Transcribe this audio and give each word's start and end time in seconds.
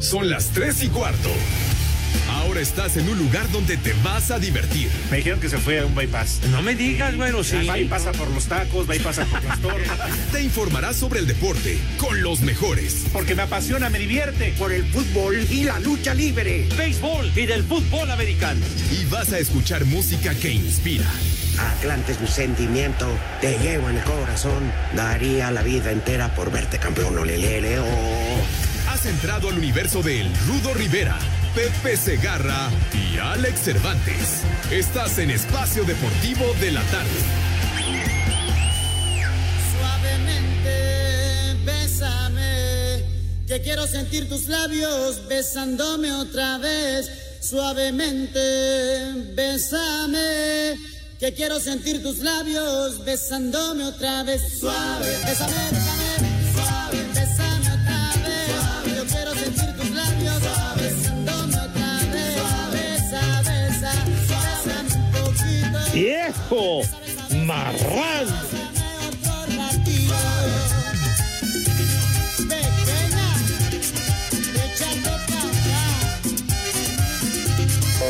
Son 0.00 0.30
las 0.30 0.46
3 0.48 0.84
y 0.84 0.88
cuarto. 0.88 1.28
Ahora 2.30 2.60
estás 2.60 2.96
en 2.96 3.08
un 3.08 3.18
lugar 3.18 3.50
donde 3.52 3.76
te 3.76 3.92
vas 4.02 4.30
a 4.30 4.38
divertir. 4.38 4.90
Me 5.10 5.18
dijeron 5.18 5.40
que 5.40 5.50
se 5.50 5.58
fue 5.58 5.80
a 5.80 5.84
un 5.84 5.94
bypass. 5.94 6.40
No 6.50 6.62
me 6.62 6.74
digas, 6.74 7.16
bueno, 7.16 7.44
sí. 7.44 7.66
Va 7.66 7.78
y 7.78 7.84
pasa 7.84 8.10
por 8.12 8.30
los 8.30 8.46
tacos, 8.46 8.88
va 8.88 8.96
y 8.96 8.98
pasa 8.98 9.26
por 9.26 9.44
las 9.44 9.60
torres. 9.60 9.88
Te 10.32 10.42
informarás 10.42 10.96
sobre 10.96 11.20
el 11.20 11.26
deporte 11.26 11.78
con 11.98 12.22
los 12.22 12.40
mejores. 12.40 13.04
Porque 13.12 13.34
me 13.34 13.42
apasiona, 13.42 13.90
me 13.90 13.98
divierte. 13.98 14.54
Por 14.58 14.72
el 14.72 14.84
fútbol 14.86 15.36
y 15.50 15.64
la 15.64 15.78
lucha 15.80 16.14
libre. 16.14 16.66
Béisbol 16.78 17.30
y 17.36 17.44
del 17.44 17.62
fútbol 17.62 18.10
americano. 18.10 18.64
Y 18.90 19.04
vas 19.04 19.32
a 19.32 19.38
escuchar 19.38 19.84
música 19.84 20.34
que 20.34 20.50
inspira. 20.50 21.10
Atlante 21.58 22.12
es 22.12 22.20
mi 22.20 22.26
sentimiento, 22.26 23.06
te 23.42 23.58
llevo 23.58 23.90
en 23.90 23.98
el 23.98 24.04
corazón. 24.04 24.72
Daría 24.96 25.50
la 25.50 25.62
vida 25.62 25.92
entera 25.92 26.34
por 26.34 26.50
verte 26.50 26.78
campeón, 26.78 27.18
olelele, 27.18 27.80
oh. 27.80 27.84
Entrado 29.04 29.48
al 29.48 29.56
universo 29.56 30.02
de 30.02 30.20
El 30.20 30.36
Rudo 30.46 30.74
Rivera, 30.74 31.18
Pepe 31.54 31.96
Segarra 31.96 32.68
y 32.92 33.16
Alex 33.16 33.60
Cervantes. 33.60 34.42
Estás 34.70 35.18
en 35.18 35.30
Espacio 35.30 35.84
Deportivo 35.84 36.44
de 36.60 36.72
la 36.72 36.82
Tarde. 36.82 37.08
Suavemente, 39.72 41.56
bésame, 41.64 43.04
que 43.46 43.62
quiero 43.62 43.86
sentir 43.86 44.28
tus 44.28 44.48
labios 44.48 45.26
besándome 45.28 46.12
otra 46.12 46.58
vez. 46.58 47.10
Suavemente, 47.40 49.14
bésame, 49.34 50.76
que 51.18 51.32
quiero 51.32 51.58
sentir 51.58 52.02
tus 52.02 52.18
labios 52.18 53.02
besándome 53.04 53.84
otra 53.84 54.24
vez. 54.24 54.58
Suave, 54.60 55.06
bésame, 55.24 55.24
bésame, 55.24 55.88
suave, 56.18 56.29
¡Viejo! 65.92 66.82
Acá. 66.82 67.72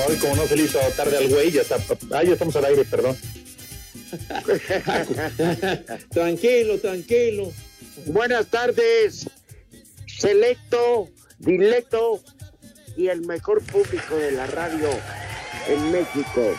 Ay, 0.08 0.16
como 0.16 0.36
no 0.36 0.46
se 0.46 0.56
le 0.56 0.64
hizo 0.64 0.78
tarde 0.96 1.16
al 1.16 1.28
güey, 1.28 1.50
ya 1.50 1.62
está. 1.62 1.76
Ah, 2.12 2.22
ya 2.22 2.32
estamos 2.32 2.54
al 2.56 2.66
aire, 2.66 2.84
perdón. 2.84 3.16
tranquilo, 6.10 6.78
tranquilo. 6.78 7.52
Buenas 8.06 8.46
tardes, 8.46 9.28
selecto, 10.06 11.08
dilecto 11.38 12.20
y 12.96 13.08
el 13.08 13.22
mejor 13.22 13.62
público 13.62 14.16
de 14.16 14.32
la 14.32 14.46
radio 14.46 14.88
en 15.68 15.92
México. 15.92 16.54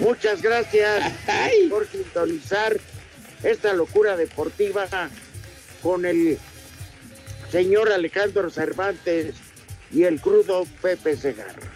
Muchas 0.00 0.42
gracias 0.42 1.12
por 1.68 1.86
sintonizar 1.86 2.78
esta 3.42 3.72
locura 3.74 4.16
deportiva 4.16 4.86
con 5.82 6.04
el 6.04 6.38
señor 7.50 7.92
Alejandro 7.92 8.50
Cervantes 8.50 9.34
y 9.92 10.04
el 10.04 10.20
crudo 10.20 10.64
Pepe 10.80 11.16
Segarra. 11.16 11.72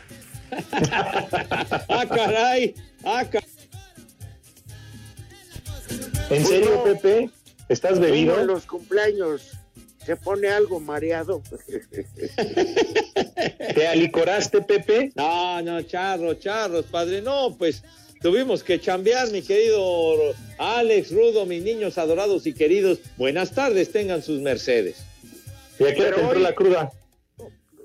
¡Ah, 1.89 2.07
caray! 2.09 2.75
¡Ah, 3.05 3.25
caray! 3.31 3.49
¿En 6.31 6.47
serio, 6.47 6.77
No. 6.77 6.85
Pepe? 6.85 7.31
¿Estás 7.69 7.99
bebido? 7.99 8.41
en 8.41 8.47
los 8.47 8.67
cumpleaños 8.67 9.53
se 10.05 10.17
pone 10.17 10.49
algo 10.49 10.81
mareado. 10.81 11.43
¿Te 13.75 13.89
alicoraste, 13.89 14.61
Pepe? 14.63 15.13
No, 15.15 15.63
no, 15.63 15.83
charros, 15.83 16.39
charros, 16.41 16.85
padre. 16.87 17.23
No, 17.23 17.55
pues 17.57 17.83
tuvimos 18.25 18.65
que 18.65 18.81
chambear, 18.81 19.31
mi 19.31 19.43
querido 19.43 20.17
Alex, 20.57 21.13
Rudo, 21.13 21.45
mis 21.45 21.63
niños 21.63 21.99
adorados 21.99 22.47
y 22.47 22.55
queridos. 22.55 23.01
Buenas 23.19 23.53
tardes, 23.53 23.93
tengan 23.93 24.23
sus 24.23 24.41
mercedes. 24.41 24.97
¿Y 25.79 25.85
a 25.85 25.95
qué 25.95 26.01
hora 26.01 26.05
Pero 26.05 26.17
te 26.17 26.23
entró 26.23 26.37
hoy- 26.39 26.43
la 26.43 26.55
cruda? 26.55 26.91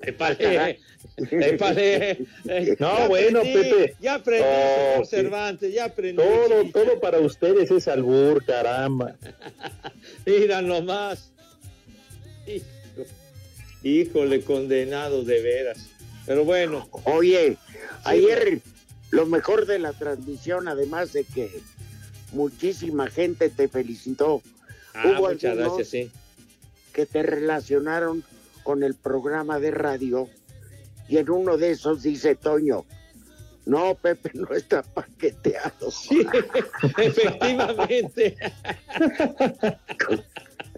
No, 2.78 2.98
Ya 2.98 3.08
bueno, 3.08 3.40
aprendí, 3.40 3.70
Pepe. 3.70 3.94
Ya 4.00 4.14
aprendí, 4.14 4.46
Oh, 4.48 5.04
sí. 5.04 5.10
Cervantes, 5.10 5.74
ya 5.74 5.84
aprendí. 5.84 6.22
Todo, 6.22 6.64
todo 6.72 6.98
para 7.00 7.18
ustedes 7.20 7.70
es 7.70 7.86
albur, 7.86 8.42
caramba. 8.46 9.16
Mira 10.26 10.62
nomás. 10.62 11.32
Hijo- 12.46 12.64
Híjole, 13.82 14.40
condenado 14.42 15.22
de 15.22 15.42
veras. 15.42 15.86
Pero 16.26 16.44
bueno, 16.46 16.88
Oye, 17.04 17.58
ayer 18.04 18.60
lo 19.10 19.26
mejor 19.26 19.66
de 19.66 19.78
la 19.78 19.92
transmisión, 19.92 20.68
además 20.68 21.12
de 21.12 21.24
que 21.24 21.60
muchísima 22.32 23.08
gente 23.08 23.48
te 23.50 23.68
felicitó, 23.68 24.42
ah, 24.94 25.02
Hubo 25.04 25.28
muchas 25.30 25.52
algunos- 25.52 25.76
gracias, 25.76 25.88
sí. 25.88 26.10
que 26.92 27.06
te 27.06 27.22
relacionaron 27.22 28.22
con 28.62 28.82
el 28.82 28.94
programa 28.94 29.58
de 29.58 29.70
radio, 29.72 30.28
y 31.08 31.18
en 31.18 31.30
uno 31.30 31.56
de 31.56 31.72
esos 31.72 32.02
dice 32.02 32.34
Toño, 32.36 32.84
no, 33.66 33.94
Pepe 33.94 34.30
no 34.34 34.54
está 34.54 34.82
paqueteado. 34.82 35.90
Sí, 35.90 36.26
efectivamente. 36.98 38.36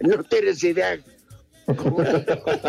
No 0.00 0.24
tienes 0.24 0.64
idea 0.64 0.98
cómo, 1.76 1.98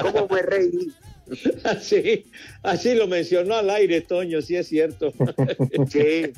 cómo 0.02 0.28
me 0.30 0.42
reí. 0.44 0.94
Así, 1.64 2.26
así 2.62 2.96
lo 2.96 3.08
mencionó 3.08 3.56
al 3.56 3.70
aire, 3.70 4.02
Toño, 4.02 4.42
sí 4.42 4.56
es 4.56 4.68
cierto. 4.68 5.14
Sí, 5.90 6.34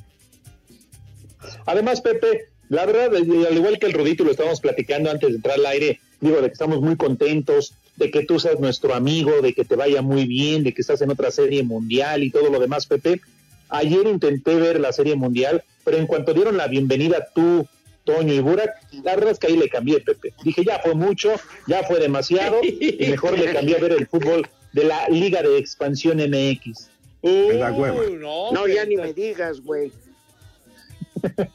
Además, 1.65 2.01
Pepe, 2.01 2.49
la 2.69 2.85
verdad, 2.85 3.15
al 3.15 3.55
igual 3.55 3.79
que 3.79 3.87
el 3.87 3.93
Rudito 3.93 4.23
lo 4.23 4.31
estábamos 4.31 4.61
platicando 4.61 5.11
antes 5.11 5.29
de 5.29 5.35
entrar 5.35 5.55
al 5.59 5.65
aire, 5.65 5.99
digo, 6.19 6.37
de 6.41 6.47
que 6.47 6.53
estamos 6.53 6.81
muy 6.81 6.95
contentos, 6.95 7.73
de 7.95 8.11
que 8.11 8.25
tú 8.25 8.39
seas 8.39 8.59
nuestro 8.59 8.93
amigo, 8.93 9.41
de 9.41 9.53
que 9.53 9.65
te 9.65 9.75
vaya 9.75 10.01
muy 10.01 10.25
bien, 10.25 10.63
de 10.63 10.73
que 10.73 10.81
estás 10.81 11.01
en 11.01 11.11
otra 11.11 11.31
serie 11.31 11.63
mundial 11.63 12.23
y 12.23 12.31
todo 12.31 12.49
lo 12.49 12.59
demás, 12.59 12.85
Pepe. 12.85 13.21
Ayer 13.69 14.05
intenté 14.07 14.55
ver 14.55 14.79
la 14.79 14.91
serie 14.91 15.15
mundial, 15.15 15.63
pero 15.83 15.97
en 15.97 16.07
cuanto 16.07 16.33
dieron 16.33 16.57
la 16.57 16.67
bienvenida 16.67 17.27
tú, 17.33 17.67
Toño 18.03 18.33
y 18.33 18.39
Burak, 18.39 18.75
la 19.03 19.15
verdad 19.15 19.31
es 19.31 19.39
que 19.39 19.47
ahí 19.47 19.57
le 19.57 19.69
cambié, 19.69 19.99
Pepe. 19.99 20.33
Dije, 20.43 20.63
ya 20.63 20.79
fue 20.79 20.93
mucho, 20.93 21.33
ya 21.67 21.83
fue 21.83 21.99
demasiado, 21.99 22.59
y 22.63 22.97
mejor 23.09 23.37
le 23.37 23.51
cambié 23.51 23.77
a 23.77 23.79
ver 23.79 23.93
el 23.93 24.07
fútbol 24.07 24.47
de 24.75 24.83
la 24.83 25.07
Liga 25.07 25.41
de 25.41 25.57
Expansión 25.57 26.17
MX. 26.17 26.89
Uh, 27.21 27.57
da 27.57 27.71
hueva. 27.71 28.03
no, 28.19 28.51
no, 28.51 28.67
ya 28.67 28.83
ni 28.85 28.97
me 28.97 29.13
digas, 29.13 29.61
güey. 29.61 29.91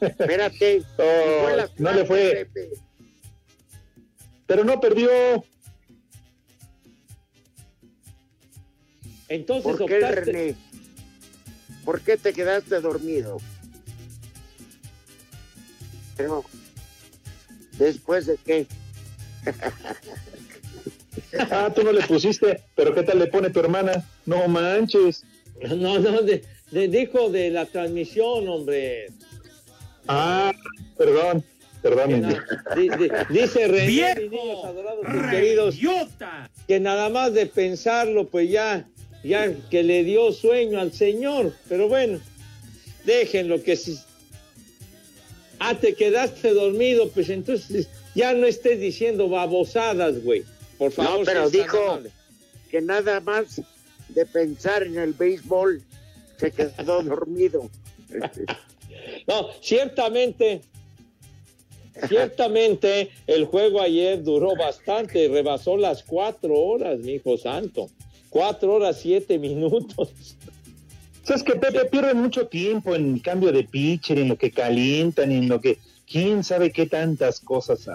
Espérate. 0.01 0.81
Oh, 0.97 1.67
no 1.77 1.91
le 1.93 2.03
fue, 2.03 2.47
Pepe. 2.51 2.71
pero 4.47 4.63
no 4.63 4.81
perdió. 4.81 5.09
Entonces 9.29 9.63
¿Por 9.63 9.77
qué, 9.85 9.95
optaste. 9.95 10.21
René? 10.21 10.55
¿Por 11.85 12.01
qué 12.01 12.17
te 12.17 12.33
quedaste 12.33 12.81
dormido? 12.81 13.37
Pero, 16.17 16.43
¿después 17.77 18.25
de 18.25 18.37
qué? 18.37 18.67
Ah, 21.51 21.71
tú 21.75 21.83
no 21.83 21.91
le 21.91 22.01
pusiste, 22.01 22.61
pero 22.75 22.93
¿qué 22.93 23.03
tal 23.03 23.19
le 23.19 23.27
pone 23.27 23.49
tu 23.49 23.59
hermana? 23.59 24.03
No 24.25 24.47
manches. 24.47 25.23
No, 25.77 25.99
no, 25.99 26.21
de, 26.21 26.43
de- 26.71 26.87
dijo 26.87 27.29
de 27.29 27.49
la 27.51 27.65
transmisión, 27.65 28.47
hombre. 28.47 29.07
Ah, 30.07 30.51
perdón, 30.97 31.43
perdón. 31.81 32.09
Que 32.09 32.15
Indy. 32.15 32.33
na- 32.33 32.45
di- 32.75 32.89
di- 33.03 33.39
dice 33.41 33.67
René, 33.67 33.85
¡Viejo! 33.87 34.21
mis 34.21 34.31
niños 34.31 34.65
adorados 34.65 35.05
y 35.07 35.29
queridos, 35.29 35.75
¡Idiota! 35.75 36.49
que 36.67 36.79
nada 36.79 37.09
más 37.09 37.33
de 37.33 37.45
pensarlo, 37.45 38.27
pues 38.27 38.49
ya, 38.49 38.87
ya 39.23 39.53
que 39.69 39.83
le 39.83 40.03
dio 40.03 40.31
sueño 40.31 40.79
al 40.79 40.91
señor. 40.93 41.53
Pero 41.69 41.87
bueno, 41.87 42.19
déjenlo 43.05 43.61
que 43.61 43.75
si. 43.75 43.99
Ah, 45.59 45.75
te 45.75 45.93
quedaste 45.93 46.53
dormido, 46.53 47.09
pues 47.09 47.29
entonces 47.29 47.87
ya 48.15 48.33
no 48.33 48.47
estés 48.47 48.79
diciendo 48.79 49.29
babosadas, 49.29 50.23
güey. 50.23 50.43
Por 50.81 50.91
favor. 50.91 51.19
No, 51.19 51.25
pero 51.25 51.47
si 51.47 51.59
dijo-. 51.59 51.99
Que 52.71 52.81
nada 52.81 53.19
más 53.19 53.61
de 54.09 54.25
pensar 54.25 54.81
en 54.81 54.97
el 54.97 55.13
béisbol 55.13 55.79
se 56.37 56.51
quedó 56.51 57.03
dormido. 57.03 57.69
No, 59.27 59.49
ciertamente, 59.61 60.61
ciertamente 62.07 63.11
el 63.27 63.45
juego 63.45 63.79
ayer 63.79 64.23
duró 64.23 64.55
bastante, 64.55 65.27
rebasó 65.27 65.77
las 65.77 66.01
cuatro 66.01 66.55
horas, 66.55 66.97
mi 66.97 67.11
hijo 67.11 67.37
santo. 67.37 67.87
Cuatro 68.31 68.73
horas, 68.73 68.97
siete 68.99 69.37
minutos. 69.37 70.35
¿Sabes 71.21 71.43
que 71.43 71.57
Pepe 71.57 71.85
pierde 71.85 72.15
mucho 72.15 72.47
tiempo 72.47 72.95
en 72.95 73.19
cambio 73.19 73.51
de 73.51 73.65
pitcher, 73.65 74.17
en 74.17 74.29
lo 74.29 74.35
que 74.35 74.49
calientan, 74.49 75.31
en 75.31 75.47
lo 75.47 75.61
que 75.61 75.77
quién 76.07 76.43
sabe 76.43 76.71
qué 76.71 76.87
tantas 76.87 77.39
cosas 77.39 77.87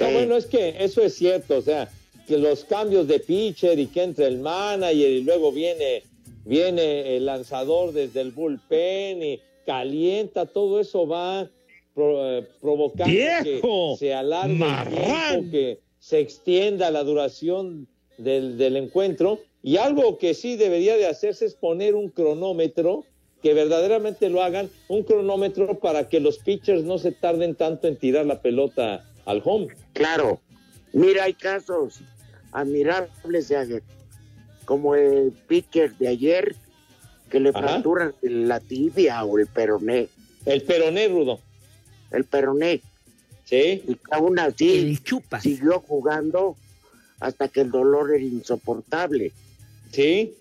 No, 0.00 0.10
bueno, 0.12 0.36
es 0.36 0.46
que 0.46 0.74
eso 0.78 1.02
es 1.02 1.14
cierto, 1.14 1.56
o 1.58 1.62
sea, 1.62 1.88
que 2.26 2.36
los 2.38 2.64
cambios 2.64 3.06
de 3.08 3.20
pitcher 3.20 3.78
y 3.78 3.86
que 3.86 4.02
entre 4.02 4.26
el 4.26 4.38
manager 4.38 5.10
y 5.10 5.22
luego 5.22 5.52
viene, 5.52 6.02
viene 6.44 7.16
el 7.16 7.26
lanzador 7.26 7.92
desde 7.92 8.20
el 8.20 8.32
bullpen 8.32 9.22
y 9.22 9.40
calienta, 9.64 10.46
todo 10.46 10.80
eso 10.80 11.06
va 11.06 11.48
pro- 11.94 12.38
eh, 12.38 12.46
provocando 12.60 13.12
¡Viejo! 13.12 13.94
que 13.98 14.06
se 14.06 14.14
alargue 14.14 14.52
el 14.54 14.58
¡Marrán! 14.58 15.32
tiempo, 15.32 15.50
que 15.50 15.78
se 15.98 16.18
extienda 16.20 16.90
la 16.90 17.02
duración 17.04 17.88
del, 18.18 18.58
del 18.58 18.76
encuentro. 18.76 19.40
Y 19.62 19.78
algo 19.78 20.18
que 20.18 20.34
sí 20.34 20.54
debería 20.56 20.96
de 20.96 21.06
hacerse 21.06 21.44
es 21.46 21.54
poner 21.54 21.94
un 21.96 22.08
cronómetro, 22.10 23.04
que 23.42 23.52
verdaderamente 23.54 24.30
lo 24.30 24.42
hagan, 24.42 24.70
un 24.88 25.02
cronómetro 25.02 25.78
para 25.80 26.08
que 26.08 26.20
los 26.20 26.38
pitchers 26.38 26.84
no 26.84 26.98
se 26.98 27.10
tarden 27.12 27.54
tanto 27.56 27.88
en 27.88 27.96
tirar 27.96 28.26
la 28.26 28.40
pelota 28.42 29.04
al 29.26 29.42
home. 29.44 29.68
Claro. 29.92 30.40
Mira, 30.92 31.24
hay 31.24 31.34
casos 31.34 32.00
admirables 32.52 33.48
de- 33.48 33.82
como 34.64 34.94
el 34.94 35.32
pitcher 35.46 35.94
de 35.96 36.08
ayer 36.08 36.56
que 37.30 37.38
le 37.40 37.50
Ajá. 37.50 37.60
fracturan 37.60 38.14
la 38.22 38.60
tibia 38.60 39.22
o 39.24 39.38
el 39.38 39.46
peroné. 39.46 40.08
El 40.44 40.62
peroné, 40.62 41.08
Rudo. 41.08 41.40
El 42.10 42.24
peroné. 42.24 42.80
Sí. 43.44 43.82
Y 43.86 43.94
que 43.94 44.00
aún 44.10 44.38
así 44.38 44.98
siguió 45.40 45.80
jugando 45.80 46.56
hasta 47.20 47.48
que 47.48 47.60
el 47.62 47.70
dolor 47.70 48.12
era 48.14 48.22
insoportable. 48.24 49.32
Sí. 49.92 50.34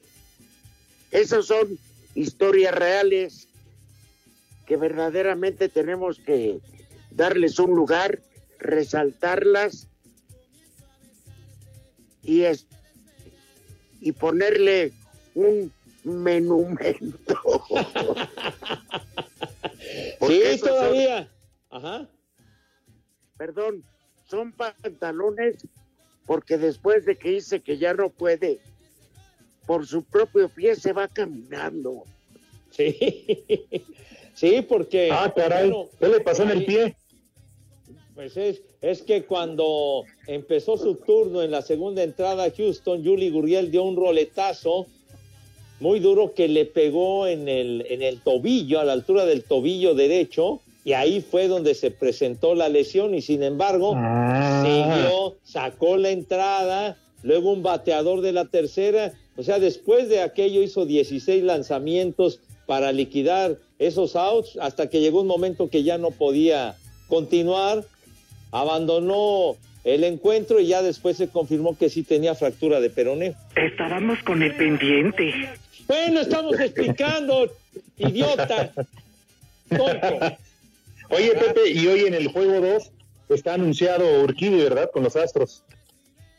Esas 1.11 1.45
son 1.45 1.77
historias 2.15 2.73
reales 2.73 3.47
que 4.65 4.77
verdaderamente 4.77 5.69
tenemos 5.69 6.17
que 6.19 6.59
darles 7.11 7.59
un 7.59 7.71
lugar, 7.75 8.19
resaltarlas 8.59 9.87
y 12.23 12.41
es 12.43 12.67
y 14.01 14.11
ponerle 14.11 14.91
un 15.33 15.71
menumento. 16.03 17.39
Sí, 20.27 20.57
son- 20.57 20.69
todavía. 20.69 21.29
Ajá. 21.69 22.07
perdón, 23.37 23.83
son 24.27 24.51
pantalones 24.51 25.57
porque 26.25 26.57
después 26.57 27.05
de 27.05 27.17
que 27.17 27.29
dice 27.31 27.59
que 27.61 27.77
ya 27.77 27.93
no 27.93 28.09
puede, 28.09 28.59
por 29.67 29.85
su 29.85 30.03
propio 30.03 30.49
pie 30.49 30.75
se 30.75 30.93
va 30.93 31.07
caminando. 31.07 32.03
Sí. 32.71 32.97
Sí, 34.35 34.61
porque. 34.67 35.09
Ah, 35.13 35.31
caray, 35.33 35.69
bueno, 35.69 35.89
¿qué 35.97 36.07
le 36.09 36.19
pasó 36.19 36.43
en 36.43 36.49
el 36.49 36.59
ahí- 36.59 36.65
pie? 36.65 36.97
Pues 38.15 38.37
es, 38.37 38.61
es 38.81 39.01
que 39.01 39.23
cuando 39.25 40.05
empezó 40.25 40.77
su 40.77 40.95
turno 40.95 41.41
en 41.43 41.51
la 41.51 41.61
segunda 41.61 42.01
entrada 42.01 42.45
a 42.45 42.51
Houston, 42.51 43.03
Julie 43.03 43.29
Gurriel 43.29 43.71
dio 43.71 43.83
un 43.83 43.97
roletazo 43.97 44.87
muy 45.81 45.99
duro 45.99 46.33
que 46.33 46.47
le 46.47 46.65
pegó 46.65 47.27
en 47.27 47.49
el, 47.49 47.85
en 47.89 48.01
el 48.01 48.21
tobillo, 48.21 48.79
a 48.79 48.85
la 48.85 48.93
altura 48.93 49.25
del 49.25 49.43
tobillo 49.43 49.93
derecho, 49.93 50.61
y 50.85 50.93
ahí 50.93 51.19
fue 51.19 51.49
donde 51.49 51.75
se 51.75 51.91
presentó 51.91 52.55
la 52.55 52.69
lesión, 52.69 53.13
y 53.13 53.21
sin 53.21 53.43
embargo, 53.43 53.93
Ah. 53.95 54.63
siguió, 54.65 55.35
sacó 55.43 55.97
la 55.97 56.11
entrada, 56.11 56.97
luego 57.21 57.51
un 57.51 57.63
bateador 57.63 58.21
de 58.21 58.31
la 58.31 58.45
tercera, 58.45 59.11
o 59.35 59.43
sea, 59.43 59.59
después 59.59 60.07
de 60.07 60.21
aquello 60.21 60.61
hizo 60.61 60.85
16 60.85 61.43
lanzamientos 61.43 62.39
para 62.65 62.93
liquidar 62.93 63.57
esos 63.77 64.15
outs, 64.15 64.57
hasta 64.61 64.89
que 64.89 65.01
llegó 65.01 65.19
un 65.19 65.27
momento 65.27 65.69
que 65.69 65.83
ya 65.83 65.97
no 65.97 66.11
podía 66.11 66.77
continuar, 67.09 67.83
abandonó 68.51 69.57
el 69.83 70.03
encuentro 70.03 70.59
y 70.59 70.67
ya 70.67 70.81
después 70.81 71.17
se 71.17 71.29
confirmó 71.29 71.77
que 71.77 71.89
sí 71.89 72.03
tenía 72.03 72.35
fractura 72.35 72.79
de 72.79 72.89
peroné. 72.89 73.35
Estábamos 73.55 74.19
con 74.23 74.41
el 74.41 74.55
pendiente. 74.55 75.49
Bueno, 75.87 76.21
estamos 76.21 76.59
explicando, 76.59 77.51
idiota. 77.97 78.71
Tonto. 79.69 80.37
Oye, 81.09 81.31
Pepe, 81.31 81.69
y 81.69 81.85
hoy 81.87 82.01
en 82.01 82.15
el 82.15 82.27
juego 82.27 82.59
2 82.61 82.91
está 83.29 83.53
anunciado 83.53 84.23
Urquidi, 84.23 84.57
¿verdad? 84.57 84.89
Con 84.91 85.03
los 85.03 85.15
Astros. 85.15 85.63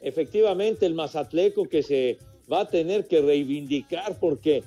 Efectivamente, 0.00 0.87
el 0.87 0.94
Mazatleco 0.94 1.69
que 1.69 1.82
se 1.82 2.19
va 2.53 2.61
a 2.61 2.69
tener 2.69 3.06
que 3.06 3.23
reivindicar 3.23 4.17
porque 4.19 4.64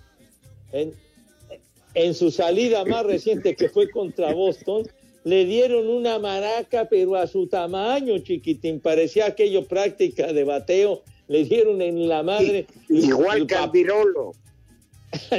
en, 0.71 0.93
en 1.93 2.13
su 2.13 2.31
salida 2.31 2.85
más 2.85 3.05
reciente 3.05 3.55
que 3.55 3.69
fue 3.69 3.89
contra 3.89 4.33
Boston, 4.33 4.87
le 5.29 5.45
dieron 5.45 5.87
una 5.87 6.17
maraca, 6.17 6.87
pero 6.89 7.15
a 7.15 7.27
su 7.27 7.45
tamaño, 7.47 8.17
chiquitín, 8.19 8.79
parecía 8.79 9.27
aquello 9.27 9.65
práctica 9.65 10.33
de 10.33 10.43
bateo, 10.43 11.03
le 11.27 11.43
dieron 11.43 11.81
en 11.81 12.07
la 12.07 12.23
madre. 12.23 12.65
Igual 12.89 13.45
que 13.45 13.55
al 13.55 13.69
Virolo. 13.69 14.31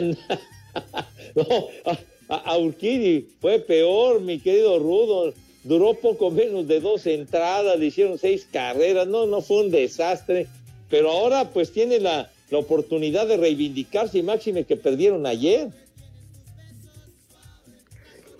no, 1.34 1.46
a, 1.84 1.98
a- 2.28 2.37
a 2.52 2.58
Urquidi 2.58 3.28
fue 3.40 3.58
peor, 3.58 4.20
mi 4.20 4.38
querido 4.38 4.78
Rudo. 4.78 5.34
Duró 5.64 5.94
poco 5.94 6.31
menos 6.31 6.66
de 6.69 6.81
dos 6.81 7.06
entradas, 7.06 7.78
le 7.78 7.87
hicieron 7.87 8.16
seis 8.19 8.46
carreras. 8.50 9.06
No, 9.08 9.26
no 9.26 9.40
fue 9.42 9.64
un 9.64 9.70
desastre. 9.70 10.46
Pero 10.88 11.10
ahora 11.10 11.50
pues 11.50 11.72
tiene 11.72 11.98
la, 12.00 12.31
la 12.50 12.58
oportunidad 12.58 13.26
de 13.26 13.37
reivindicarse 13.37 14.19
y 14.19 14.22
máxime 14.22 14.64
que 14.64 14.76
perdieron 14.76 15.26
ayer. 15.26 15.69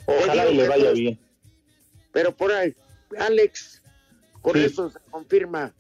Ojalá 0.07 0.51
y 0.51 0.55
le 0.57 0.69
vaya 0.69 0.91
bien. 0.93 1.19
Pero 2.13 2.33
por 2.35 2.53
ahí, 2.53 2.75
Alex, 3.19 3.83
con 4.43 4.55
Sí. 4.55 4.65
eso 4.65 4.91
se 4.91 4.99
confirma 5.11 5.73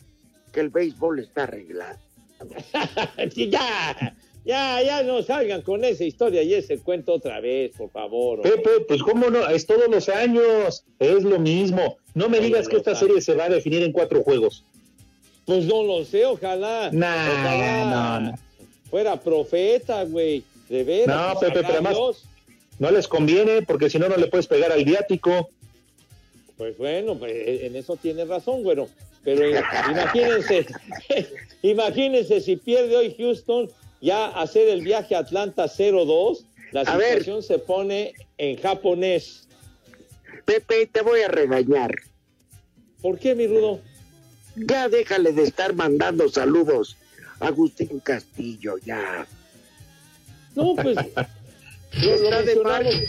que 0.52 0.60
el 0.60 0.68
béisbol 0.70 1.18
está 1.20 1.44
arreglado. 1.44 1.98
Sí, 3.34 3.50
ya, 3.50 4.14
ya, 4.44 4.82
ya 4.82 5.02
no 5.02 5.22
salgan 5.22 5.62
con 5.62 5.84
esa 5.84 6.04
historia 6.04 6.42
y 6.42 6.54
ese 6.54 6.78
cuento 6.78 7.12
otra 7.12 7.40
vez, 7.40 7.72
por 7.76 7.90
favor. 7.90 8.40
Pepe, 8.42 8.80
pues 8.88 9.02
cómo 9.02 9.28
no, 9.30 9.46
es 9.48 9.66
todos 9.66 9.88
los 9.90 10.08
años, 10.08 10.84
es 10.98 11.22
lo 11.22 11.38
mismo. 11.38 11.98
No 12.14 12.28
me 12.28 12.38
Todos 12.38 12.46
digas 12.48 12.68
que 12.68 12.76
esta 12.78 12.90
años. 12.90 13.00
serie 13.00 13.20
se 13.20 13.34
va 13.34 13.44
a 13.44 13.48
definir 13.50 13.82
en 13.82 13.92
cuatro 13.92 14.22
juegos. 14.22 14.64
Pues 15.44 15.66
no 15.66 15.82
lo 15.82 16.04
sé, 16.04 16.24
ojalá. 16.26 16.90
Nah, 16.92 17.32
ojalá 17.32 17.84
no, 17.84 18.30
no. 18.30 18.38
Fuera 18.90 19.20
profeta, 19.20 20.04
güey. 20.04 20.42
De 20.68 20.84
veras. 20.84 21.34
No, 21.34 21.40
Pepe, 21.40 21.54
pero 21.62 21.68
además-. 21.68 22.24
No 22.78 22.90
les 22.90 23.06
conviene 23.08 23.62
porque 23.62 23.90
si 23.90 23.98
no, 23.98 24.08
no 24.08 24.16
le 24.16 24.26
puedes 24.28 24.46
pegar 24.46 24.72
al 24.72 24.84
viático. 24.84 25.50
Pues 26.60 26.76
bueno, 26.76 27.14
pues 27.14 27.32
en 27.34 27.74
eso 27.74 27.96
tiene 27.96 28.26
razón, 28.26 28.62
güero. 28.62 28.86
Pero 29.24 29.46
eh, 29.46 29.62
imagínense, 29.90 30.66
imagínense 31.62 32.42
si 32.42 32.56
pierde 32.56 32.94
hoy 32.98 33.14
Houston, 33.16 33.70
ya 34.02 34.26
hacer 34.26 34.68
el 34.68 34.82
viaje 34.82 35.14
a 35.14 35.20
Atlanta 35.20 35.64
0-2, 35.64 36.44
la 36.72 36.82
A 36.82 36.98
ver. 36.98 37.20
situación 37.20 37.42
se 37.42 37.58
pone 37.60 38.12
en 38.36 38.58
japonés. 38.58 39.48
Pepe, 40.44 40.86
te 40.86 41.00
voy 41.00 41.22
a 41.22 41.28
regañar. 41.28 41.94
¿Por 43.00 43.18
qué, 43.18 43.34
mi 43.34 43.46
Rudo? 43.46 43.80
Ya 44.54 44.90
déjale 44.90 45.32
de 45.32 45.44
estar 45.44 45.72
mandando 45.72 46.28
saludos 46.28 46.94
a 47.40 47.46
Agustín 47.46 48.00
Castillo, 48.00 48.76
ya. 48.84 49.26
No, 50.54 50.74
pues 50.74 50.94
lo, 52.02 52.16
lo 52.18 52.38
Está 52.38 52.42
de 52.42 53.08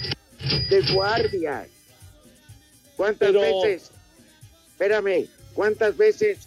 de 0.69 0.93
guardia. 0.93 1.67
¿Cuántas 3.01 3.31
Pero- 3.31 3.41
veces? 3.41 3.89
Espérame, 4.73 5.25
¿cuántas 5.55 5.97
veces? 5.97 6.37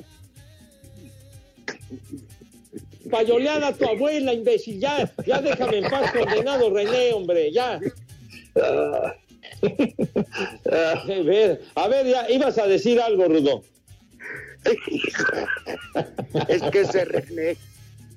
Payoleada 3.11 3.67
a 3.69 3.73
tu 3.75 3.85
abuela, 3.85 4.33
imbécil, 4.33 4.79
ya, 4.79 5.13
ya 5.27 5.41
déjame 5.43 5.79
en 5.79 5.91
paz, 5.91 6.13
condenado 6.13 6.71
René, 6.73 7.13
hombre, 7.13 7.51
ya. 7.51 7.81
Ah. 8.55 9.15
A 10.71 11.23
ver, 11.25 11.61
a 11.75 11.89
ver, 11.89 12.07
ya, 12.07 12.31
ibas 12.31 12.57
a 12.59 12.69
decir 12.69 13.01
algo, 13.01 13.25
Rudo. 13.25 13.65
es 16.49 16.63
que 16.71 16.81
ese 16.83 17.05
René, 17.05 17.57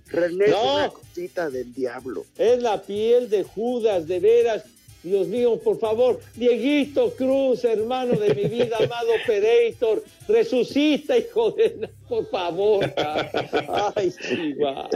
René 0.09 0.45
es 0.45 0.51
No. 0.51 0.75
una 0.75 0.89
cosita 0.89 1.49
del 1.49 1.73
diablo. 1.73 2.23
Es 2.37 2.61
la 2.61 2.83
piel 2.83 3.31
de 3.31 3.41
Judas, 3.41 4.07
de 4.07 4.19
veras. 4.19 4.63
Dios 5.03 5.27
mío, 5.27 5.59
por 5.63 5.79
favor, 5.79 6.19
Dieguito 6.35 7.13
Cruz, 7.15 7.63
hermano 7.63 8.17
de 8.19 8.33
mi 8.33 8.45
vida, 8.45 8.77
amado 8.83 9.07
Operator, 9.23 10.03
resucita, 10.27 11.17
hijo 11.17 11.51
de... 11.51 11.89
Por 12.09 12.29
favor. 12.29 12.93
ca- 12.93 13.93
Ay, 13.95 14.13
guau, 14.57 14.89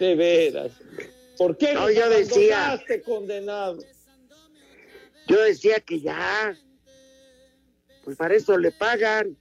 de 0.00 0.14
veras. 0.14 0.72
¿Por 1.38 1.56
qué 1.56 1.74
No, 1.74 1.90
yo 1.90 2.08
decía- 2.08 2.82
condenado? 3.04 3.78
Yo 5.28 5.40
decía 5.42 5.80
que 5.80 6.00
ya, 6.00 6.56
pues 8.04 8.16
para 8.16 8.34
eso 8.34 8.58
le 8.58 8.70
pagan. 8.72 9.36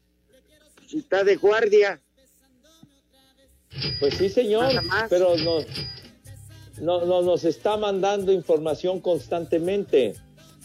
Si 0.87 0.99
está 0.99 1.23
de 1.23 1.35
guardia, 1.37 1.99
Pues 3.99 4.13
sí, 4.15 4.29
señor, 4.29 4.65
Nada 4.65 4.81
más. 4.83 5.09
pero 5.09 5.35
nos, 5.37 5.65
no, 6.81 7.05
no- 7.05 7.21
nos 7.21 7.43
está 7.45 7.77
mandando 7.77 8.31
información 8.31 8.99
constantemente. 8.99 10.15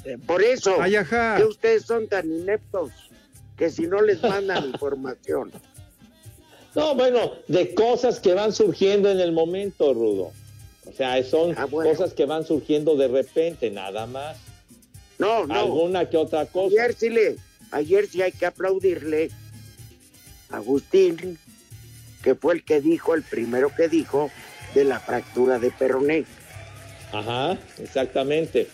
eh, 0.04 0.16
por 0.26 0.42
eso 0.42 0.76
Ay, 0.80 0.94
que 1.36 1.44
ustedes 1.44 1.84
son 1.84 2.06
tan 2.08 2.30
ineptos 2.30 2.90
que 3.56 3.70
si 3.70 3.86
no 3.86 4.00
les 4.00 4.22
mandan 4.22 4.66
información. 4.72 5.50
No, 6.74 6.94
bueno, 6.94 7.32
de 7.48 7.74
cosas 7.74 8.20
que 8.20 8.34
van 8.34 8.52
surgiendo 8.52 9.10
en 9.10 9.18
el 9.20 9.32
momento, 9.32 9.92
Rudo. 9.94 10.32
O 10.86 10.92
sea, 10.96 11.22
son 11.24 11.54
Ah, 11.58 11.64
bueno. 11.64 11.90
cosas 11.90 12.14
que 12.14 12.24
van 12.24 12.44
surgiendo 12.46 12.94
de 12.96 13.08
repente, 13.08 13.70
nada 13.70 14.06
más. 14.06 14.38
No, 15.18 15.46
no. 15.46 15.54
Alguna 15.54 16.08
que 16.08 16.16
otra 16.16 16.46
cosa. 16.46 16.68
Ayer 16.68 16.94
sí 16.94 17.10
le, 17.10 17.36
ayer 17.72 18.06
sí 18.06 18.22
hay 18.22 18.32
que 18.32 18.46
aplaudirle 18.46 19.30
a 20.50 20.56
Agustín, 20.58 21.38
que 22.22 22.34
fue 22.36 22.54
el 22.54 22.64
que 22.64 22.80
dijo, 22.80 23.14
el 23.14 23.22
primero 23.22 23.74
que 23.74 23.88
dijo 23.88 24.30
de 24.74 24.84
la 24.84 25.00
fractura 25.00 25.58
de 25.58 25.70
peroné. 25.70 26.24
Ajá, 27.12 27.58
exactamente. 27.78 28.68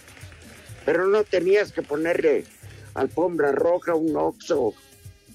Pero 0.84 1.06
no 1.06 1.24
tenías 1.24 1.72
que 1.72 1.82
ponerle 1.82 2.44
alfombra 2.94 3.52
roja 3.52 3.92
a 3.92 3.94
un 3.94 4.16
oxo. 4.16 4.74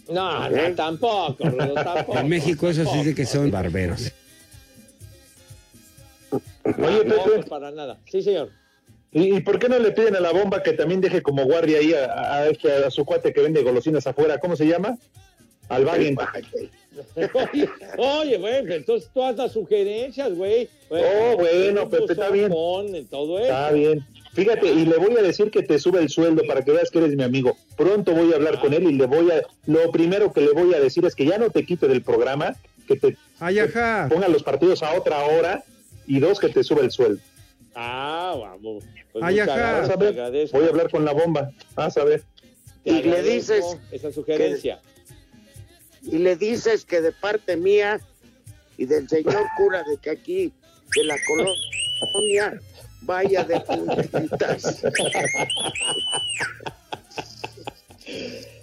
No, 0.10 0.48
¿Eh? 0.48 0.70
no, 0.70 0.76
tampoco, 0.76 1.44
Rudo, 1.50 1.74
tampoco. 1.76 2.18
En 2.20 2.30
México 2.30 2.70
eso 2.70 2.86
sí 2.86 3.04
de 3.04 3.16
que 3.16 3.26
son 3.26 3.50
barberos. 3.52 4.12
Oye, 6.32 7.04
No, 7.06 7.24
Pepe, 7.24 7.38
no, 7.40 7.46
para 7.48 7.72
nada. 7.72 7.98
Sí, 8.06 8.22
señor. 8.22 8.50
¿y, 9.12 9.38
y 9.38 9.40
por 9.42 9.58
qué 9.58 9.68
no 9.70 9.80
le 9.80 9.92
piden 9.92 10.16
a 10.16 10.20
la 10.20 10.32
bomba 10.32 10.62
que 10.62 10.74
también 10.74 11.02
deje 11.02 11.22
como 11.24 11.44
guardia 11.46 11.80
ahí 11.80 11.94
a, 11.94 12.34
a 12.36 12.48
este, 12.48 12.72
a 12.86 12.92
su 12.92 13.06
cuate 13.06 13.34
que 13.34 13.42
vende 13.42 13.64
golosinas 13.64 14.06
afuera? 14.06 14.40
¿Cómo 14.40 14.56
se 14.56 14.68
llama? 14.68 14.98
Al 15.68 15.86
Wagen. 15.86 16.16
Oye, 17.16 17.70
oye, 17.98 18.38
güey, 18.38 18.74
entonces 18.74 19.10
todas 19.14 19.36
las 19.38 19.52
sugerencias, 19.54 20.34
güey. 20.36 20.68
Oh, 20.90 21.36
bueno, 21.38 21.84
un 21.84 21.90
Pepe, 21.90 22.14
está 22.14 22.30
bien. 22.30 22.50
todo. 23.10 23.40
Está 23.40 23.72
bien. 23.72 24.06
Fíjate, 24.34 24.72
y 24.72 24.86
le 24.86 24.98
voy 24.98 25.16
a 25.18 25.22
decir 25.22 25.50
que 25.52 25.64
te 25.64 25.80
sube 25.80 26.00
el 26.00 26.10
sueldo 26.10 26.44
para 26.48 26.64
que 26.64 26.72
veas 26.72 26.90
que 26.92 27.00
eres 27.00 27.16
mi 27.16 27.24
amigo. 27.24 27.58
Pronto 27.76 28.14
voy 28.14 28.32
a 28.32 28.36
hablar 28.36 28.60
con 28.60 28.74
él 28.74 28.84
y 28.84 28.94
le 28.94 29.06
voy 29.06 29.30
a... 29.32 29.42
Lo 29.66 29.92
primero 29.92 30.32
que 30.32 30.42
le 30.42 30.52
voy 30.52 30.74
a 30.74 30.80
decir 30.80 31.04
es 31.06 31.16
que 31.16 31.26
ya 31.26 31.38
no 31.38 31.50
te 31.50 31.66
quite 31.66 31.88
del 31.88 32.02
programa, 32.04 32.56
que 32.88 32.96
te 32.96 33.18
Ay, 33.40 33.60
ajá. 33.60 34.08
ponga 34.10 34.28
los 34.28 34.44
partidos 34.44 34.84
a 34.84 34.94
otra 34.94 35.24
hora 35.26 35.64
y 36.08 36.20
dos, 36.20 36.40
que 36.40 36.50
te 36.50 36.64
sube 36.64 36.82
el 36.82 36.92
sueldo. 36.92 37.22
Ah, 37.76 38.36
vamos. 38.40 38.84
Pues 39.12 39.24
Ay, 39.24 39.40
ajá. 39.40 39.56
gracias, 39.56 39.82
Vas 39.82 39.90
a 39.90 39.94
te 40.00 40.06
ver, 40.06 40.14
agradezco. 40.14 40.58
voy 40.58 40.68
a 40.68 40.70
hablar 40.70 40.92
con 40.92 41.06
la 41.06 41.12
bomba. 41.14 41.50
Vas 41.76 41.98
a 41.98 42.04
ver. 42.04 42.24
Te 42.84 42.92
Y 42.92 43.04
le 43.04 43.22
dices 43.24 43.78
esa 43.92 44.12
sugerencia. 44.12 44.80
Y 46.04 46.18
le 46.18 46.36
dices 46.36 46.86
que 46.86 47.02
de 47.02 47.12
parte 47.12 47.56
mía 47.58 48.00
y 48.78 48.86
del 48.86 49.08
señor 49.10 49.46
cura 49.58 49.84
de 49.84 49.98
que 49.98 50.10
aquí, 50.12 50.54
de 50.96 51.04
la 51.04 51.16
colonia, 51.28 52.60
vaya 53.02 53.44
de 53.44 53.60
puntitas. 53.60 54.84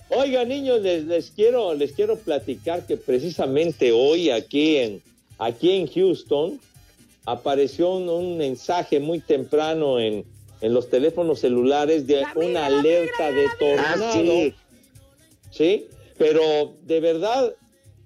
Oiga, 0.08 0.44
niños, 0.44 0.80
les, 0.82 1.04
les 1.04 1.30
quiero 1.30 1.74
les 1.74 1.92
quiero 1.92 2.16
platicar 2.16 2.86
que 2.86 2.96
precisamente 2.96 3.92
hoy 3.92 4.30
aquí 4.30 4.76
en 4.76 5.02
aquí 5.38 5.72
en 5.72 5.86
Houston 5.86 6.58
apareció 7.26 7.90
un, 7.90 8.08
un 8.08 8.38
mensaje 8.38 8.98
muy 9.00 9.20
temprano 9.20 10.00
en, 10.00 10.24
en 10.60 10.74
los 10.74 10.88
teléfonos 10.88 11.40
celulares 11.40 12.06
de 12.06 12.24
una 12.34 12.66
alerta 12.66 13.30
de 13.30 13.46
tornado. 13.58 14.06
Ah, 14.06 14.52
sí. 15.50 15.86
Pero 16.18 16.74
de 16.82 17.00
verdad 17.00 17.54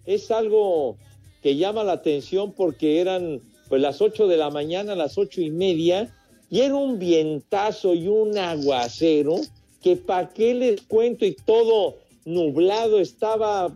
es 0.07 0.31
algo 0.31 0.97
que 1.43 1.57
llama 1.57 1.85
la 1.85 1.93
atención 1.93 2.53
porque 2.53 3.01
eran 3.01 3.41
pues 3.69 3.81
las 3.81 4.01
8 4.01 4.27
de 4.27 4.37
la 4.37 4.51
mañana, 4.51 4.97
las 4.97 5.17
ocho 5.17 5.41
y 5.41 5.51
media, 5.51 6.13
y 6.51 6.61
era 6.61 6.75
un 6.75 6.99
vientazo 6.99 7.95
y 7.95 8.09
un 8.09 8.37
aguacero 8.37 9.37
que 9.81 9.97
para 9.97 10.29
qué 10.31 10.55
les 10.55 10.83
cuento 10.83 11.25
y 11.25 11.33
todo 11.33 11.97
nublado 12.25 12.99
estaba 12.99 13.73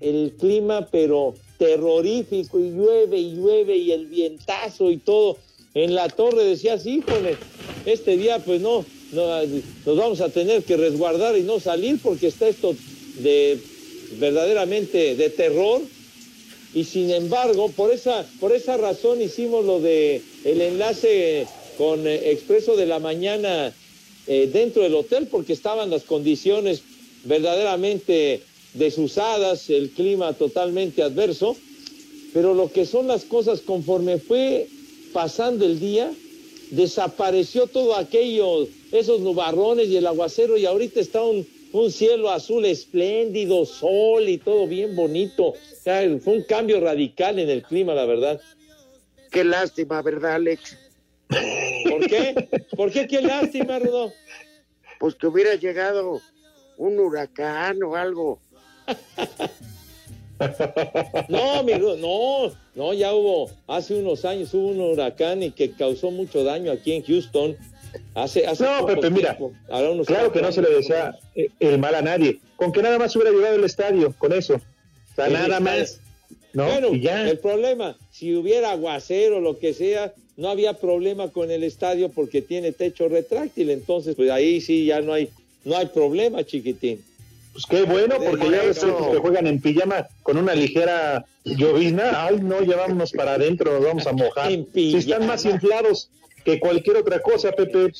el 0.00 0.32
clima, 0.38 0.88
pero 0.90 1.34
terrorífico 1.58 2.58
y 2.58 2.70
llueve 2.70 3.18
y 3.18 3.34
llueve 3.34 3.76
y 3.76 3.92
el 3.92 4.06
vientazo 4.06 4.90
y 4.90 4.96
todo. 4.96 5.36
En 5.74 5.94
la 5.94 6.08
torre 6.08 6.44
decías, 6.44 6.86
híjole, 6.86 7.36
este 7.84 8.16
día 8.16 8.38
pues 8.38 8.60
no, 8.60 8.84
no, 9.12 9.42
nos 9.84 9.96
vamos 9.96 10.20
a 10.20 10.30
tener 10.30 10.64
que 10.64 10.76
resguardar 10.76 11.36
y 11.36 11.42
no 11.42 11.60
salir 11.60 12.00
porque 12.02 12.28
está 12.28 12.48
esto 12.48 12.74
de 13.18 13.60
verdaderamente 14.18 15.14
de 15.14 15.30
terror 15.30 15.80
y 16.74 16.84
sin 16.84 17.10
embargo 17.10 17.70
por 17.70 17.92
esa 17.92 18.26
por 18.40 18.52
esa 18.52 18.76
razón 18.76 19.22
hicimos 19.22 19.64
lo 19.64 19.80
de 19.80 20.22
el 20.44 20.60
enlace 20.60 21.46
con 21.78 22.06
eh, 22.06 22.32
Expreso 22.32 22.76
de 22.76 22.86
la 22.86 22.98
mañana 22.98 23.72
eh, 24.26 24.48
dentro 24.52 24.82
del 24.82 24.94
hotel 24.94 25.28
porque 25.30 25.52
estaban 25.52 25.90
las 25.90 26.04
condiciones 26.04 26.82
verdaderamente 27.24 28.42
desusadas, 28.74 29.70
el 29.70 29.90
clima 29.90 30.32
totalmente 30.32 31.02
adverso, 31.02 31.56
pero 32.32 32.54
lo 32.54 32.70
que 32.70 32.84
son 32.86 33.06
las 33.06 33.24
cosas 33.24 33.60
conforme 33.60 34.18
fue 34.18 34.68
pasando 35.12 35.64
el 35.64 35.78
día, 35.78 36.12
desapareció 36.70 37.66
todo 37.68 37.94
aquello, 37.94 38.66
esos 38.92 39.20
nubarrones 39.20 39.88
y 39.88 39.96
el 39.96 40.06
aguacero 40.06 40.56
y 40.56 40.66
ahorita 40.66 41.00
está 41.00 41.22
un, 41.22 41.46
un 41.74 41.90
cielo 41.90 42.30
azul 42.30 42.64
espléndido, 42.64 43.66
sol 43.66 44.28
y 44.28 44.38
todo 44.38 44.66
bien 44.66 44.94
bonito. 44.94 45.48
O 45.48 45.56
sea, 45.82 46.02
fue 46.20 46.34
un 46.34 46.42
cambio 46.42 46.80
radical 46.80 47.38
en 47.38 47.50
el 47.50 47.62
clima, 47.62 47.94
la 47.94 48.04
verdad. 48.04 48.40
Qué 49.30 49.42
lástima, 49.42 50.00
¿verdad, 50.00 50.34
Alex? 50.34 50.78
¿Por 51.28 52.06
qué? 52.06 52.48
¿Por 52.76 52.92
qué? 52.92 53.08
Qué 53.08 53.20
lástima, 53.20 53.80
Rudo. 53.80 54.12
Pues 55.00 55.16
que 55.16 55.26
hubiera 55.26 55.56
llegado 55.56 56.20
un 56.76 56.98
huracán 56.98 57.82
o 57.82 57.96
algo. 57.96 58.38
No, 61.28 61.62
mi 61.64 61.74
Rudo, 61.74 61.96
no, 61.96 62.54
no, 62.74 62.92
ya 62.92 63.14
hubo, 63.14 63.50
hace 63.66 63.94
unos 63.94 64.24
años 64.24 64.52
hubo 64.54 64.68
un 64.68 64.80
huracán 64.80 65.42
y 65.42 65.50
que 65.50 65.72
causó 65.72 66.10
mucho 66.10 66.44
daño 66.44 66.70
aquí 66.70 66.92
en 66.92 67.02
Houston. 67.04 67.56
Hace, 68.14 68.46
hace 68.46 68.64
No, 68.64 68.86
Pepe, 68.86 69.10
mira, 69.10 69.36
tiempo. 69.36 69.52
Claro 70.06 70.32
que 70.32 70.42
no 70.42 70.52
se 70.52 70.62
le 70.62 70.70
desea 70.70 71.16
eh, 71.34 71.48
el 71.60 71.78
mal 71.78 71.94
a 71.94 72.02
nadie. 72.02 72.38
Con 72.56 72.72
que 72.72 72.82
nada 72.82 72.98
más 72.98 73.14
hubiera 73.16 73.30
llegado 73.32 73.56
al 73.56 73.64
estadio, 73.64 74.14
con 74.18 74.32
eso. 74.32 74.54
O 74.54 75.14
sea, 75.14 75.26
El 75.26 75.32
nada 75.34 75.58
estadio. 75.58 75.80
más. 75.80 76.00
¿No? 76.52 76.66
Bueno, 76.66 76.94
ya. 76.94 77.28
el 77.28 77.38
problema, 77.38 77.96
si 78.12 78.34
hubiera 78.34 78.70
aguacero 78.70 79.38
o 79.38 79.40
lo 79.40 79.58
que 79.58 79.74
sea, 79.74 80.12
no 80.36 80.48
había 80.48 80.74
problema 80.74 81.28
con 81.28 81.50
el 81.50 81.64
estadio 81.64 82.10
porque 82.10 82.42
tiene 82.42 82.70
techo 82.70 83.08
retráctil, 83.08 83.70
entonces 83.70 84.14
pues 84.14 84.30
ahí 84.30 84.60
sí 84.60 84.86
ya 84.86 85.00
no 85.00 85.12
hay 85.12 85.30
no 85.64 85.76
hay 85.76 85.86
problema, 85.86 86.44
chiquitín. 86.44 87.02
Pues 87.52 87.66
qué 87.66 87.82
bueno, 87.82 88.16
porque 88.18 88.50
ya 88.50 88.62
ves 88.64 88.78
Eso. 88.78 89.12
que 89.12 89.18
juegan 89.18 89.46
en 89.46 89.60
pijama 89.60 90.08
con 90.22 90.36
una 90.36 90.54
ligera 90.54 91.24
llovizna. 91.44 92.26
Ay, 92.26 92.40
no, 92.42 92.62
ya 92.62 92.76
vámonos 92.76 93.12
para 93.12 93.34
adentro, 93.34 93.72
nos 93.74 93.84
vamos 93.84 94.06
a 94.06 94.12
mojar. 94.12 94.50
Si 94.74 94.96
están 94.96 95.26
más 95.26 95.44
inflados 95.44 96.10
que 96.44 96.60
cualquier 96.60 96.98
otra 96.98 97.20
cosa, 97.20 97.52
Pepe. 97.52 97.92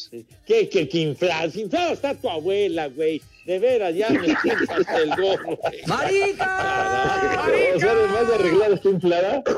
¿Qué, 0.46 0.68
qué, 0.68 0.88
qué 0.88 0.98
inflada? 0.98 1.50
Si 1.50 1.62
inflada 1.62 1.92
está 1.92 2.14
tu 2.14 2.28
abuela, 2.28 2.88
güey. 2.88 3.22
De 3.46 3.58
veras, 3.58 3.94
ya 3.94 4.08
me 4.08 4.24
siento 4.24 4.72
hasta 4.72 4.98
el 4.98 5.10
gorro. 5.16 5.58
güey. 5.58 6.32
O 6.32 7.80
sea, 7.80 7.90
además 7.90 8.28
de 8.28 8.34
arreglada 8.34 8.74
está 8.74 8.88
inflada. 8.88 9.42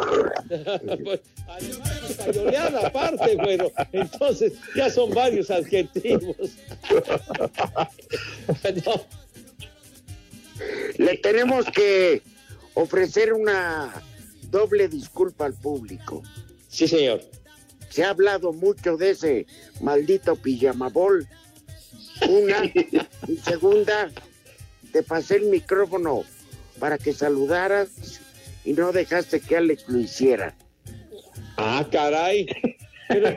Pues, 1.05 1.21
además, 1.49 2.85
aparte, 2.85 3.37
güero. 3.37 3.71
Entonces, 3.93 4.55
ya 4.75 4.91
son 4.91 5.11
varios 5.11 5.51
adjetivos. 5.51 6.37
No, 8.85 9.07
Le 10.99 11.19
tenemos 11.19 11.67
que 11.67 12.23
ofrecer 12.75 13.33
una 13.33 13.93
doble 14.51 14.89
disculpa 14.89 15.47
al 15.47 15.55
público. 15.55 16.23
Sí, 16.69 16.89
señor. 16.89 17.21
Se 17.97 18.05
ha 18.05 18.11
hablado 18.11 18.53
mucho 18.53 18.99
de 18.99 19.13
ese 19.13 19.47
maldito 19.81 20.37
pijamabol. 20.37 21.27
Una. 22.29 22.63
y 23.27 23.37
segunda, 23.39 24.11
te 24.93 25.03
pasé 25.03 25.37
el 25.37 25.47
micrófono 25.47 26.25
para 26.79 26.99
que 26.99 27.15
saludaras 27.15 28.21
y 28.67 28.75
no 28.75 28.93
dejaste 28.93 29.41
que 29.41 29.57
Alex 29.57 29.89
lo 29.89 29.99
hiciera. 29.99 30.55
Ah, 31.57 31.87
caray. 31.91 32.47
Pero, 33.09 33.29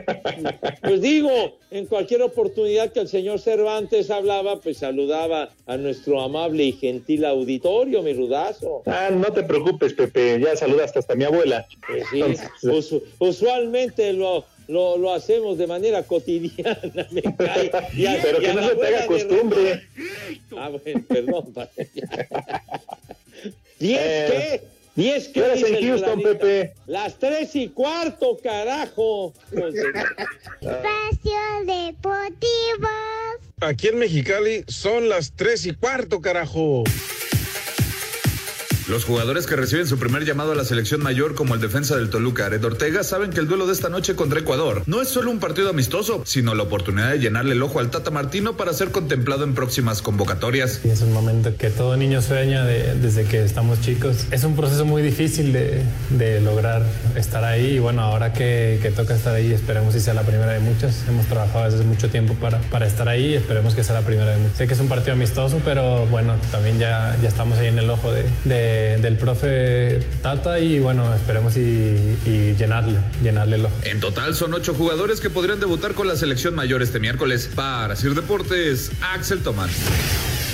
pues 0.82 1.02
digo, 1.02 1.58
en 1.72 1.86
cualquier 1.86 2.22
oportunidad 2.22 2.92
que 2.92 3.02
el 3.02 3.08
señor 3.08 3.40
Cervantes 3.40 4.10
hablaba, 4.10 4.60
pues 4.60 4.78
saludaba 4.78 5.50
a 5.66 5.78
nuestro 5.78 6.22
amable 6.22 6.64
y 6.66 6.72
gentil 6.74 7.26
auditorio, 7.26 8.02
mi 8.02 8.14
rudazo. 8.14 8.84
Ah, 8.86 9.10
no 9.12 9.32
te 9.32 9.44
preocupes, 9.44 9.94
Pepe, 9.94 10.40
ya 10.40 10.56
saludaste 10.56 11.00
hasta 11.00 11.16
mi 11.16 11.24
abuela. 11.26 11.68
Pues 11.88 12.04
sí, 12.12 12.24
usualmente 13.20 14.14
lo, 14.14 14.46
lo, 14.68 14.98
lo, 14.98 15.14
hacemos 15.14 15.58
de 15.58 15.68
manera 15.68 16.04
cotidiana, 16.04 17.08
me 17.12 17.22
cae. 17.22 17.72
Pero 18.22 18.40
que 18.40 18.54
no 18.54 18.68
se 18.68 18.76
te 18.76 18.88
haga 18.88 19.06
costumbre. 19.08 19.84
Ah, 20.58 20.70
bueno, 20.70 21.04
perdón, 21.08 21.54
padre. 21.54 21.90
¿Y 23.80 23.94
es 23.94 24.00
eh... 24.02 24.62
que 24.62 24.79
10 24.96 25.28
que 25.30 25.40
eres 25.40 25.64
en 25.64 25.88
Houston. 25.88 26.22
Pepe. 26.22 26.74
Las 26.86 27.18
3 27.20 27.56
y 27.56 27.70
cuarto, 27.70 28.38
carajo. 28.42 29.34
Pues, 29.52 29.76
eh, 29.76 29.94
Espacio 30.62 31.40
Deportivo. 31.66 32.90
Aquí 33.62 33.88
en 33.90 34.00
Mexicali 34.00 34.64
son 34.68 35.10
las 35.10 35.34
3 35.36 35.66
y 35.68 35.74
cuarto, 35.74 36.22
carajo. 36.22 36.84
Los 38.90 39.06
jugadores 39.06 39.46
que 39.46 39.56
reciben 39.56 39.86
su 39.86 40.00
primer 40.00 40.26
llamado 40.26 40.54
a 40.54 40.56
la 40.56 40.66
selección 40.66 41.04
mayor, 41.04 41.36
como 41.36 41.54
el 41.54 41.62
defensa 41.62 41.96
del 41.96 42.10
Toluca, 42.10 42.48
Ared 42.48 42.66
Ortega, 42.66 43.04
saben 43.04 43.30
que 43.30 43.40
el 43.40 43.48
duelo 43.48 43.68
de 43.68 43.74
esta 43.74 43.88
noche 43.88 44.16
contra 44.16 44.40
Ecuador 44.40 44.82
no 44.88 45.00
es 45.00 45.10
solo 45.10 45.30
un 45.30 45.40
partido 45.40 45.70
amistoso, 45.70 46.24
sino 46.26 46.56
la 46.56 46.64
oportunidad 46.64 47.12
de 47.12 47.20
llenarle 47.20 47.54
el 47.54 47.62
ojo 47.62 47.80
al 47.80 47.92
Tata 47.92 48.10
Martino 48.10 48.58
para 48.58 48.74
ser 48.74 48.90
contemplado 48.90 49.44
en 49.44 49.54
próximas 49.54 50.02
convocatorias. 50.02 50.84
Es 50.84 51.02
un 51.02 51.14
momento 51.14 51.56
que 51.56 51.70
todo 51.70 51.98
niño 51.98 52.24
sueña 52.24 52.66
desde 52.66 53.26
que 53.26 53.44
estamos 53.44 53.80
chicos. 53.82 54.26
Es 54.32 54.44
un 54.44 54.56
proceso 54.56 54.86
muy 54.86 55.04
difícil 55.04 55.54
de, 55.54 56.42
lograr 56.42 56.82
estar 57.16 57.44
ahí 57.44 57.76
y 57.76 57.80
bueno, 57.80 58.02
ahora 58.02 58.34
que, 58.34 58.92
toca 58.96 59.14
estar 59.14 59.36
ahí, 59.36 59.54
esperemos 59.54 59.94
que 59.94 60.00
sea 60.00 60.16
la 60.16 60.24
primera 60.24 60.54
de 60.54 60.62
muchas. 60.62 61.04
Hemos 61.08 61.28
trabajado 61.28 61.70
desde 61.70 61.86
mucho 61.86 62.10
tiempo 62.10 62.34
para, 62.34 62.88
estar 62.88 63.08
ahí 63.08 63.28
y 63.28 63.34
esperemos 63.36 63.76
que 63.76 63.84
sea 63.84 63.94
la 63.94 64.02
primera 64.02 64.32
de 64.32 64.38
muchas. 64.38 64.58
Sé 64.58 64.66
que 64.66 64.74
es 64.74 64.80
un 64.80 64.88
partido 64.88 65.14
amistoso, 65.14 65.62
pero 65.64 66.08
bueno, 66.08 66.34
también 66.52 66.80
ya, 66.80 67.16
estamos 67.22 67.60
ahí 67.60 67.68
en 67.68 67.78
el 67.78 67.88
ojo 67.88 68.12
de, 68.12 68.79
del 69.02 69.18
profe 69.18 70.00
Tata 70.22 70.60
y 70.60 70.80
bueno, 70.80 71.14
esperemos 71.14 71.56
y, 71.58 71.60
y 72.26 72.56
llenarle, 72.58 73.00
llenarle 73.22 73.58
ojo. 73.64 73.74
En 73.84 74.00
total 74.00 74.36
son 74.36 74.54
ocho 74.54 74.74
jugadores 74.74 75.20
que 75.20 75.30
podrían 75.30 75.60
debutar 75.60 75.94
con 75.94 76.08
la 76.08 76.16
selección 76.16 76.56
mayor 76.56 76.82
este 76.82 77.00
miércoles. 77.00 77.50
Para 77.54 77.96
Sir 77.96 78.16
Deportes, 78.16 78.92
Axel 79.02 79.40
Tomás. 79.40 79.72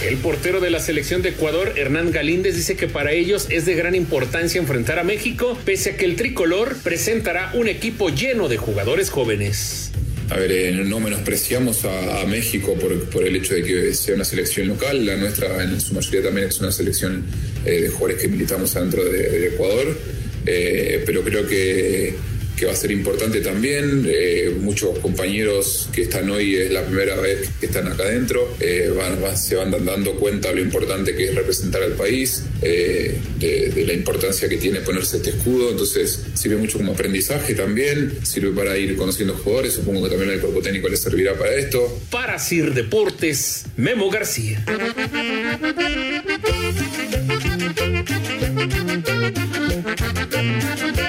El 0.03 0.17
portero 0.17 0.59
de 0.59 0.69
la 0.69 0.79
selección 0.79 1.21
de 1.21 1.29
Ecuador, 1.29 1.73
Hernán 1.77 2.11
Galíndez, 2.11 2.55
dice 2.55 2.75
que 2.75 2.87
para 2.87 3.11
ellos 3.11 3.47
es 3.49 3.65
de 3.65 3.75
gran 3.75 3.95
importancia 3.95 4.59
enfrentar 4.59 4.99
a 4.99 5.03
México, 5.03 5.57
pese 5.65 5.91
a 5.91 5.97
que 5.97 6.05
el 6.05 6.15
tricolor 6.15 6.75
presentará 6.83 7.51
un 7.53 7.67
equipo 7.67 8.09
lleno 8.09 8.47
de 8.47 8.57
jugadores 8.57 9.09
jóvenes. 9.09 9.91
A 10.29 10.37
ver, 10.37 10.51
eh, 10.51 10.71
no 10.71 10.99
menospreciamos 10.99 11.85
a, 11.85 12.21
a 12.21 12.25
México 12.25 12.75
por, 12.75 13.09
por, 13.09 13.23
el 13.25 13.35
hecho 13.35 13.53
de 13.53 13.63
que 13.63 13.93
sea 13.93 14.15
una 14.15 14.25
selección 14.25 14.67
local, 14.67 15.05
la 15.05 15.15
nuestra 15.15 15.63
en 15.63 15.79
su 15.79 15.93
mayoría 15.93 16.23
también 16.23 16.47
es 16.47 16.59
una 16.59 16.71
selección 16.71 17.23
eh, 17.65 17.81
de 17.81 17.89
jugadores 17.89 18.21
que 18.21 18.27
militamos 18.27 18.73
dentro 18.73 19.03
de, 19.03 19.47
Ecuador, 19.47 19.97
eh, 20.45 21.03
pero 21.05 21.21
creo 21.23 21.47
que 21.47 22.15
que 22.55 22.65
va 22.65 22.71
a 22.71 22.75
ser 22.75 22.91
importante 22.91 23.41
también. 23.41 24.05
Eh, 24.07 24.55
muchos 24.59 24.97
compañeros 24.99 25.89
que 25.93 26.03
están 26.03 26.29
hoy 26.29 26.55
es 26.55 26.71
la 26.71 26.85
primera 26.85 27.15
vez 27.17 27.49
que 27.59 27.65
están 27.67 27.87
acá 27.87 28.03
adentro, 28.03 28.55
eh, 28.59 28.91
van, 28.95 29.37
se 29.37 29.55
van 29.55 29.71
dando 29.85 30.15
cuenta 30.15 30.49
de 30.49 30.55
lo 30.55 30.61
importante 30.61 31.15
que 31.15 31.25
es 31.25 31.35
representar 31.35 31.83
al 31.83 31.93
país, 31.93 32.43
de, 32.61 33.19
la 33.85 33.93
importancia 33.93 34.49
que 34.49 34.57
tiene 34.57 34.79
ponerse 34.79 35.17
este 35.17 35.31
escudo, 35.31 35.71
entonces 35.71 36.23
sirve 36.33 36.57
mucho 36.57 36.77
como 36.77 36.93
aprendizaje 36.93 37.53
también, 37.53 38.13
sirve 38.23 38.51
para 38.51 38.77
ir 38.77 38.95
conociendo 38.95 39.35
jugadores, 39.35 39.73
supongo 39.73 40.03
que 40.03 40.09
también 40.09 40.31
el 40.31 40.39
cuerpo 40.39 40.61
técnico 40.61 40.89
les 40.89 40.99
servirá 40.99 41.37
para 41.37 41.53
esto. 41.53 41.99
Para 42.09 42.39
Sir 42.39 42.73
Deportes, 42.73 43.65
Memo 43.77 44.09
García. 44.09 44.63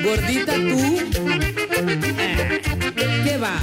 Gordita 0.03 0.55
tú. 0.55 0.99
¿Qué 3.25 3.39
va? 3.39 3.59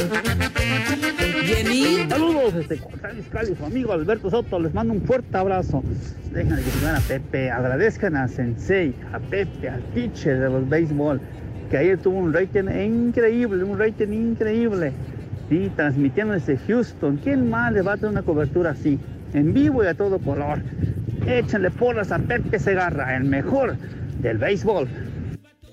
Jenny. 1.46 2.10
Saludos 2.10 2.54
desde 2.54 2.80
Cali, 3.32 3.56
su 3.56 3.66
amigo 3.66 3.92
Alberto 3.92 4.30
Soto. 4.30 4.60
Les 4.60 4.74
mando 4.74 4.94
un 4.94 5.02
fuerte 5.02 5.38
abrazo. 5.38 5.84
Dejen 6.32 6.56
de 6.56 6.90
a 6.90 7.00
Pepe. 7.08 7.52
Agradezcan 7.52 8.16
a 8.16 8.28
Sensei, 8.28 8.94
a 9.12 9.20
Pepe, 9.20 9.70
al 9.70 9.82
teacher 9.94 10.40
de 10.40 10.50
los 10.50 10.70
béisbol, 10.70 11.20
que 11.70 11.78
ayer 11.78 11.98
tuvo 11.98 12.20
un 12.20 12.34
rating 12.34 12.70
increíble, 12.70 13.63
un 13.63 13.78
rating 13.78 14.13
increíble. 14.13 14.94
Sí, 15.50 15.70
transmitiendo 15.75 16.34
desde 16.34 16.58
Houston. 16.58 17.18
¿Quién 17.18 17.50
más 17.50 17.74
le 17.74 17.82
va 17.82 17.94
a 17.94 17.98
tener 17.98 18.12
una 18.12 18.24
cobertura 18.24 18.72
así? 18.72 18.98
En 19.34 19.54
vivo 19.54 19.84
y 19.84 19.88
a 19.88 19.94
todo 19.94 20.20
color. 20.20 20.62
Échenle 21.27 21.72
porras 21.72 22.12
a 22.12 22.20
Pepe 22.20 22.60
Segarra, 22.60 23.15
el 23.15 23.24
mejor 23.24 23.77
del 24.22 24.38
béisbol. 24.38 24.88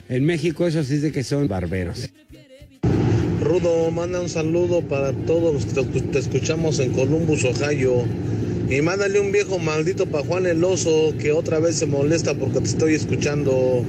En 0.08 0.24
México 0.24 0.66
eso 0.66 0.82
sí 0.84 0.94
es 0.94 1.02
de 1.02 1.12
que 1.12 1.22
son 1.22 1.48
barberos. 1.48 2.10
Rudo, 3.40 3.90
manda 3.90 4.20
un 4.20 4.28
saludo 4.28 4.82
para 4.82 5.12
todos 5.12 5.54
los 5.54 5.86
que 5.86 6.00
te 6.00 6.18
escuchamos 6.18 6.78
en 6.78 6.92
Columbus, 6.92 7.44
Ohio. 7.44 8.04
Y 8.68 8.82
mándale 8.82 9.18
un 9.18 9.32
viejo 9.32 9.58
maldito 9.58 10.06
para 10.06 10.24
Juan 10.24 10.46
el 10.46 10.62
Oso, 10.62 11.12
que 11.18 11.32
otra 11.32 11.58
vez 11.58 11.76
se 11.76 11.86
molesta 11.86 12.34
porque 12.34 12.60
te 12.60 12.66
estoy 12.66 12.94
escuchando. 12.94 13.84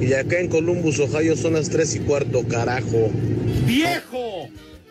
Y 0.00 0.12
acá 0.12 0.40
en 0.40 0.48
Columbus, 0.48 0.98
Ohio 0.98 1.36
son 1.36 1.54
las 1.54 1.70
tres 1.70 1.94
y 1.94 2.00
cuarto, 2.00 2.46
carajo. 2.46 3.10
¡Viejo! 3.66 4.48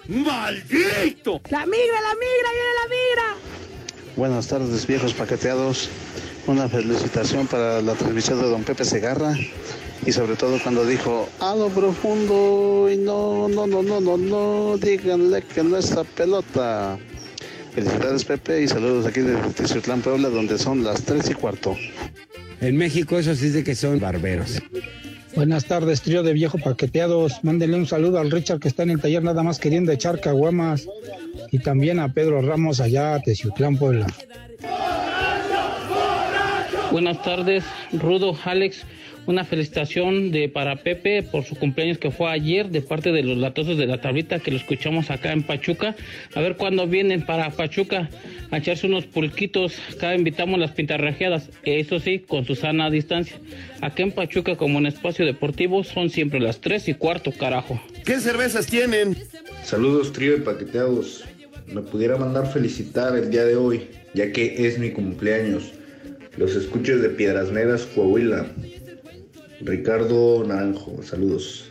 ¡Maldito! 0.07 1.41
¡La 1.49 1.65
migra, 1.65 2.01
la 2.01 2.15
migra, 2.15 2.49
viene 2.51 2.73
la 2.75 2.89
migra! 2.89 3.49
Buenas 4.15 4.47
tardes, 4.47 4.88
viejos 4.88 5.13
paqueteados. 5.13 5.89
Una 6.49 6.67
felicitación 6.67 7.45
para 7.45 7.79
la 7.79 7.93
transmisión 7.93 8.41
de 8.41 8.49
don 8.49 8.63
Pepe 8.63 8.83
Segarra 8.83 9.35
y 10.03 10.12
sobre 10.12 10.35
todo 10.35 10.57
cuando 10.63 10.83
dijo 10.83 11.29
a 11.39 11.55
lo 11.55 11.69
profundo 11.69 12.89
y 12.91 12.97
no, 12.97 13.47
no, 13.47 13.67
no, 13.67 13.83
no, 13.83 14.01
no, 14.01 14.17
no, 14.17 14.77
díganle 14.77 15.43
que 15.43 15.62
no 15.63 15.77
está 15.77 16.03
pelota. 16.03 16.97
Felicidades 17.75 18.25
Pepe 18.25 18.63
y 18.63 18.67
saludos 18.67 19.05
aquí 19.05 19.19
desde 19.19 19.47
Tizutlán, 19.51 20.01
Puebla, 20.01 20.29
donde 20.29 20.57
son 20.57 20.83
las 20.83 21.03
tres 21.03 21.29
y 21.29 21.35
cuarto. 21.35 21.77
En 22.62 22.77
México 22.77 23.19
eso 23.19 23.35
sí 23.35 23.49
de 23.49 23.63
que 23.63 23.75
son 23.75 23.99
barberos. 23.99 24.59
Buenas 25.35 25.65
tardes, 25.65 26.01
trío 26.01 26.23
de 26.23 26.33
viejo 26.33 26.57
paqueteados. 26.57 27.43
Mándenle 27.43 27.77
un 27.77 27.85
saludo 27.85 28.17
al 28.17 28.31
Richard 28.31 28.59
que 28.59 28.69
está 28.69 28.81
en 28.81 28.89
el 28.89 28.99
taller 28.99 29.21
nada 29.21 29.43
más 29.43 29.59
queriendo 29.59 29.91
echar 29.91 30.19
caguamas. 30.19 30.88
Y 31.51 31.59
también 31.59 31.99
a 31.99 32.12
Pedro 32.12 32.41
Ramos 32.41 32.79
allá 32.79 33.13
a 33.13 33.21
Teciutlán, 33.21 33.77
Puebla. 33.77 34.07
Buenas 36.91 37.21
tardes, 37.21 37.63
Rudo, 37.93 38.36
Alex. 38.45 38.84
Una 39.28 39.45
felicitación 39.45 40.32
de 40.32 40.49
para 40.49 40.78
Pepe 40.78 41.21
por 41.21 41.43
su 41.43 41.56
cumpleaños 41.56 41.99
que 41.99 42.10
fue 42.10 42.32
ayer 42.32 42.69
de 42.69 42.82
parte 42.82 43.12
de 43.12 43.21
los 43.21 43.38
latosos 43.38 43.78
de 43.78 43.86
la 43.86 44.02
tablita 44.02 44.39
que 44.39 44.49
lo 44.49 44.58
escuchamos 44.58 45.12
acá 45.12 45.32
en 45.34 45.43
Pachuca. 45.43 45.95
A 46.34 46.41
ver 46.41 46.56
cuándo 46.56 46.88
vienen 46.88 47.23
para 47.23 47.52
Pachuca 47.52 48.10
a 48.49 48.58
echarse 48.58 48.88
unos 48.88 49.06
pulquitos. 49.06 49.75
Acá 49.95 50.15
invitamos 50.15 50.60
las 50.60 50.71
pintarrajeadas, 50.71 51.49
eso 51.63 51.99
sí, 51.99 52.19
con 52.19 52.45
su 52.45 52.56
sana 52.56 52.89
distancia. 52.89 53.38
Acá 53.82 54.02
en 54.02 54.12
Pachuca, 54.12 54.56
como 54.56 54.80
en 54.80 54.88
espacio 54.88 55.28
deportivo, 55.28 55.84
son 55.84 56.10
siempre 56.10 56.39
las 56.39 56.60
tres 56.60 56.88
y 56.88 56.95
cuarto, 56.95 57.32
carajo. 57.32 57.80
¿Qué 58.04 58.19
cervezas 58.19 58.65
tienen? 58.65 59.15
Saludos, 59.63 60.12
trío 60.12 60.32
de 60.32 60.39
paqueteados. 60.39 61.23
Me 61.67 61.82
pudiera 61.82 62.17
mandar 62.17 62.52
felicitar 62.52 63.15
el 63.15 63.30
día 63.30 63.45
de 63.45 63.56
hoy, 63.56 63.89
ya 64.15 64.32
que 64.32 64.65
es 64.65 64.80
mi 64.80 64.89
cumpleaños. 64.89 65.73
Los 66.37 66.55
escuchos 66.55 67.01
de 67.01 67.09
Piedras 67.09 67.51
Negras, 67.51 67.87
Coahuila. 67.93 68.45
Ricardo 69.61 70.43
Naranjo, 70.45 71.03
saludos. 71.03 71.69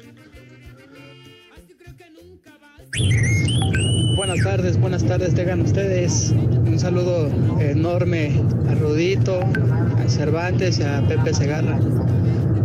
Buenas 4.16 4.42
tardes, 4.42 4.78
buenas 4.78 5.04
tardes, 5.04 5.34
tengan 5.34 5.62
ustedes. 5.62 6.32
Un 6.66 6.78
saludo 6.78 7.30
enorme 7.60 8.32
a 8.68 8.74
Rudito, 8.74 9.40
a 9.40 10.08
Cervantes 10.08 10.78
y 10.80 10.82
a 10.82 11.02
Pepe 11.06 11.32
Segarra. 11.32 11.78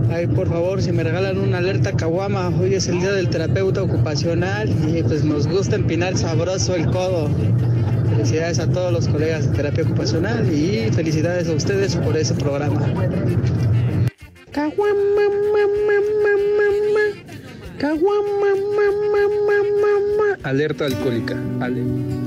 Ay, 0.10 0.28
por 0.28 0.48
favor, 0.50 0.82
si 0.82 0.92
me 0.92 1.04
regalan 1.04 1.38
una 1.38 1.60
alerta 1.60 1.94
caguama, 1.94 2.50
hoy 2.60 2.76
es 2.76 2.88
el 2.88 3.00
día 3.00 3.14
del 3.14 3.30
terapeuta 3.30 3.82
ocupacional 3.82 4.70
y 4.90 5.02
pues 5.04 5.24
nos 5.24 5.48
gusta 5.48 5.76
empinar 5.76 6.18
sabroso 6.18 6.76
el 6.76 6.86
codo. 6.88 7.30
Felicidades 8.14 8.60
a 8.60 8.70
todos 8.70 8.94
los 8.94 9.08
colegas 9.08 9.50
de 9.50 9.56
terapia 9.56 9.84
ocupacional 9.84 10.48
y 10.54 10.92
felicidades 10.92 11.50
a 11.50 11.54
ustedes 11.54 11.96
por 11.96 12.16
ese 12.16 12.36
programa. 12.36 12.80
Alerta 20.44 20.86
alcohólica. 20.86 21.36
Ale. 21.60 22.23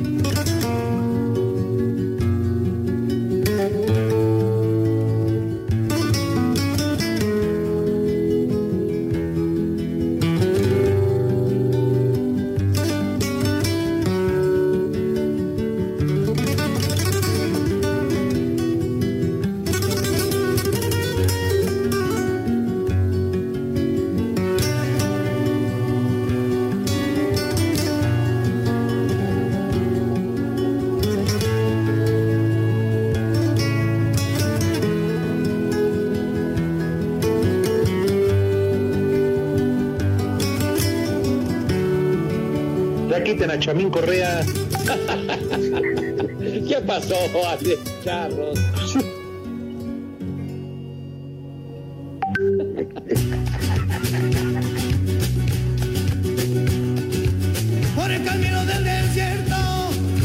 Por 57.94 58.10
el 58.10 58.24
camino 58.24 58.64
del 58.64 58.84
desierto, 58.84 59.56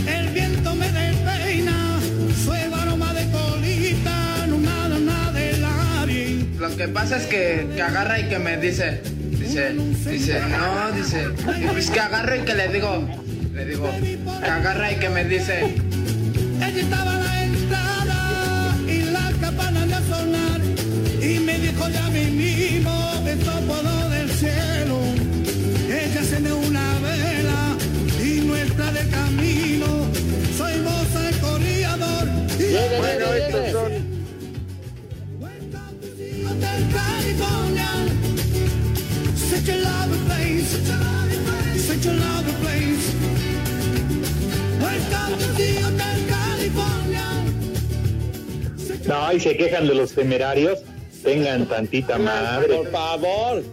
el 0.08 0.30
viento 0.30 0.74
me 0.74 0.92
despeina, 0.92 2.00
sueva 2.44 2.82
aroma 2.82 3.14
de 3.14 3.30
colita, 3.32 4.48
no 4.48 4.58
nada, 4.58 4.98
nada 4.98 5.32
de 5.34 5.58
labi. 5.58 6.50
Lo 6.58 6.76
que 6.76 6.88
pasa 6.88 7.18
es 7.18 7.28
que, 7.28 7.68
que 7.76 7.82
agarra 7.82 8.20
y 8.20 8.28
que 8.28 8.40
me 8.40 8.58
dice, 8.58 9.02
dice, 9.30 9.76
dice, 10.10 10.42
no, 10.50 10.92
dice, 10.94 11.30
pues 11.72 11.92
que 11.92 12.00
agarro 12.00 12.38
y 12.38 12.40
que 12.40 12.56
le 12.56 12.70
digo, 12.70 13.08
le 13.54 13.66
digo, 13.66 13.88
que 14.44 14.50
agarra 14.50 14.92
y 14.92 14.96
que 14.96 15.10
me 15.10 15.26
dice. 15.26 15.91
Ella 16.74 16.84
estaba 16.84 17.16
a 17.16 17.20
la 17.20 17.44
entrada 17.44 18.78
y 18.88 19.02
la 19.12 19.30
campana 19.42 19.86
de 19.86 20.08
sonar 20.08 20.62
y 21.22 21.40
me 21.40 21.60
dijo 21.60 21.90
ya 21.90 22.08
mismo 22.10 23.12
esto 23.28 23.52
puedo 23.68 24.10
del 24.10 24.32
cielo. 24.32 25.00
Ella 25.90 26.24
se 26.24 26.40
me 26.40 26.54
una 26.54 26.98
vela 27.00 27.76
y 28.24 28.40
no 28.48 28.56
está 28.56 28.90
de 28.94 29.06
camino. 29.10 29.88
Soy 30.58 30.78
moza 30.80 31.28
el 31.28 31.36
corredor 31.40 32.30
y 32.58 32.64
Bueno, 33.00 33.34
estos 33.34 33.72
son 33.74 33.92
Hotel 36.48 36.82
California. 36.94 37.92
Such 39.36 39.68
a 39.68 39.76
lovely 39.76 40.20
place. 40.26 40.70
Such 41.86 42.06
a 42.06 42.14
lovely 42.14 42.54
place. 42.64 43.16
Welcome 44.80 45.38
to 45.38 45.48
the 45.54 45.81
No, 49.08 49.34
y 49.34 49.40
se 49.40 49.56
quejan 49.58 49.88
de 49.88 49.96
los 49.96 50.12
temerarios. 50.14 50.80
Tengan 51.24 51.68
tantita 51.68 52.18
madre. 52.18 52.76
Por 52.78 52.92
favor, 52.92 53.64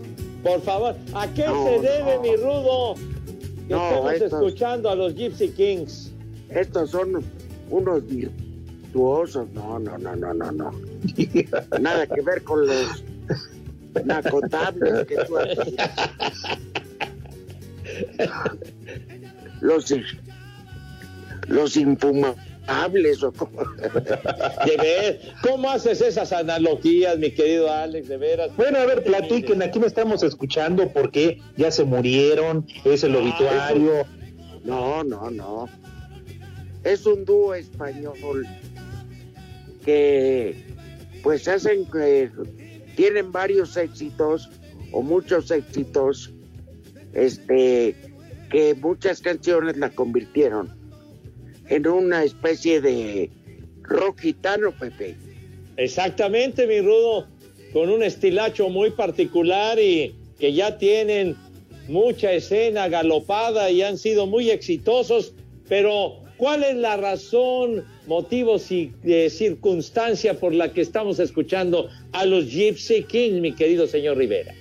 por 0.42 0.62
favor. 0.62 0.96
¿A 1.14 1.26
qué 1.28 1.46
No, 1.46 1.64
se 1.66 1.80
debe, 1.80 2.14
no. 2.16 2.20
mi 2.22 2.36
rudo? 2.36 2.94
Que 2.94 3.74
No, 3.74 3.88
estemos 3.88 4.12
estos- 4.14 4.32
escuchando 4.32 4.90
a 4.90 4.94
los 4.94 5.14
Gypsy 5.14 5.48
Kings. 5.50 6.12
Estos 6.50 6.90
son 6.90 7.24
unos 7.70 8.06
virtuosos. 8.06 9.48
No, 9.54 9.78
no, 9.78 9.96
no, 9.98 10.14
no, 10.16 10.34
no, 10.34 10.52
no. 10.52 10.70
Nada 11.80 12.06
que 12.06 12.20
ver 12.22 12.42
con 12.42 12.66
los 12.66 13.04
nacotables 14.04 15.06
que 15.06 15.16
tú 15.26 15.36
has- 15.38 15.48
Los, 19.60 19.92
los 21.48 21.76
infumables 21.76 22.38
o 23.22 23.32
como. 23.32 23.62
De 24.66 24.76
ver, 24.76 25.20
¿Cómo 25.42 25.70
haces 25.70 26.00
esas 26.00 26.32
analogías, 26.32 27.18
mi 27.18 27.30
querido 27.30 27.72
Alex? 27.72 28.08
De 28.08 28.16
veras. 28.16 28.54
Bueno, 28.56 28.78
a 28.78 28.86
ver, 28.86 29.02
platiquen, 29.04 29.62
aquí 29.62 29.78
me 29.78 29.86
estamos 29.86 30.22
escuchando 30.22 30.90
porque 30.92 31.40
ya 31.56 31.70
se 31.70 31.84
murieron, 31.84 32.66
es 32.84 33.04
el 33.04 33.16
obituario. 33.16 34.04
No, 34.64 35.02
no, 35.02 35.30
no. 35.30 35.68
Es 36.84 37.06
un 37.06 37.24
dúo 37.24 37.54
español 37.54 38.46
que 39.84 40.66
pues 41.22 41.48
hacen 41.48 41.86
que 41.86 42.30
tienen 42.94 43.32
varios 43.32 43.76
éxitos 43.76 44.50
o 44.92 45.02
muchos 45.02 45.50
éxitos 45.50 46.32
este 47.14 47.94
que 48.50 48.74
muchas 48.74 49.20
canciones 49.20 49.76
la 49.76 49.90
convirtieron 49.90 50.77
en 51.68 51.86
una 51.86 52.24
especie 52.24 52.80
de 52.80 53.30
rock 53.82 54.20
gitano, 54.20 54.72
Pepe. 54.72 55.16
Exactamente, 55.76 56.66
mi 56.66 56.80
rudo. 56.80 57.26
Con 57.72 57.90
un 57.90 58.02
estilacho 58.02 58.68
muy 58.70 58.90
particular 58.90 59.78
y 59.78 60.14
que 60.38 60.54
ya 60.54 60.78
tienen 60.78 61.36
mucha 61.88 62.32
escena 62.32 62.88
galopada 62.88 63.70
y 63.70 63.82
han 63.82 63.98
sido 63.98 64.26
muy 64.26 64.50
exitosos. 64.50 65.34
Pero, 65.68 66.22
¿cuál 66.38 66.64
es 66.64 66.76
la 66.76 66.96
razón, 66.96 67.84
motivos 68.06 68.72
y 68.72 68.92
eh, 69.04 69.28
circunstancia 69.28 70.38
por 70.40 70.54
la 70.54 70.72
que 70.72 70.80
estamos 70.80 71.18
escuchando 71.18 71.90
a 72.12 72.24
los 72.24 72.50
Gypsy 72.50 73.02
Kings, 73.04 73.40
mi 73.40 73.52
querido 73.52 73.86
señor 73.86 74.16
Rivera? 74.16 74.54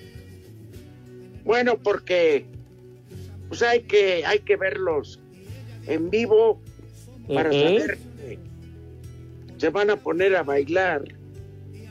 Bueno, 1.45 1.79
porque 1.81 2.45
pues 3.47 3.61
hay 3.61 3.83
que 3.83 4.25
hay 4.25 4.39
que 4.39 4.57
verlos 4.57 5.21
en 5.87 6.09
vivo 6.09 6.61
para 7.27 7.51
saber 7.51 7.97
que 7.97 8.39
se 9.57 9.69
van 9.69 9.89
a 9.89 9.97
poner 9.97 10.35
a 10.35 10.43
bailar, 10.43 11.03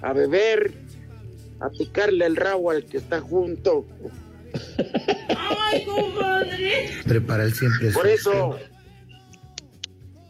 a 0.03 0.12
beber, 0.12 0.72
a 1.61 1.70
picarle 1.70 2.27
el 2.27 2.37
rabo 2.37 2.70
al 2.70 2.85
que 2.85 2.99
está 2.99 3.20
junto. 3.20 3.87
Ay, 5.37 5.85
compadre. 5.85 6.90
Prepara 7.07 7.42
el 7.44 7.55
siempre. 7.55 7.90
Por 7.90 8.07
eso 8.07 8.57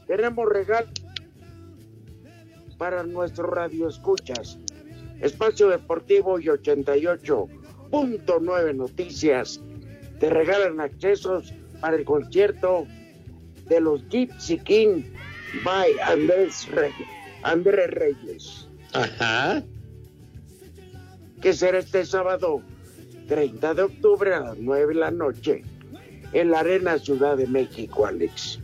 tenemos 0.06 0.48
regalo 0.48 0.88
para 2.78 3.02
nuestro 3.02 3.48
radio 3.48 3.88
escuchas. 3.88 4.58
Espacio 5.20 5.68
Deportivo 5.68 6.38
y 6.38 6.44
88.9 6.46 8.74
Noticias 8.74 9.60
te 10.20 10.30
regalan 10.30 10.80
accesos 10.80 11.52
para 11.80 11.96
el 11.96 12.04
concierto 12.04 12.86
de 13.68 13.80
los 13.80 14.08
Gypsy 14.08 14.58
King 14.58 15.02
by 15.64 15.90
Andrés 16.04 16.68
Reyes. 16.68 17.08
Andrés 17.42 17.90
Reyes. 17.90 18.68
Ajá. 18.92 19.64
Que 21.40 21.52
será 21.52 21.78
este 21.78 22.04
sábado 22.06 22.62
30 23.28 23.74
de 23.74 23.82
octubre 23.82 24.34
a 24.34 24.40
las 24.40 24.58
9 24.58 24.94
de 24.94 25.00
la 25.00 25.10
noche 25.10 25.62
en 26.32 26.50
la 26.50 26.60
Arena 26.60 26.98
Ciudad 26.98 27.36
de 27.36 27.46
México, 27.46 28.06
Alex. 28.06 28.60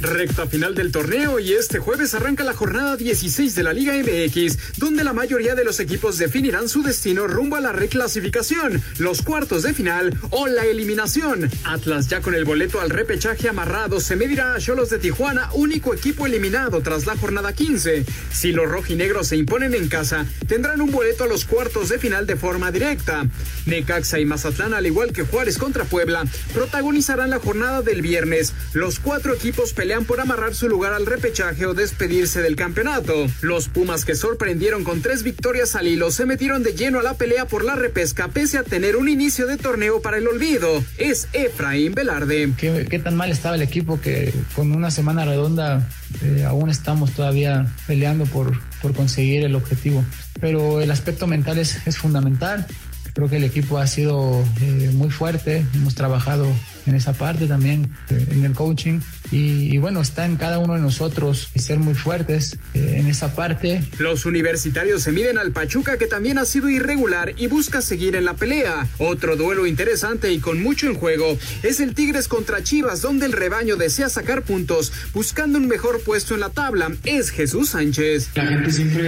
Recta 0.01 0.47
final 0.47 0.73
del 0.73 0.91
torneo 0.91 1.39
y 1.39 1.53
este 1.53 1.77
jueves 1.77 2.15
arranca 2.15 2.43
la 2.43 2.53
jornada 2.53 2.97
16 2.97 3.53
de 3.53 3.61
la 3.61 3.71
Liga 3.71 3.93
MX, 3.93 4.77
donde 4.77 5.03
la 5.03 5.13
mayoría 5.13 5.53
de 5.53 5.63
los 5.63 5.79
equipos 5.79 6.17
definirán 6.17 6.69
su 6.69 6.81
destino 6.81 7.27
rumbo 7.27 7.55
a 7.55 7.61
la 7.61 7.71
reclasificación, 7.71 8.81
los 8.97 9.21
cuartos 9.21 9.61
de 9.61 9.75
final 9.75 10.17
o 10.31 10.47
la 10.47 10.65
eliminación. 10.65 11.51
Atlas 11.65 12.07
ya 12.07 12.21
con 12.21 12.33
el 12.33 12.45
boleto 12.45 12.81
al 12.81 12.89
repechaje 12.89 13.47
amarrado 13.47 13.99
se 13.99 14.15
medirá 14.15 14.55
a 14.55 14.59
Cholos 14.59 14.89
de 14.89 14.97
Tijuana, 14.97 15.49
único 15.53 15.93
equipo 15.93 16.25
eliminado 16.25 16.81
tras 16.81 17.05
la 17.05 17.15
jornada 17.15 17.53
15. 17.53 18.03
Si 18.31 18.53
los 18.53 18.67
rojinegros 18.67 19.27
se 19.27 19.37
imponen 19.37 19.75
en 19.75 19.87
casa, 19.87 20.25
tendrán 20.47 20.81
un 20.81 20.91
boleto 20.91 21.25
a 21.25 21.27
los 21.27 21.45
cuartos 21.45 21.89
de 21.89 21.99
final 21.99 22.25
de 22.25 22.37
forma 22.37 22.71
directa. 22.71 23.27
Necaxa 23.67 24.19
y 24.19 24.25
Mazatlán, 24.25 24.73
al 24.73 24.87
igual 24.87 25.13
que 25.13 25.23
Juárez 25.23 25.59
contra 25.59 25.85
Puebla, 25.85 26.23
protagonizarán 26.55 27.29
la 27.29 27.39
jornada 27.39 27.83
del 27.83 28.01
viernes. 28.01 28.53
Los 28.73 28.99
cuatro 28.99 29.35
equipos 29.35 29.73
pelean 29.73 29.90
por 29.99 30.21
amarrar 30.21 30.55
su 30.55 30.69
lugar 30.69 30.93
al 30.93 31.05
repechaje 31.05 31.65
o 31.65 31.73
despedirse 31.73 32.41
del 32.41 32.55
campeonato. 32.55 33.27
Los 33.41 33.67
Pumas 33.67 34.05
que 34.05 34.15
sorprendieron 34.15 34.85
con 34.85 35.01
tres 35.01 35.23
victorias 35.23 35.75
al 35.75 35.87
hilo 35.87 36.11
se 36.11 36.25
metieron 36.25 36.63
de 36.63 36.73
lleno 36.73 36.99
a 36.99 37.03
la 37.03 37.15
pelea 37.15 37.45
por 37.45 37.65
la 37.65 37.75
repesca 37.75 38.29
pese 38.29 38.57
a 38.57 38.63
tener 38.63 38.95
un 38.95 39.09
inicio 39.09 39.47
de 39.47 39.57
torneo 39.57 40.01
para 40.01 40.17
el 40.17 40.27
olvido. 40.27 40.81
Es 40.97 41.27
Efraín 41.33 41.93
Velarde. 41.93 42.53
¿Qué, 42.57 43.01
tan 43.03 43.15
mal 43.17 43.31
estaba 43.31 43.55
el 43.55 43.61
equipo 43.61 43.99
que 43.99 44.33
con 44.55 44.71
una 44.71 44.91
semana 44.91 45.25
redonda 45.25 45.85
eh, 46.23 46.45
aún 46.47 46.69
estamos 46.69 47.11
todavía 47.11 47.67
peleando 47.85 48.25
por, 48.25 48.57
conseguir 48.95 49.43
el 49.43 49.55
objetivo? 49.55 50.05
Pero 50.39 50.81
el 50.81 50.89
aspecto 50.89 51.27
mental 51.27 51.59
es 51.59 51.97
fundamental. 51.97 52.65
Creo 53.13 53.29
que 53.29 53.37
el 53.37 53.43
equipo 53.43 53.77
ha 53.77 53.87
sido 53.87 54.43
eh, 54.61 54.91
muy 54.93 55.09
fuerte, 55.09 55.65
hemos 55.73 55.95
trabajado 55.95 56.47
en 56.85 56.95
esa 56.95 57.13
parte 57.13 57.45
también, 57.47 57.91
eh, 58.09 58.27
en 58.31 58.45
el 58.45 58.53
coaching, 58.53 58.99
Y, 59.31 59.73
y 59.73 59.77
bueno, 59.77 60.01
está 60.01 60.25
en 60.25 60.35
cada 60.35 60.59
uno 60.59 60.73
de 60.73 60.81
nosotros 60.81 61.49
ser 61.55 61.79
muy 61.79 61.93
fuertes 61.93 62.57
eh, 62.73 62.95
en 62.97 63.07
esa 63.07 63.33
parte. 63.33 63.81
Los 63.97 64.25
universitarios 64.25 65.03
se 65.03 65.13
miden 65.13 65.37
al 65.37 65.51
Pachuca 65.51 65.97
que 65.97 66.07
también 66.07 66.37
ha 66.37 66.43
sido 66.45 66.67
irregular 66.67 67.33
y 67.37 67.47
busca 67.47 67.81
seguir 67.81 68.15
en 68.15 68.25
la 68.25 68.33
pelea. 68.33 68.87
Otro 68.97 69.37
duelo 69.37 69.67
interesante 69.67 70.33
y 70.33 70.39
con 70.39 70.61
mucho 70.61 70.87
en 70.87 70.95
juego 70.95 71.37
es 71.63 71.79
el 71.79 71.93
Tigres 71.93 72.27
contra 72.27 72.61
Chivas 72.61 73.01
donde 73.01 73.25
el 73.25 73.31
rebaño 73.31 73.77
desea 73.77 74.09
sacar 74.09 74.41
puntos 74.41 74.91
buscando 75.13 75.59
un 75.59 75.67
mejor 75.67 76.01
puesto 76.03 76.33
en 76.33 76.41
la 76.41 76.49
tabla. 76.49 76.91
Es 77.05 77.29
Jesús 77.29 77.69
Sánchez. 77.69 78.31
La 78.35 78.47
gente 78.47 78.71
siempre 78.71 79.03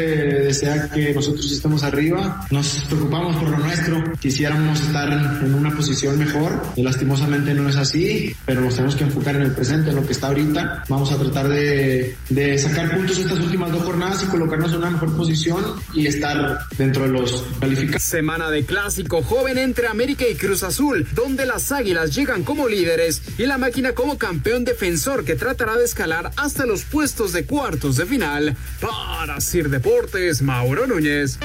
desea 0.46 0.90
que 0.90 1.14
nosotros 1.14 1.52
estemos 1.52 1.84
arriba. 1.84 2.48
Nos 2.50 2.86
preocupamos 2.88 3.36
por 3.36 3.50
lo 3.50 3.58
nuestro. 3.58 3.93
Quisiéramos 4.20 4.82
estar 4.82 5.12
en 5.12 5.54
una 5.54 5.72
posición 5.76 6.18
mejor. 6.18 6.62
Y 6.76 6.84
lastimosamente 6.84 7.54
no 7.54 7.70
es 7.70 7.76
así, 7.76 8.36
pero 8.46 8.62
nos 8.62 8.76
tenemos 8.76 8.96
que 8.96 9.04
enfocar 9.04 9.36
en 9.36 9.44
el 9.44 9.52
presente, 9.52 9.90
en 9.90 9.96
lo 9.96 10.06
que 10.06 10.14
está 10.14 10.28
ahorita. 10.28 10.84
Vamos 10.90 11.12
a 11.12 11.18
tratar 11.18 11.50
de, 11.50 12.16
de 12.30 12.58
sacar 12.58 12.96
puntos 12.96 13.18
estas 13.18 13.40
últimas 13.40 13.72
dos 13.72 13.84
jornadas 13.84 14.24
y 14.24 14.28
colocarnos 14.28 14.72
en 14.72 14.78
una 14.78 14.92
mejor 14.92 15.16
posición 15.16 15.64
y 15.94 16.08
estar 16.08 16.60
dentro 16.78 17.04
de 17.04 17.10
los 17.10 17.44
calificados. 17.60 18.04
Semana 18.04 18.50
de 18.50 18.66
clásico 18.66 19.22
joven 19.22 19.58
entre 19.58 19.88
América 19.88 20.26
y 20.30 20.36
Cruz 20.36 20.64
Azul, 20.64 21.08
donde 21.14 21.46
las 21.46 21.72
Águilas 21.72 22.16
llegan 22.16 22.44
como 22.44 22.68
líderes 22.68 23.22
y 23.38 23.46
la 23.46 23.58
máquina 23.58 23.94
como 23.94 24.18
campeón 24.18 24.64
defensor 24.64 25.26
que 25.26 25.36
tratará 25.36 25.78
de 25.78 25.86
escalar 25.86 26.32
hasta 26.38 26.66
los 26.66 26.84
puestos 26.84 27.34
de 27.34 27.46
cuartos 27.46 27.98
de 27.98 28.06
final. 28.06 28.56
Para 28.80 29.40
Sir 29.42 29.70
Deportes, 29.70 30.42
Mauro 30.42 30.88
Núñez. 30.88 31.40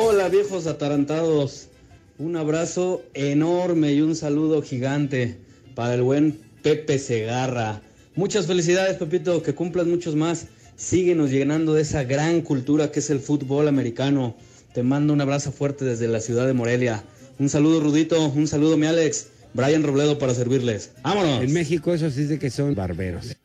Hola 0.00 0.28
viejos 0.28 0.68
atarantados, 0.68 1.70
un 2.18 2.36
abrazo 2.36 3.02
enorme 3.14 3.92
y 3.94 4.00
un 4.00 4.14
saludo 4.14 4.62
gigante 4.62 5.38
para 5.74 5.94
el 5.94 6.02
buen 6.02 6.38
Pepe 6.62 7.00
Segarra. 7.00 7.82
Muchas 8.14 8.46
felicidades 8.46 8.96
Pepito, 8.96 9.42
que 9.42 9.56
cumplas 9.56 9.88
muchos 9.88 10.14
más. 10.14 10.46
Síguenos 10.76 11.30
llenando 11.30 11.74
de 11.74 11.82
esa 11.82 12.04
gran 12.04 12.42
cultura 12.42 12.92
que 12.92 13.00
es 13.00 13.10
el 13.10 13.18
fútbol 13.18 13.66
americano. 13.66 14.36
Te 14.72 14.84
mando 14.84 15.12
un 15.12 15.20
abrazo 15.20 15.50
fuerte 15.50 15.84
desde 15.84 16.06
la 16.06 16.20
ciudad 16.20 16.46
de 16.46 16.52
Morelia. 16.52 17.02
Un 17.40 17.48
saludo 17.48 17.80
Rudito, 17.80 18.24
un 18.24 18.46
saludo 18.46 18.76
mi 18.76 18.86
Alex. 18.86 19.30
Brian 19.52 19.82
Robledo 19.82 20.16
para 20.16 20.32
servirles. 20.32 20.92
¡Vámonos! 21.02 21.42
En 21.42 21.52
México 21.52 21.92
eso 21.92 22.08
sí 22.08 22.22
es 22.22 22.28
de 22.28 22.38
que 22.38 22.50
son 22.50 22.76
barberos. 22.76 23.36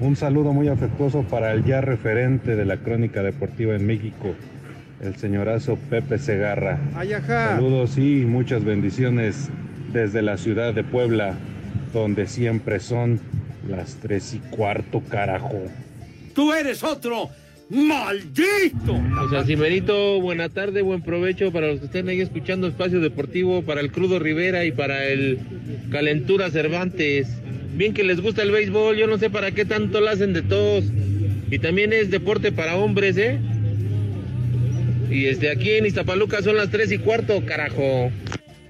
Un 0.00 0.16
saludo 0.16 0.54
muy 0.54 0.68
afectuoso 0.68 1.24
para 1.24 1.52
el 1.52 1.62
ya 1.62 1.82
referente 1.82 2.56
de 2.56 2.64
la 2.64 2.78
crónica 2.78 3.22
deportiva 3.22 3.74
en 3.74 3.84
México, 3.84 4.34
el 5.02 5.16
señorazo 5.16 5.76
Pepe 5.88 6.18
Segarra. 6.18 6.78
Saludos 7.26 7.96
y 7.96 8.24
muchas 8.26 8.64
bendiciones 8.64 9.48
desde 9.92 10.22
la 10.22 10.36
ciudad 10.36 10.74
de 10.74 10.84
Puebla, 10.84 11.34
donde 11.92 12.26
siempre 12.26 12.80
son 12.80 13.20
las 13.68 13.96
tres 13.96 14.34
y 14.34 14.38
cuarto, 14.38 15.02
carajo. 15.08 15.62
¡Tú 16.34 16.52
eres 16.52 16.82
otro! 16.84 17.30
¡Maldito! 17.70 19.00
O 19.24 19.30
sea, 19.30 19.44
Cimerito, 19.44 20.20
buena 20.20 20.48
tarde, 20.48 20.82
buen 20.82 21.02
provecho 21.02 21.52
para 21.52 21.68
los 21.68 21.80
que 21.80 21.86
estén 21.86 22.08
ahí 22.08 22.20
escuchando 22.20 22.66
Espacio 22.66 23.00
Deportivo, 23.00 23.62
para 23.62 23.80
el 23.80 23.92
Crudo 23.92 24.18
Rivera 24.18 24.64
y 24.64 24.72
para 24.72 25.04
el 25.04 25.38
Calentura 25.90 26.50
Cervantes. 26.50 27.28
Bien 27.74 27.94
que 27.94 28.02
les 28.02 28.20
gusta 28.20 28.42
el 28.42 28.50
béisbol, 28.50 28.96
yo 28.96 29.06
no 29.06 29.18
sé 29.18 29.30
para 29.30 29.52
qué 29.52 29.64
tanto 29.64 30.00
lo 30.00 30.08
hacen 30.08 30.32
de 30.32 30.42
todos. 30.42 30.84
Y 31.50 31.58
también 31.58 31.92
es 31.92 32.10
deporte 32.10 32.52
para 32.52 32.76
hombres, 32.76 33.16
¿eh? 33.16 33.38
Y 35.10 35.26
este, 35.26 35.50
aquí 35.50 35.72
en 35.72 35.86
Iztapaluca 35.86 36.40
son 36.40 36.56
las 36.56 36.70
tres 36.70 36.92
y 36.92 36.98
cuarto, 36.98 37.44
carajo. 37.44 38.12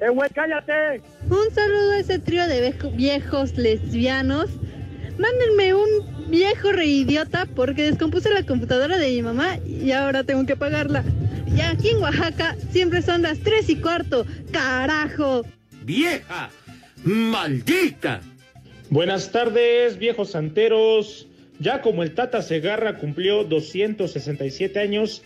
¡Eh, 0.01 0.09
güey, 0.11 0.31
cállate! 0.31 1.03
Un 1.29 1.55
saludo 1.55 1.93
a 1.93 1.99
ese 1.99 2.19
trío 2.19 2.47
de 2.47 2.75
viejos 2.95 3.59
lesbianos. 3.59 4.49
Mándenme 5.19 5.75
un 5.75 6.31
viejo 6.31 6.73
reidiota 6.73 7.47
porque 7.55 7.83
descompuse 7.83 8.31
la 8.31 8.43
computadora 8.45 8.97
de 8.97 9.11
mi 9.11 9.21
mamá 9.21 9.59
y 9.67 9.93
ahora 9.93 10.25
tengo 10.25 10.47
que 10.47 10.57
pagarla. 10.57 11.05
Y 11.55 11.61
aquí 11.61 11.91
en 11.91 11.99
Oaxaca 11.99 12.57
siempre 12.71 13.03
son 13.03 13.23
las 13.23 13.41
tres 13.41 13.69
y 13.69 13.77
cuarto. 13.77 14.25
¡Carajo! 14.51 15.45
¡Vieja! 15.85 16.49
¡Maldita! 17.05 18.23
Buenas 18.89 19.31
tardes, 19.31 19.99
viejos 19.99 20.31
santeros. 20.31 21.27
Ya 21.59 21.83
como 21.83 22.03
el 22.03 22.15
Tata 22.15 22.41
Segarra 22.41 22.97
cumplió 22.97 23.45
267 23.45 24.79
años, 24.79 25.23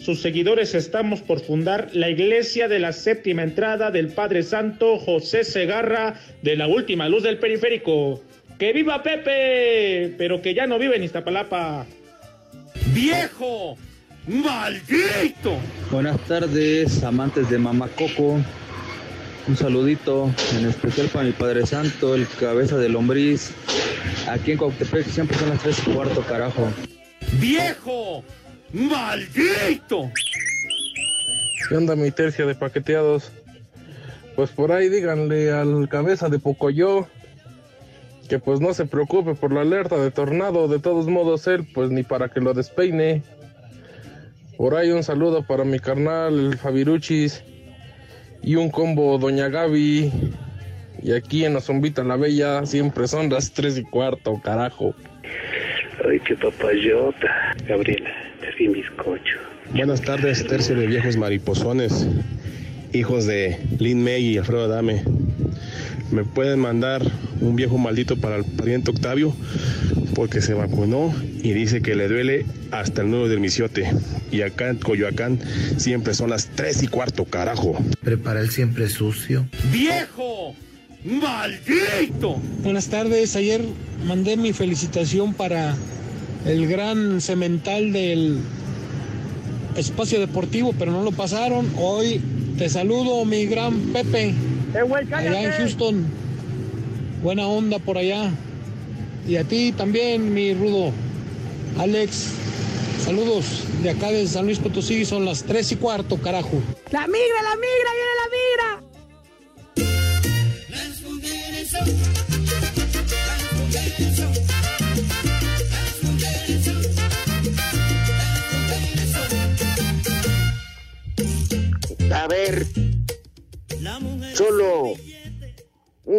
sus 0.00 0.20
seguidores 0.22 0.74
estamos 0.74 1.20
por 1.20 1.40
fundar 1.40 1.90
la 1.92 2.08
iglesia 2.08 2.68
de 2.68 2.78
la 2.78 2.92
séptima 2.92 3.42
entrada 3.42 3.90
del 3.90 4.08
Padre 4.08 4.42
Santo 4.42 4.96
José 4.98 5.44
Segarra 5.44 6.14
de 6.42 6.56
la 6.56 6.68
última 6.68 7.08
luz 7.08 7.24
del 7.24 7.38
periférico. 7.38 8.22
¡Que 8.58 8.72
viva 8.72 9.02
Pepe! 9.02 10.14
Pero 10.16 10.40
que 10.40 10.54
ya 10.54 10.66
no 10.66 10.78
vive 10.78 10.96
en 10.96 11.04
Iztapalapa. 11.04 11.86
¡Viejo! 12.94 13.76
¡Maldito! 14.26 15.58
Buenas 15.90 16.18
tardes, 16.26 17.02
amantes 17.02 17.50
de 17.50 17.58
Mamacoco. 17.58 18.40
Un 19.48 19.56
saludito 19.56 20.30
en 20.58 20.68
especial 20.68 21.08
para 21.08 21.24
mi 21.24 21.32
Padre 21.32 21.66
Santo, 21.66 22.14
el 22.14 22.26
cabeza 22.38 22.76
de 22.76 22.88
lombriz. 22.88 23.52
Aquí 24.28 24.52
en 24.52 24.58
Coctepec 24.58 25.06
siempre 25.06 25.36
son 25.38 25.50
las 25.50 25.62
tres 25.62 25.80
y 25.86 25.90
cuarto, 25.90 26.20
carajo. 26.22 26.68
¡Viejo! 27.40 28.22
¡Maldito! 28.72 30.10
¿Qué 31.68 31.76
onda 31.76 31.96
mi 31.96 32.10
tercia 32.10 32.46
de 32.46 32.54
paqueteados? 32.54 33.32
Pues 34.36 34.50
por 34.50 34.72
ahí 34.72 34.88
díganle 34.88 35.50
al 35.50 35.88
cabeza 35.88 36.28
de 36.28 36.38
Pocoyo 36.38 37.08
que 38.28 38.38
pues 38.38 38.60
no 38.60 38.74
se 38.74 38.84
preocupe 38.84 39.34
por 39.34 39.52
la 39.52 39.62
alerta 39.62 39.96
de 39.96 40.10
tornado, 40.10 40.68
de 40.68 40.78
todos 40.78 41.06
modos 41.06 41.46
él 41.46 41.66
pues 41.74 41.90
ni 41.90 42.02
para 42.02 42.28
que 42.28 42.40
lo 42.40 42.52
despeine. 42.52 43.22
Por 44.58 44.74
ahí 44.74 44.90
un 44.90 45.02
saludo 45.02 45.46
para 45.46 45.64
mi 45.64 45.78
carnal 45.78 46.38
el 46.38 46.58
Fabiruchis 46.58 47.42
y 48.42 48.56
un 48.56 48.70
combo 48.70 49.18
Doña 49.18 49.48
Gaby. 49.48 50.12
Y 51.00 51.12
aquí 51.12 51.44
en 51.44 51.54
la 51.54 51.60
zombita 51.60 52.04
la 52.04 52.16
bella 52.16 52.66
siempre 52.66 53.08
son 53.08 53.30
las 53.30 53.52
tres 53.52 53.78
y 53.78 53.82
cuarto, 53.82 54.40
carajo. 54.42 54.94
Ay, 56.04 56.20
qué 56.20 56.34
papayota. 56.34 57.54
Gabriela, 57.66 58.10
di 58.58 58.68
bizcocho. 58.68 59.38
Buenas 59.72 60.00
tardes, 60.02 60.44
tercio 60.46 60.74
de 60.74 60.86
viejos 60.86 61.16
mariposones, 61.16 62.08
hijos 62.92 63.26
de 63.26 63.56
Lin 63.78 64.02
May 64.02 64.24
y 64.24 64.38
Alfredo 64.38 64.64
Adame. 64.64 65.04
Me 66.10 66.24
pueden 66.24 66.58
mandar 66.58 67.02
un 67.40 67.54
viejo 67.54 67.78
maldito 67.78 68.16
para 68.16 68.36
el 68.36 68.44
pariente 68.44 68.90
Octavio 68.90 69.34
porque 70.14 70.40
se 70.40 70.54
vacunó 70.54 71.14
y 71.42 71.52
dice 71.52 71.82
que 71.82 71.94
le 71.94 72.08
duele 72.08 72.46
hasta 72.72 73.02
el 73.02 73.10
nudo 73.10 73.28
del 73.28 73.40
misiote. 73.40 73.90
Y 74.32 74.42
acá 74.42 74.70
en 74.70 74.78
Coyoacán 74.78 75.38
siempre 75.76 76.14
son 76.14 76.30
las 76.30 76.48
tres 76.48 76.82
y 76.82 76.88
cuarto, 76.88 77.24
carajo. 77.24 77.78
Prepara 78.02 78.40
el 78.40 78.50
siempre 78.50 78.88
sucio. 78.88 79.46
¡Viejo! 79.70 80.56
¡Maldito! 81.04 82.40
Buenas 82.62 82.88
tardes, 82.88 83.36
ayer 83.36 83.60
mandé 84.06 84.36
mi 84.36 84.52
felicitación 84.52 85.34
para 85.34 85.76
el 86.46 86.66
gran 86.66 87.20
cemental 87.20 87.92
del 87.92 88.38
espacio 89.76 90.20
deportivo, 90.20 90.74
pero 90.78 90.92
no 90.92 91.02
lo 91.02 91.12
pasaron. 91.12 91.68
Hoy 91.78 92.20
te 92.56 92.68
saludo, 92.68 93.24
mi 93.24 93.46
gran 93.46 93.78
Pepe. 93.92 94.34
allá 95.12 95.42
en 95.42 95.50
Houston. 95.52 96.06
Buena 97.22 97.46
onda 97.46 97.78
por 97.78 97.98
allá. 97.98 98.30
Y 99.26 99.36
a 99.36 99.44
ti 99.44 99.72
también, 99.72 100.32
mi 100.32 100.54
rudo. 100.54 100.92
Alex, 101.78 102.32
saludos 103.04 103.64
de 103.82 103.90
acá 103.90 104.10
de 104.10 104.26
San 104.26 104.46
Luis 104.46 104.58
Potosí, 104.58 105.04
son 105.04 105.24
las 105.24 105.44
tres 105.44 105.70
y 105.72 105.76
cuarto, 105.76 106.16
carajo. 106.16 106.60
¡La 106.90 107.06
migra, 107.06 107.42
la 107.42 107.56
migra, 107.56 107.90
viene 107.94 107.96
la 107.96 107.96
migra! 107.96 107.97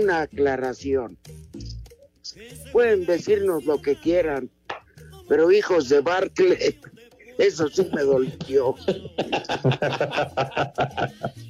Una 0.10 0.22
aclaración. 0.22 1.18
Pueden 2.72 3.06
decirnos 3.06 3.66
lo 3.66 3.82
que 3.82 3.96
quieran, 3.96 4.50
pero 5.28 5.52
hijos 5.52 5.90
de 5.90 6.02
Barclay, 6.02 6.80
eso 7.38 7.68
sí 7.70 7.88
me 7.94 8.02
dolió. 8.02 8.76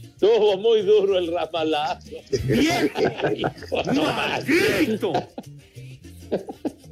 Estuvo 0.04 0.58
muy 0.58 0.82
duro 0.82 1.18
el 1.18 1.34
ramalazo. 1.34 2.10
¡Maldito! 3.96 5.14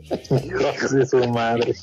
Hijos 0.10 0.92
de 0.92 1.06
su 1.06 1.18
madre. 1.28 1.76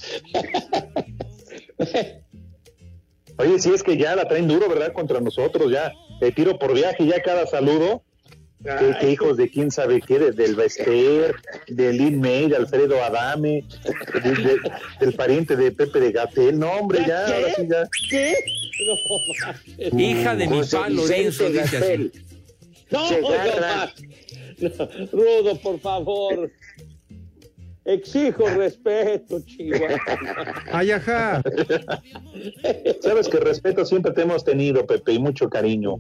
Oye, 3.37 3.59
si 3.59 3.75
es 3.75 3.83
que 3.83 3.99
ya 3.99 4.17
la 4.17 4.27
traen 4.27 4.49
duro, 4.49 4.71
¿verdad? 4.71 4.95
Contra 4.95 5.21
nosotros, 5.21 5.71
ya. 5.71 5.93
De 6.21 6.33
tiro 6.33 6.59
por 6.59 6.73
viaje, 6.73 7.07
ya 7.07 7.23
cada 7.23 7.47
saludo. 7.47 8.03
Que, 8.65 8.97
que 8.99 9.11
hijos 9.13 9.37
de 9.37 9.51
quién 9.51 9.71
sabe 9.71 10.01
qué, 10.01 10.19
de- 10.19 10.33
del 10.33 10.55
Bester, 10.57 11.35
de 11.69 11.93
Lin 11.93 12.19
May, 12.21 12.49
de 12.49 12.57
Alfredo 12.57 13.03
Adame, 13.05 13.63
de- 14.15 14.31
de- 14.31 14.61
del 15.01 15.13
pariente 15.13 15.55
de 15.55 15.71
Pepe 15.71 16.01
de 16.01 16.13
Gatel. 16.13 16.59
No, 16.59 16.73
hombre, 16.73 17.01
ya, 17.07 17.27
ahora 17.27 17.55
sí, 17.55 17.69
ya. 17.69 17.89
¿Qué? 18.11 18.35
No, 19.93 19.99
Hija 20.01 20.35
de 20.35 20.47
mi 20.49 20.57
José 20.57 20.77
pa 20.79 20.89
Vicente 20.89 21.03
Lorenzo, 21.43 21.51
dice 21.51 21.77
así. 21.77 22.13
No, 22.91 23.11
no, 23.21 23.29
Rudo, 25.13 25.57
por 25.61 25.79
favor. 25.81 26.51
Exijo 27.85 28.49
respeto, 28.49 29.41
Chihuahua. 29.45 29.99
Ay, 30.73 30.91
ajá. 30.93 31.43
Sabes 33.03 33.29
que 33.29 33.37
respeto 33.41 33.85
siempre 33.85 34.13
te 34.13 34.23
hemos 34.23 34.43
tenido, 34.43 34.87
Pepe, 34.87 35.13
y 35.13 35.19
mucho 35.19 35.51
cariño. 35.51 35.97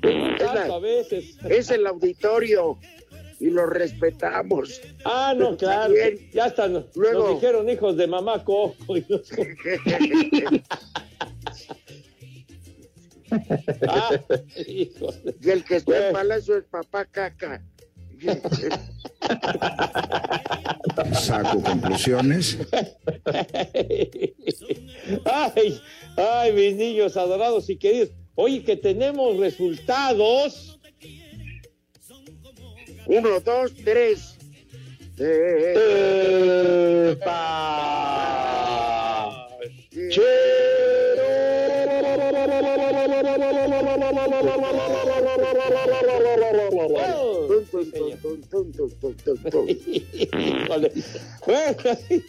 Tanto 0.00 0.74
a 0.74 0.78
veces. 0.80 1.36
Es 1.48 1.70
el 1.70 1.86
auditorio 1.86 2.78
y 3.40 3.50
lo 3.50 3.66
respetamos. 3.66 4.80
Ah, 5.04 5.34
no, 5.36 5.56
claro. 5.56 5.94
Ya 6.32 6.46
están. 6.46 6.72
Nos 6.74 6.96
Luego- 6.96 7.34
dijeron 7.34 7.68
hijos 7.68 7.96
de 7.96 8.06
mamá 8.06 8.44
Coco. 8.44 8.96
y 8.96 9.04
nos- 9.08 9.28
Ah, 13.88 14.10
hijos 14.66 15.24
de- 15.24 15.34
Y 15.42 15.50
el 15.50 15.64
que 15.64 15.76
está 15.76 15.96
en 15.96 16.02
Pues- 16.02 16.12
palacio 16.12 16.56
es 16.58 16.64
papá 16.64 17.04
caca. 17.06 17.62
Saco 21.12 21.60
conclusiones. 21.62 22.56
Ay, 25.24 25.80
ay, 26.16 26.52
mis 26.52 26.76
niños 26.76 27.16
adorados 27.16 27.68
y 27.68 27.76
queridos. 27.76 28.10
Oye, 28.36 28.62
que 28.62 28.76
tenemos 28.76 29.38
resultados. 29.38 30.78
Uno, 33.06 33.40
dos, 33.40 33.72
tres. 33.82 34.36
Eh, 35.18 35.74
¡Epa! 37.12 37.56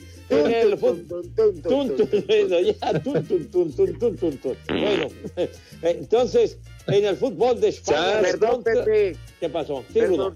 Oh. 0.30 0.36
Bueno, 0.36 0.48
el 0.52 0.78
entonces, 5.82 6.58
en 6.88 7.06
el 7.06 7.16
fútbol 7.16 7.62
de 7.62 7.70
España. 7.70 8.22
Perdón, 8.22 8.64
Pepe. 8.64 9.16
¿Qué 9.40 9.50
pasó? 9.50 9.84
Sí. 9.94 10.00
Perdón. 10.00 10.34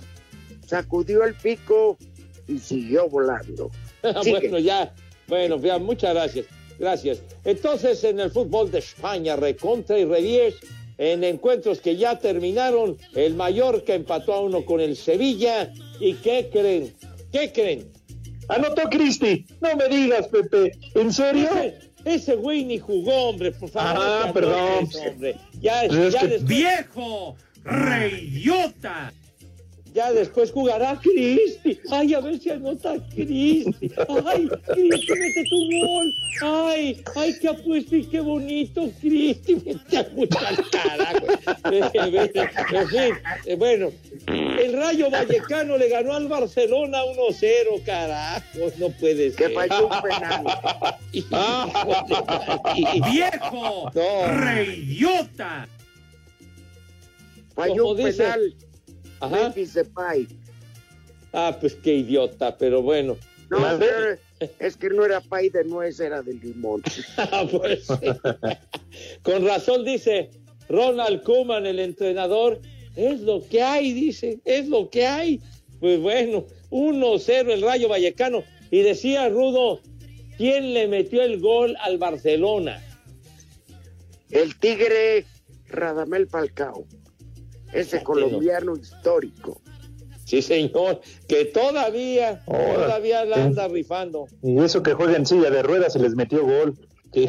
Sacudió 0.66 1.26
el 1.26 1.34
pico 1.36 1.98
y 2.48 2.58
siguió 2.60 3.10
volando. 3.10 3.70
Bueno, 4.02 4.60
ya, 4.60 4.94
bueno, 5.28 5.58
ya, 5.58 5.78
muchas 5.78 6.14
gracias. 6.14 6.46
Gracias. 6.80 7.22
Entonces, 7.44 8.04
en 8.04 8.20
el 8.20 8.32
fútbol 8.32 8.72
de 8.72 8.80
España, 8.80 9.36
recontra 9.36 10.00
y 10.00 10.06
revies, 10.06 10.56
en 10.98 11.24
encuentros 11.24 11.80
que 11.80 11.96
ya 11.98 12.18
terminaron, 12.18 12.98
el 13.16 13.36
Mallorca 13.36 13.94
empató 13.94 14.34
a 14.34 14.42
uno 14.42 14.66
con 14.66 14.80
el 14.80 14.96
Sevilla. 14.96 15.72
¿Y 16.00 16.14
qué 16.16 16.50
creen? 16.52 16.94
¿Qué 17.32 17.52
creen? 17.52 17.92
Anotó 18.56 18.84
Cristi. 18.90 19.46
No 19.62 19.76
me 19.76 19.88
digas, 19.88 20.28
Pepe. 20.28 20.72
¿En 20.96 21.12
serio? 21.14 21.50
Ese, 21.56 21.92
ese 22.06 22.36
güey 22.36 22.66
ni 22.66 22.78
jugó, 22.80 23.30
hombre, 23.30 23.52
por 23.52 23.70
favor. 23.70 24.04
Ah, 24.04 24.24
no 24.28 24.34
perdón. 24.34 24.90
hombre. 25.10 25.36
Ya, 25.60 25.84
es 25.86 25.92
ya 26.14 26.20
que- 26.22 26.28
después- 26.28 26.46
¡Viejo! 26.48 27.36
¡Reyota! 27.64 29.14
Ya 29.94 30.14
después 30.14 30.52
jugará 30.52 30.98
Cristi. 31.02 31.78
Ay, 31.92 32.14
a 32.14 32.22
ver 32.22 32.40
si 32.40 32.50
anota 32.50 32.96
Cristi. 33.14 33.92
Ay, 34.26 34.48
Cristi, 34.74 35.12
mete 35.14 35.44
tu 35.50 35.86
gol. 35.86 36.14
Ay, 36.42 37.04
ay, 37.16 37.36
qué 37.42 37.50
apuesto 37.50 37.96
y 37.98 38.06
qué 38.06 38.22
bonito, 38.22 38.90
Cristi. 39.02 39.56
Mete 39.56 39.98
a 39.98 40.08
mucha 40.16 40.40
carajo. 40.72 41.26
En 41.72 42.88
fin, 42.88 43.14
eh, 43.46 43.56
bueno, 43.56 43.92
el 44.28 44.74
Rayo 44.74 45.10
Vallecano 45.10 45.78
le 45.78 45.90
ganó 45.90 46.14
al 46.14 46.28
Barcelona 46.28 47.00
1-0, 47.04 47.84
carajo. 47.86 48.44
No 48.78 48.90
puede 48.92 49.32
Que 49.34 49.44
ser. 49.46 49.54
falló 49.54 49.88
un 49.88 50.02
penal. 50.02 50.44
¡Viejo! 53.12 53.92
No. 53.94 54.28
¡Reyota! 54.40 55.68
Falló 57.56 57.88
un 57.90 57.98
dice- 57.98 58.24
penal. 58.24 58.54
Ajá. 59.22 59.44
Memphis 59.44 59.74
Depay. 59.74 60.28
Ah, 61.34 61.58
pues 61.60 61.76
qué 61.76 61.96
idiota, 61.96 62.58
pero 62.58 62.82
bueno. 62.82 63.18
No, 63.50 63.60
pero 63.80 64.18
es 64.60 64.78
que 64.78 64.90
no 64.90 65.06
era 65.06 65.22
pay 65.22 65.50
de 65.50 65.64
nuez, 65.64 66.00
era 66.00 66.22
de 66.22 66.34
limón. 66.34 66.82
Ah, 67.18 67.46
pues. 67.50 67.88
Con 69.24 69.46
razón 69.46 69.86
dice 69.86 70.32
Ronald 70.70 71.24
Koeman, 71.24 71.66
el 71.66 71.80
entrenador, 71.80 72.62
es 72.96 73.22
lo 73.22 73.46
que 73.48 73.62
hay, 73.62 73.94
dice, 73.94 74.40
es 74.46 74.68
lo 74.68 74.90
que 74.90 75.06
hay. 75.06 75.42
Pues 75.80 76.00
bueno, 76.00 76.46
1-0 76.70 77.52
el 77.52 77.62
Rayo 77.62 77.90
Vallecano. 77.90 78.44
Y 78.70 78.82
decía 78.82 79.28
Rudo, 79.30 79.82
¿quién 80.38 80.74
le 80.74 80.88
metió 80.88 81.22
el 81.22 81.40
gol 81.40 81.76
al 81.82 81.98
Barcelona? 81.98 82.82
El 84.30 84.56
tigre 84.58 85.26
Radamel 85.68 86.28
Falcao. 86.28 86.86
Ese 87.74 88.04
colombiano 88.04 88.76
histórico. 88.76 89.62
Sí, 90.26 90.42
señor, 90.42 91.02
que 91.28 91.46
todavía, 91.46 92.42
Ahora, 92.48 92.74
todavía 92.76 93.26
la 93.26 93.36
sí. 93.36 93.42
anda 93.42 93.68
rifando. 93.68 94.28
Y 94.44 94.58
eso 94.64 94.82
que 94.84 94.94
juega 94.94 95.18
en 95.18 95.26
silla 95.26 95.50
de 95.50 95.64
ruedas 95.64 95.94
se 95.94 96.00
les 96.00 96.16
metió 96.16 96.44
gol. 96.46 96.76
Qué 97.12 97.28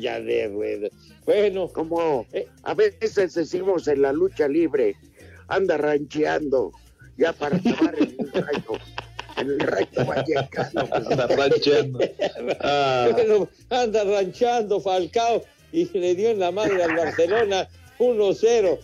ya 0.00 0.20
de 0.20 0.48
ruedas. 0.48 0.90
Bueno, 1.24 1.68
Como 1.68 2.26
Eh. 2.32 2.46
a 2.64 2.74
veces 2.74 3.34
decimos 3.34 3.86
en 3.88 4.02
la 4.02 4.12
lucha 4.12 4.48
libre, 4.48 4.96
anda 5.46 5.76
rancheando 5.76 6.72
ya 7.16 7.32
para 7.32 7.56
acabar 7.56 7.94
en 7.98 8.16
el 8.18 8.32
rayo. 8.32 8.72
En 9.36 9.50
el 9.50 9.60
rayo 9.60 10.04
vallecano. 10.04 10.88
Anda 10.92 11.26
rancheando. 11.28 11.98
Ah, 12.60 13.08
Bueno, 13.12 13.48
anda 13.70 14.02
ranchando 14.04 14.80
Falcao 14.80 15.44
y 15.72 15.84
le 15.96 16.14
dio 16.16 16.30
en 16.30 16.40
la 16.40 16.50
madre 16.50 16.82
al 16.82 16.96
Barcelona 16.96 17.68
1-0. 18.00 18.78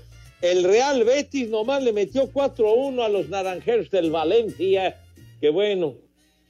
El 0.45 0.63
Real 0.63 1.05
Betis 1.05 1.49
nomás 1.49 1.83
le 1.83 1.95
metió 1.95 2.31
4-1 2.31 3.03
a 3.03 3.09
los 3.09 3.31
naranjeros 3.31 3.91
del 3.91 4.11
Valencia. 4.11 5.01
Que 5.41 5.49
bueno, 5.49 5.95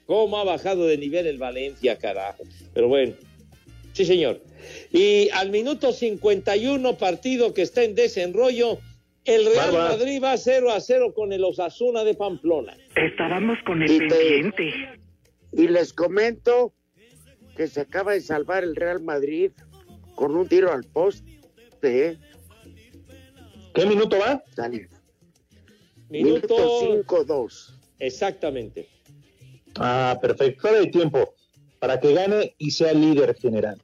cómo 0.06 0.36
ha 0.36 0.42
bajado 0.42 0.86
de 0.86 0.98
nivel 0.98 1.28
el 1.28 1.38
Valencia, 1.38 1.96
carajo. 1.96 2.42
Pero 2.72 2.88
bueno, 2.88 3.14
sí, 3.92 4.04
señor. 4.04 4.40
Y 4.90 5.28
al 5.30 5.50
minuto 5.50 5.92
51, 5.92 6.98
partido 6.98 7.54
que 7.54 7.62
está 7.62 7.84
en 7.84 7.94
desenrollo, 7.94 8.78
el 9.24 9.44
Real 9.44 9.70
Barba. 9.70 9.88
Madrid 9.90 10.20
va 10.20 10.36
0 10.36 10.72
a 10.72 10.80
0 10.80 11.14
con 11.14 11.32
el 11.32 11.44
Osasuna 11.44 12.02
de 12.02 12.14
Pamplona. 12.14 12.76
Estábamos 12.96 13.58
con 13.64 13.80
el 13.80 13.92
Y 13.92 14.08
te-. 14.08 14.74
Y 15.52 15.68
les 15.68 15.92
comento 15.92 16.74
que 17.56 17.68
se 17.68 17.82
acaba 17.82 18.14
de 18.14 18.20
salvar 18.20 18.64
el 18.64 18.74
Real 18.74 19.00
Madrid 19.00 19.52
con 20.16 20.36
un 20.36 20.48
tiro 20.48 20.72
al 20.72 20.82
poste. 20.82 21.28
¿eh? 21.82 22.18
¿Qué 23.74 23.86
minuto 23.86 24.16
va? 24.18 24.42
Dale. 24.56 24.88
Minuto 26.08 26.54
Minuto 26.56 27.26
5-2. 27.26 27.74
Exactamente. 27.98 28.88
Ah, 29.76 30.18
perfecto. 30.20 30.68
Hay 30.68 30.90
tiempo 30.90 31.34
para 31.80 31.98
que 31.98 32.12
gane 32.14 32.54
y 32.58 32.70
sea 32.70 32.92
líder 32.92 33.34
general. 33.36 33.82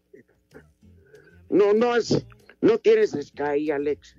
No, 1.48 1.72
no 1.72 1.96
es, 1.96 2.24
no 2.60 2.78
tienes 2.78 3.10
Sky, 3.20 3.70
Alex. 3.70 4.16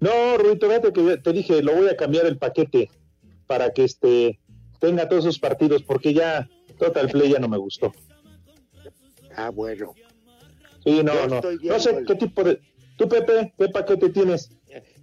No, 0.00 0.38
Ruito, 0.38 0.68
fíjate 0.68 0.92
que 0.92 1.16
te 1.16 1.32
dije, 1.32 1.60
lo 1.62 1.74
voy 1.74 1.88
a 1.88 1.96
cambiar 1.96 2.26
el 2.26 2.38
paquete 2.38 2.88
para 3.48 3.72
que 3.72 3.82
este 3.84 4.38
tenga 4.78 5.08
todos 5.08 5.24
esos 5.24 5.40
partidos, 5.40 5.82
porque 5.82 6.14
ya 6.14 6.48
Total 6.78 7.08
Play 7.08 7.32
ya 7.32 7.40
no 7.40 7.48
me 7.48 7.58
gustó. 7.58 7.92
Ah, 9.34 9.50
bueno. 9.50 9.94
Sí, 10.84 11.02
no, 11.02 11.12
Yo 11.14 11.26
no. 11.26 11.40
No 11.62 11.80
sé 11.80 11.90
el- 11.90 12.06
qué 12.06 12.14
tipo 12.14 12.44
de. 12.44 12.60
Tú, 12.96 13.08
Pepe, 13.08 13.52
¿qué 13.58 13.68
paquete 13.68 14.10
tienes? 14.10 14.50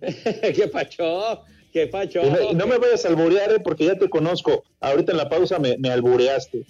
¿Qué 0.55 0.67
pacho? 0.71 1.43
¿Qué 1.71 1.87
pacho? 1.87 2.21
No, 2.53 2.67
me 2.67 2.77
vayas 2.77 3.05
a 3.05 3.09
alburear, 3.09 3.51
eh, 3.51 3.59
porque 3.59 3.85
ya 3.85 3.97
te 3.97 4.09
conozco. 4.09 4.63
Ahorita 4.79 5.11
en 5.11 5.17
la 5.17 5.29
pausa 5.29 5.59
me, 5.59 5.77
me 5.77 5.89
albureaste. 5.89 6.63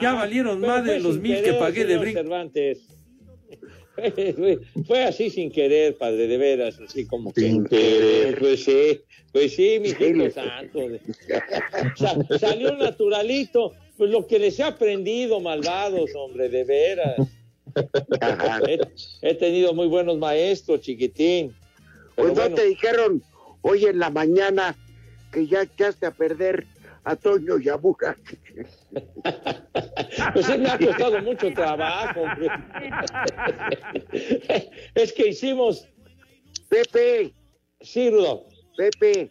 Ya 0.00 0.14
valieron 0.14 0.60
Pero 0.60 0.72
más 0.72 0.84
de 0.84 1.00
los 1.00 1.18
mil 1.18 1.42
que 1.42 1.54
pagué 1.54 1.84
de 1.84 1.98
brinco. 1.98 2.18
Cervantes. 2.18 2.78
Fue, 4.86 5.04
así 5.04 5.30
sin 5.30 5.50
querer, 5.50 5.98
padre, 5.98 6.26
de 6.26 6.38
veras, 6.38 6.80
así 6.80 7.06
como 7.06 7.32
que. 7.32 7.42
Sin 7.42 7.64
querer. 7.64 8.38
Pues 8.38 8.64
sí, 8.64 9.00
pues 9.32 9.54
sí, 9.54 9.78
mi 9.80 9.88
hijo 9.90 10.30
santo. 10.30 10.80
Sa- 11.96 12.38
salió 12.38 12.74
naturalito, 12.76 13.74
pues 13.96 14.10
lo 14.10 14.26
que 14.26 14.38
les 14.38 14.58
he 14.58 14.62
aprendido, 14.62 15.40
malvados, 15.40 16.10
hombre, 16.14 16.48
de 16.48 16.64
veras. 16.64 17.16
He, 18.66 18.80
he 19.22 19.34
tenido 19.34 19.72
muy 19.74 19.86
buenos 19.86 20.18
maestros, 20.18 20.80
chiquitín. 20.80 21.54
Pero 22.20 22.34
Pues 22.34 22.50
no 22.50 22.54
te 22.54 22.66
dijeron 22.66 23.22
hoy 23.62 23.86
en 23.86 23.98
la 23.98 24.10
mañana 24.10 24.76
que 25.32 25.46
ya 25.46 25.62
echaste 25.62 26.06
a 26.06 26.10
perder 26.10 26.66
a 27.04 27.16
Toño 27.16 27.58
Yamura. 27.58 28.16
pues 30.34 30.46
sí 30.46 30.58
me 30.58 30.68
ha 30.68 30.78
costado 30.78 31.22
mucho 31.22 31.52
trabajo. 31.52 32.22
es 34.94 35.12
que 35.12 35.28
hicimos... 35.28 35.86
Pepe. 36.68 37.32
Sí, 37.80 38.10
Rudo. 38.10 38.46
Pepe. 38.76 39.30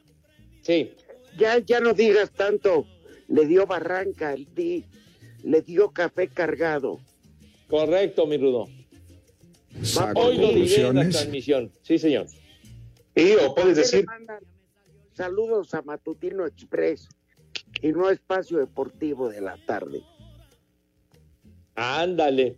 Sí. 0.62 0.92
Ya, 1.38 1.60
ya 1.60 1.80
no 1.80 1.94
digas 1.94 2.32
tanto. 2.32 2.86
Le 3.28 3.46
dio 3.46 3.68
barranca 3.68 4.34
el 4.34 4.48
di, 4.56 4.86
le 5.44 5.62
dio 5.62 5.92
café 5.92 6.28
cargado. 6.28 7.00
Correcto, 7.68 8.26
mi 8.26 8.38
Rudo. 8.38 8.68
Hoy 10.16 10.38
lo 10.38 10.48
diré 10.50 10.88
en 10.88 10.96
la 10.96 11.10
transmisión. 11.10 11.72
Sí, 11.84 12.00
señor. 12.00 12.26
Y 13.16 13.34
o 13.36 13.54
puedes 13.56 13.56
¿Por 13.56 13.76
decir, 13.76 14.06
Saludos 15.14 15.74
a 15.74 15.82
Matutino 15.82 16.46
Express 16.46 17.10
y 17.82 17.92
no 17.92 18.08
a 18.08 18.14
Espacio 18.14 18.58
Deportivo 18.60 19.28
de 19.30 19.42
la 19.42 19.58
tarde. 19.66 20.02
Ándale. 21.76 22.58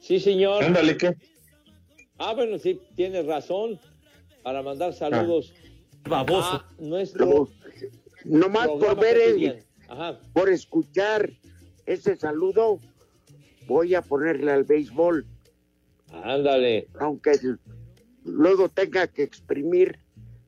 Sí, 0.00 0.18
señor. 0.18 0.64
ándale, 0.64 0.96
¿qué? 0.96 1.14
Ah, 2.18 2.32
bueno, 2.34 2.58
sí, 2.58 2.80
tienes 2.96 3.26
razón. 3.26 3.78
Para 4.42 4.62
mandar 4.62 4.94
saludos. 4.94 5.52
Baboso. 6.08 6.56
a 6.56 6.66
nuestro 6.78 7.48
Nomás 8.24 8.68
por 8.68 8.78
programa 8.78 9.00
ver, 9.02 9.16
el- 9.18 9.64
por 10.32 10.48
escuchar 10.48 11.30
ese 11.84 12.16
saludo, 12.16 12.80
voy 13.66 13.94
a 13.94 14.00
ponerle 14.00 14.52
al 14.52 14.64
béisbol, 14.64 15.26
Ándale. 16.10 16.88
aunque 16.98 17.32
luego 18.24 18.68
tenga 18.68 19.06
que 19.06 19.22
exprimir 19.22 19.98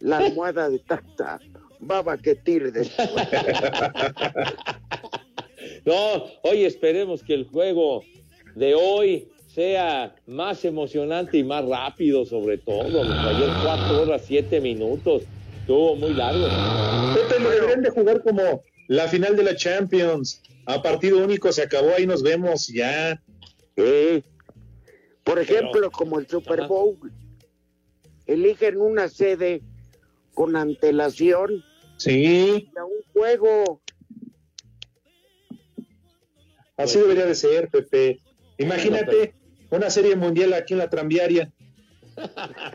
la 0.01 0.19
almohada 0.19 0.69
de 0.69 0.79
tanta 0.81 1.41
baba 1.81 2.17
que 2.17 2.35
tire 2.35 2.71
después. 2.71 3.11
No, 5.85 6.25
hoy 6.43 6.65
esperemos 6.65 7.23
que 7.23 7.35
el 7.35 7.45
juego 7.45 8.05
de 8.55 8.75
hoy 8.75 9.29
sea 9.49 10.15
más 10.27 10.65
emocionante 10.65 11.39
y 11.39 11.45
más 11.45 11.65
rápido, 11.65 12.25
sobre 12.25 12.59
todo. 12.59 13.03
Ayer 13.03 13.51
cuatro 13.63 14.03
horas, 14.03 14.23
siete 14.25 14.61
minutos. 14.61 15.25
Estuvo 15.61 15.97
muy 15.97 16.15
largo. 16.15 16.47
Pepe, 17.15 17.41
lo 17.41 17.51
deberían 17.51 17.83
de 17.83 17.91
jugar 17.91 18.23
como 18.23 18.63
la 18.89 19.09
final 19.09 19.37
de 19.37 19.43
la 19.45 19.57
Champions. 19.57 20.43
A 20.67 20.81
partido 20.81 21.23
único 21.23 21.51
se 21.53 21.63
acabó, 21.63 21.91
ahí 21.97 22.07
nos 22.07 22.23
vemos 22.23 22.69
ya. 22.69 23.21
Eh, 23.77 24.23
Por 25.25 25.39
ejemplo, 25.41 25.91
como 25.91 26.19
el 26.19 26.29
Super 26.29 26.67
Bowl, 26.69 26.97
eligen 28.33 28.79
una 28.81 29.09
sede 29.09 29.63
con 30.35 30.57
antelación 30.57 31.63
Sí, 31.99 32.69
a 32.77 32.85
un 32.85 33.03
juego. 33.13 33.81
así 36.77 36.99
debería 36.99 37.27
de 37.27 37.35
ser, 37.35 37.69
Pepe. 37.69 38.21
Imagínate 38.59 39.35
una 39.71 39.89
serie 39.91 40.17
mundial 40.17 40.53
aquí 40.55 40.73
en 40.75 40.79
la 40.79 40.91
tranviaria. 40.91 41.53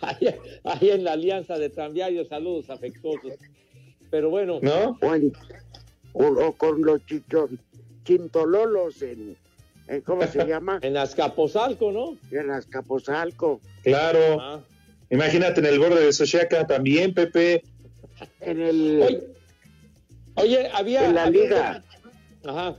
Ahí, 0.00 0.28
ahí 0.64 0.90
en 0.90 1.04
la 1.04 1.12
alianza 1.12 1.58
de 1.58 1.68
tranviarios, 1.68 2.28
saludos 2.28 2.70
afectuosos. 2.70 3.32
Pero 4.10 4.30
bueno, 4.30 4.58
¿No? 4.62 4.98
O, 5.02 5.14
en- 5.14 5.32
o- 6.14 6.26
o 6.46 6.52
con 6.56 6.82
los 6.82 7.04
chichon, 7.06 7.58
chintololos 8.04 9.02
en, 9.02 9.36
en- 9.88 10.00
¿cómo 10.02 10.26
se 10.26 10.44
llama? 10.46 10.78
en 10.82 10.96
Azcapotzalco, 10.96 11.92
¿no? 11.92 12.16
En 12.30 12.50
Azcapotzalco. 12.50 13.60
Claro. 13.82 14.40
Ah. 14.40 14.60
Imagínate 15.10 15.60
en 15.60 15.66
el 15.66 15.78
borde 15.78 16.04
de 16.04 16.12
Sochiaca 16.12 16.66
también, 16.66 17.12
Pepe. 17.14 17.62
En 18.40 18.60
el 18.60 19.00
Oye, 19.02 19.22
oye, 20.36 20.70
había. 20.72 21.04
En 21.06 21.14
la 21.14 21.24
había- 21.24 21.42
liga. 21.42 21.84
Ajá. 22.46 22.76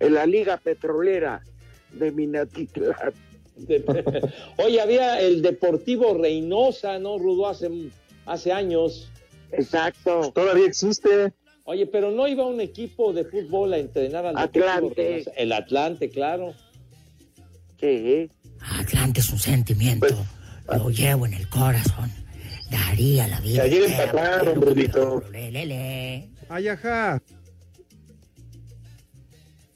en 0.00 0.14
la 0.14 0.26
Liga 0.26 0.56
Petrolera 0.56 1.42
de 1.92 2.10
Minatitlán. 2.10 3.12
De- 3.56 4.22
Oye, 4.56 4.80
había 4.80 5.20
el 5.20 5.42
Deportivo 5.42 6.14
Reynosa, 6.16 6.98
¿no, 6.98 7.18
Rudo? 7.18 7.46
Hace, 7.48 7.70
hace 8.26 8.50
años. 8.52 9.10
Exacto. 9.52 10.32
Todavía 10.34 10.66
existe. 10.66 11.32
Oye, 11.64 11.86
pero 11.86 12.10
no 12.10 12.26
iba 12.26 12.46
un 12.46 12.60
equipo 12.60 13.12
de 13.12 13.24
fútbol 13.24 13.72
a 13.72 13.78
entrenar 13.78 14.26
al 14.26 14.36
Atlante. 14.36 15.24
El 15.36 15.52
Atlante, 15.52 16.10
claro. 16.10 16.54
Sí. 17.78 18.28
Atlante 18.60 19.20
es 19.20 19.30
un 19.30 19.38
sentimiento. 19.38 20.08
Lo 20.68 20.90
llevo 20.90 21.26
en 21.26 21.34
el 21.34 21.48
corazón. 21.48 22.10
Daría 22.70 23.26
la 23.26 23.40
vida. 23.40 23.64
Ayer 23.64 23.84
empataron, 23.84 24.54
por 24.54 24.68
Rudito. 24.68 25.24
Le, 25.32 25.50
le, 25.50 25.66
le. 25.66 26.28
Ay, 26.48 26.68
ajá. 26.68 27.20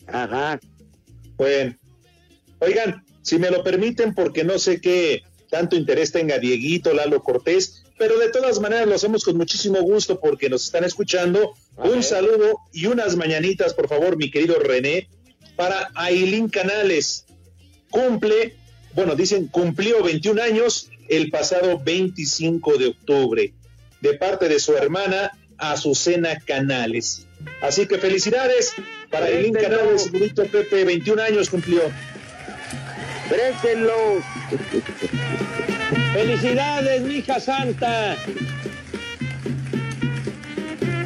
Ajá. 0.06 0.60
Bueno. 1.36 1.76
Oigan, 2.60 3.04
si 3.22 3.38
me 3.38 3.50
lo 3.50 3.64
permiten, 3.64 4.14
porque 4.14 4.44
no 4.44 4.58
sé 4.58 4.80
qué 4.80 5.22
tanto 5.50 5.76
interés 5.76 6.12
tenga 6.12 6.38
Dieguito, 6.38 6.92
Lalo 6.92 7.22
Cortés, 7.22 7.84
pero 7.98 8.18
de 8.18 8.30
todas 8.30 8.60
maneras 8.60 8.86
lo 8.86 8.94
hacemos 8.94 9.24
con 9.24 9.36
muchísimo 9.36 9.80
gusto 9.82 10.20
porque 10.20 10.48
nos 10.48 10.64
están 10.64 10.84
escuchando. 10.84 11.54
Un 11.76 12.02
saludo 12.02 12.60
y 12.72 12.86
unas 12.86 13.16
mañanitas, 13.16 13.74
por 13.74 13.88
favor, 13.88 14.16
mi 14.16 14.30
querido 14.30 14.58
René, 14.58 15.08
para 15.56 15.90
Ailín 15.94 16.48
Canales. 16.48 17.26
Cumple, 17.90 18.56
bueno, 18.94 19.14
dicen 19.14 19.48
cumplió 19.48 20.02
21 20.02 20.42
años 20.42 20.90
el 21.08 21.30
pasado 21.30 21.78
25 21.78 22.78
de 22.78 22.86
octubre, 22.86 23.52
de 24.00 24.14
parte 24.14 24.48
de 24.48 24.60
su 24.60 24.76
hermana 24.76 25.32
Azucena 25.58 26.38
Canales. 26.40 27.26
Así 27.60 27.86
que 27.86 27.98
felicidades 27.98 28.72
para 29.10 29.26
Ailín. 29.26 29.54
Canales, 29.54 30.10
bonito 30.10 30.44
Pepe, 30.46 30.84
21 30.84 31.22
años 31.22 31.50
cumplió. 31.50 31.82
Préstenlo. 33.28 34.22
¡Felicidades, 36.12 37.02
mija 37.02 37.40
santa! 37.40 38.16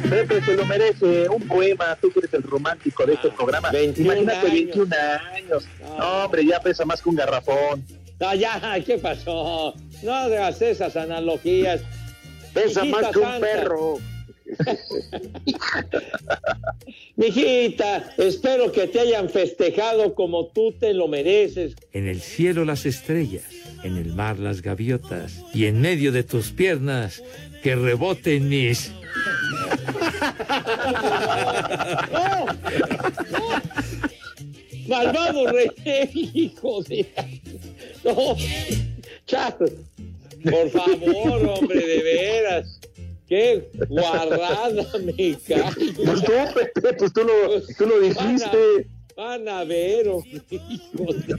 Pepe 0.09 0.41
se 0.41 0.55
lo 0.55 0.65
merece, 0.65 1.29
un 1.29 1.47
poema, 1.47 1.95
tú 2.01 2.11
que 2.11 2.19
eres 2.19 2.33
el 2.33 2.43
romántico 2.43 3.05
de 3.05 3.13
este 3.13 3.29
programa. 3.29 3.69
21 3.69 4.13
Imagínate 4.13 4.39
años. 4.47 4.53
21 4.53 4.95
años. 5.33 5.67
No, 5.97 6.25
hombre, 6.25 6.45
ya 6.45 6.59
pesa 6.59 6.85
más 6.85 7.01
que 7.01 7.09
un 7.09 7.15
garrafón. 7.15 7.85
No, 8.19 8.35
ya, 8.35 8.59
¿qué 8.85 8.97
pasó? 8.97 9.73
No 10.01 10.13
hagas 10.13 10.61
esas 10.61 10.95
analogías. 10.95 11.81
Pesa 12.53 12.83
más 12.85 13.07
que 13.11 13.19
un 13.19 13.25
santa. 13.25 13.39
perro. 13.39 13.97
Mijita, 17.15 18.11
espero 18.17 18.71
que 18.71 18.87
te 18.87 18.99
hayan 18.99 19.29
festejado 19.29 20.15
como 20.15 20.47
tú 20.47 20.73
te 20.79 20.93
lo 20.93 21.07
mereces. 21.07 21.75
En 21.93 22.07
el 22.07 22.21
cielo 22.21 22.65
las 22.65 22.87
estrellas, 22.87 23.43
en 23.83 23.97
el 23.97 24.13
mar 24.13 24.39
las 24.39 24.63
gaviotas 24.63 25.43
y 25.53 25.65
en 25.65 25.81
medio 25.81 26.11
de 26.11 26.23
tus 26.23 26.51
piernas 26.51 27.21
que 27.61 27.75
reboten 27.75 28.49
mis... 28.49 28.91
¡No! 32.11 32.45
¡No! 33.31 33.61
¡Malvado 34.87 35.47
rey! 35.51 35.69
¡Hijo 36.33 36.81
de... 36.83 37.11
¡No! 38.03 38.35
¡Chao! 39.25 39.55
Por 39.57 40.69
favor, 40.71 41.45
hombre, 41.49 41.85
de 41.85 42.01
veras. 42.03 42.79
¡Qué 43.27 43.69
guarrada 43.89 44.81
me 45.03 45.13
cae! 45.47 45.63
Pues 45.95 46.23
tú, 46.23 46.31
Pepe, 46.55 46.93
pues 46.93 47.13
tú 47.13 47.23
lo, 47.23 47.61
tú 47.77 47.85
lo 47.85 47.99
dijiste. 47.99 48.87
Van 49.15 49.47
a 49.49 49.65
ver, 49.65 50.07
hombre, 50.07 50.41
hijo 50.49 51.13
de... 51.13 51.35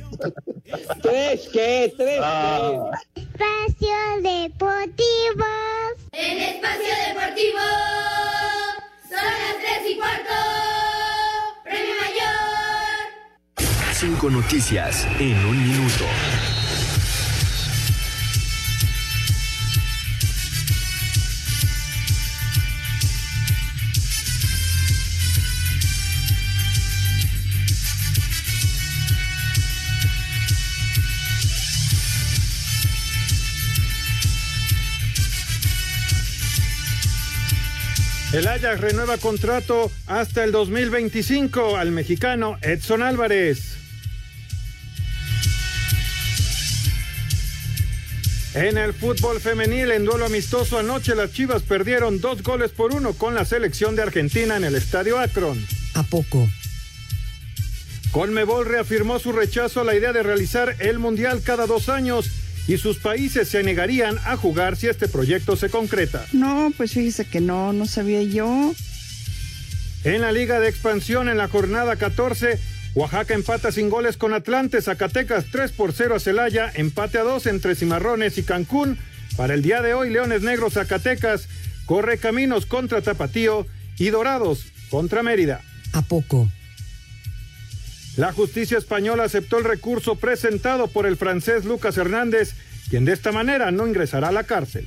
¿Tres 1.03 1.49
qué? 1.51 1.93
¿Tres 1.97 2.21
Ah. 2.23 2.91
qué? 3.15 3.23
Espacio 3.23 3.97
Deportivo. 4.23 5.47
En 6.13 6.39
Espacio 6.43 6.95
Deportivo 7.09 7.59
son 9.11 9.19
las 9.19 9.59
tres 9.59 9.91
y 9.91 9.97
cuarto. 9.97 10.35
Premio 11.65 11.95
Mayor. 12.01 13.65
Cinco 13.93 14.31
noticias 14.31 15.07
en 15.19 15.45
un 15.47 15.69
minuto. 15.69 16.05
El 38.33 38.47
Ajax 38.47 38.81
renueva 38.81 39.19
contrato 39.19 39.91
hasta 40.07 40.45
el 40.45 40.53
2025 40.53 41.77
al 41.77 41.91
mexicano 41.91 42.59
Edson 42.63 43.03
Álvarez. 43.03 43.77
En 48.55 48.79
el 48.79 48.95
fútbol 48.95 49.41
femenil, 49.41 49.91
en 49.91 50.05
duelo 50.05 50.27
amistoso 50.27 50.79
anoche, 50.79 51.17
las 51.17 51.33
Chivas 51.33 51.63
perdieron 51.63 52.21
dos 52.21 52.45
goles 52.45 52.71
por 52.71 52.95
uno 52.95 53.15
con 53.15 53.35
la 53.35 53.45
selección 53.45 53.97
de 53.97 54.03
Argentina 54.03 54.57
en 54.57 54.63
el 54.63 54.77
Estadio 54.77 55.19
Akron. 55.19 55.67
¿A 55.95 56.05
poco? 56.05 56.49
Conmebol 58.13 58.65
reafirmó 58.65 59.19
su 59.19 59.33
rechazo 59.33 59.81
a 59.81 59.85
la 59.85 59.97
idea 59.97 60.13
de 60.13 60.23
realizar 60.23 60.77
el 60.79 61.01
Mundial 61.01 61.43
cada 61.45 61.67
dos 61.67 61.89
años 61.89 62.31
y 62.71 62.79
sus 62.79 62.99
países 62.99 63.49
se 63.49 63.65
negarían 63.65 64.17
a 64.25 64.37
jugar 64.37 64.77
si 64.77 64.87
este 64.87 65.09
proyecto 65.09 65.57
se 65.57 65.71
concreta. 65.71 66.25
No, 66.33 66.73
pues 66.77 66.93
fíjese 66.93 67.25
que 67.25 67.41
no, 67.41 67.73
no 67.73 67.85
sabía 67.85 68.23
yo. 68.23 68.73
En 70.05 70.21
la 70.21 70.31
Liga 70.31 70.61
de 70.61 70.69
Expansión, 70.69 71.29
en 71.29 71.37
la 71.37 71.49
jornada 71.49 71.97
14, 71.97 72.61
Oaxaca 72.95 73.35
empata 73.35 73.73
sin 73.73 73.91
goles 73.91 74.17
con 74.17 74.35
Atlante, 74.35 74.81
Zacatecas 74.81 75.47
3 75.51 75.73
por 75.73 75.93
0 75.93 76.15
a 76.15 76.21
Celaya, 76.21 76.71
empate 76.73 77.19
a 77.19 77.25
2 77.25 77.47
entre 77.47 77.75
Cimarrones 77.75 78.39
y 78.39 78.45
Cancún. 78.45 78.99
Para 79.37 79.55
el 79.55 79.63
día 79.63 79.83
de 79.83 79.95
hoy, 79.95 80.11
Leones 80.11 80.43
Negros 80.43 80.75
Zacatecas 80.75 81.49
corre 81.87 82.19
caminos 82.19 82.67
contra 82.67 83.03
Tapatío 83.03 83.67
y 83.99 84.11
Dorados 84.11 84.67
contra 84.91 85.25
Mérida. 85.25 85.61
¿A 85.93 86.03
poco? 86.03 86.49
La 88.17 88.33
justicia 88.33 88.79
española 88.79 89.25
aceptó 89.25 89.59
el 89.59 89.65
recurso 89.65 90.17
presentado 90.17 90.89
por 90.89 91.07
el 91.07 91.17
francés 91.17 91.65
Lucas 91.65 91.97
Hernández, 91.97 92.55
quien 92.89 93.05
de 93.05 93.13
esta 93.13 93.33
manera 93.33 93.71
no 93.71 93.87
ingresará 93.87 94.29
a 94.29 94.33
la 94.33 94.45
cárcel. 94.45 94.87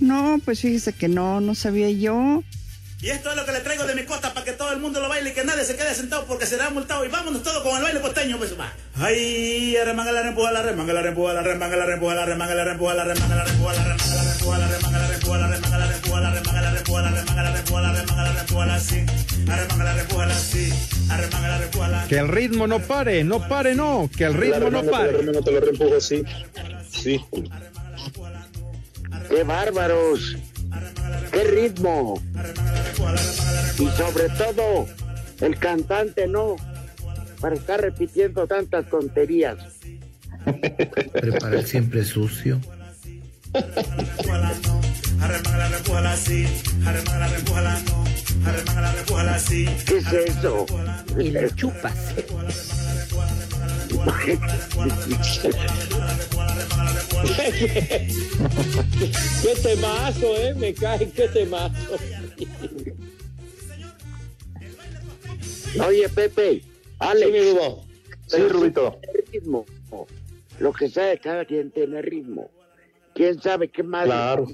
No, 0.00 0.40
pues 0.44 0.60
fíjese 0.60 0.92
que 0.92 1.08
no, 1.08 1.40
no 1.40 1.54
sabía 1.54 1.90
yo. 1.90 2.42
Y 3.02 3.08
esto 3.08 3.30
es 3.30 3.36
lo 3.36 3.46
que 3.46 3.52
le 3.52 3.60
traigo 3.60 3.84
de 3.84 3.94
mi 3.94 4.02
costa 4.02 4.34
para 4.34 4.44
que 4.44 4.52
todo 4.52 4.72
el 4.72 4.78
mundo 4.78 5.00
lo 5.00 5.08
baile 5.08 5.30
y 5.30 5.32
que 5.32 5.42
nadie 5.42 5.64
se 5.64 5.74
quede 5.74 5.94
sentado 5.94 6.26
porque 6.26 6.44
será 6.44 6.68
multado. 6.68 7.02
Y 7.06 7.08
vámonos 7.08 7.42
todos 7.42 7.62
con 7.62 7.74
el 7.76 7.82
baile 7.82 7.98
posteño, 8.00 8.36
pues 8.36 8.58
va. 8.60 8.70
Ay, 8.96 9.74
arremanga 9.76 10.12
la 10.12 10.22
rempuja, 10.22 10.52
la 10.52 10.60
remanga 10.60 10.92
la 10.92 11.00
rempuja, 11.00 11.32
la 11.32 11.42
remanga 11.42 11.76
la 11.76 11.86
rempuja, 11.86 12.14
la 12.14 12.24
remanga 12.26 12.54
la 12.54 12.64
rempuja, 12.64 12.94
la 12.94 13.04
remanga 13.04 13.34
la 13.36 13.44
rempuja, 13.44 13.74
la 13.78 13.86
remanga 13.88 14.18
la 14.18 14.26
rempuja, 14.28 14.58
la 14.58 14.68
remanga 14.68 14.98
la 14.98 15.06
rempuja, 15.08 15.40
la 15.40 15.50
remanga 15.50 15.78
la 15.78 15.86
rempuja, 15.88 16.20
la 16.20 16.30
remanga 16.30 16.60
la 16.60 16.70
rempuja, 16.70 17.00
la 17.00 17.10
remanga 17.10 17.42
la 17.42 17.52
rempuja, 17.52 17.80
la 17.80 17.92
remanga 17.92 18.22
la 18.22 18.32
rempuja, 18.34 18.66
la 18.66 18.80
sí. 18.80 19.06
Arremanga 19.48 19.84
la 19.84 19.94
rempuja, 19.94 20.26
la 20.26 20.34
sí. 20.34 20.72
Arremanga 21.08 21.48
la 21.48 21.58
rempuja, 21.58 21.88
la 21.88 22.06
Que 22.06 22.18
el 22.18 22.28
ritmo 22.28 22.66
no 22.66 22.80
pare, 22.80 23.24
no 23.24 23.48
pare, 23.48 23.74
no, 23.74 24.10
que 24.14 24.24
el 24.24 24.34
ritmo 24.34 24.70
no 24.70 24.82
pare. 24.84 25.14
te 25.14 25.52
lo 25.52 25.60
reempujo, 25.60 26.00
sí. 26.02 26.22
Sí. 26.90 27.18
¡Qué 29.30 29.42
bárbaros! 29.44 30.36
qué 31.32 31.44
ritmo. 31.44 32.20
Y 33.78 33.88
sobre 33.90 34.28
todo, 34.30 34.86
el 35.40 35.58
cantante 35.58 36.26
no, 36.26 36.56
para 37.40 37.54
estar 37.54 37.80
repitiendo 37.80 38.46
tantas 38.46 38.88
tonterías. 38.88 39.56
Preparar 41.12 41.64
siempre 41.64 42.04
sucio. 42.04 42.60
¿Qué 49.86 49.96
es 49.98 50.12
eso? 50.12 50.66
Y 51.18 51.30
le 51.30 51.50
chupas. 51.54 51.94
qué 59.42 59.54
temazo, 59.62 60.36
eh, 60.36 60.54
me 60.54 60.74
cae, 60.74 61.10
qué 61.10 61.28
temazo. 61.28 61.96
Oye, 65.86 66.08
Pepe, 66.08 66.62
Alex. 66.98 67.26
Sí, 67.26 67.32
mi 67.32 67.50
Rubo. 67.50 67.84
Sí, 68.26 68.48
Rubito. 68.48 68.98
Ritmo. 69.32 69.66
Lo 70.58 70.72
que 70.72 70.88
sabe, 70.88 71.18
cada 71.18 71.44
quien 71.44 71.70
tiene 71.70 72.02
ritmo. 72.02 72.50
¿Quién 73.14 73.40
sabe 73.40 73.68
qué 73.68 73.82
más? 73.82 74.04
Claro. 74.04 74.46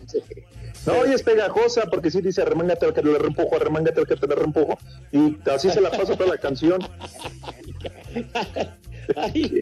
No, 0.86 1.06
y 1.06 1.12
es 1.12 1.22
pegajosa 1.22 1.86
porque 1.90 2.10
sí 2.10 2.20
dice 2.20 2.42
arremángate 2.42 2.86
al 2.86 2.94
que 2.94 3.02
le 3.02 3.18
reempujo, 3.18 3.56
arremángate 3.56 4.00
al 4.00 4.06
que 4.06 4.16
te 4.16 4.26
le 4.26 4.34
reempujo. 4.36 4.78
Y 5.10 5.36
así 5.50 5.70
se 5.70 5.80
la 5.80 5.90
pasa 5.90 6.16
toda 6.16 6.30
la 6.30 6.38
canción. 6.38 6.80
Ay. 9.16 9.60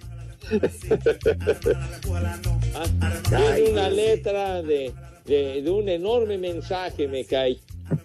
Ah, 2.75 2.85
Tiene 3.29 3.71
una 3.71 3.89
letra 3.89 4.63
de, 4.63 4.93
de, 5.25 5.63
de 5.63 5.71
un 5.71 5.89
enorme 5.89 6.39
mensaje, 6.39 7.09
me 7.09 7.25
cae. 7.25 7.59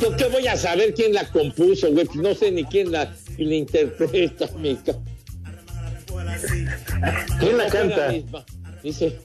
¿Yo 0.00 0.16
qué 0.16 0.24
voy 0.26 0.46
a 0.48 0.56
saber 0.56 0.94
quién 0.94 1.14
la 1.14 1.28
compuso, 1.28 1.90
güey? 1.92 2.08
No 2.14 2.34
sé 2.34 2.50
ni 2.50 2.64
quién 2.64 2.90
la, 2.90 3.14
la 3.38 3.54
interpreta, 3.54 4.48
me 4.58 4.76
cae. 4.76 4.96
¿Quién 7.38 7.56
la 7.56 7.66
canta? 7.68 8.12
Dice, 8.82 9.18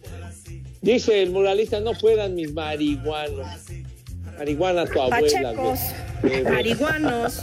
dice 0.82 1.24
el 1.24 1.32
muralista, 1.32 1.80
no 1.80 1.95
fueran 1.95 2.36
mis 2.36 2.54
marihuanos. 2.54 3.48
Marihuana 4.38 4.86
tu 4.86 5.02
abuela, 5.02 5.54
güey. 5.54 5.78
Marihuanos. 6.43 7.41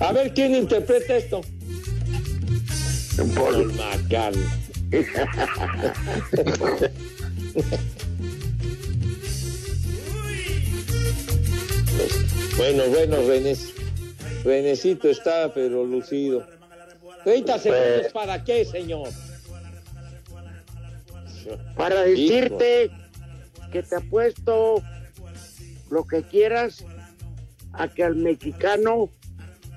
A 0.00 0.12
ver 0.12 0.32
quién 0.34 0.54
interpreta 0.54 1.16
esto. 1.16 1.40
Paul 3.34 3.72
McCartney. 3.74 4.44
Bueno, 12.56 12.84
bueno, 12.88 13.16
René. 13.26 13.56
Renecito 14.44 15.08
está, 15.08 15.52
pero 15.52 15.84
lucido. 15.84 16.46
30 17.24 17.58
segundos 17.58 18.12
para 18.12 18.44
qué, 18.44 18.64
señor. 18.64 19.08
Para 21.76 22.02
decirte 22.02 22.90
que 23.72 23.82
te 23.82 23.96
apuesto 23.96 24.82
lo 25.90 26.04
que 26.06 26.22
quieras 26.22 26.84
a 27.72 27.88
que 27.88 28.04
al 28.04 28.16
mexicano 28.16 29.10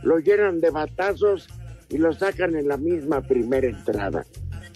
lo 0.03 0.19
llenan 0.19 0.59
de 0.59 0.69
batazos 0.69 1.47
y 1.89 1.97
lo 1.97 2.13
sacan 2.13 2.55
en 2.55 2.67
la 2.67 2.77
misma 2.77 3.21
primera 3.21 3.67
entrada. 3.67 4.25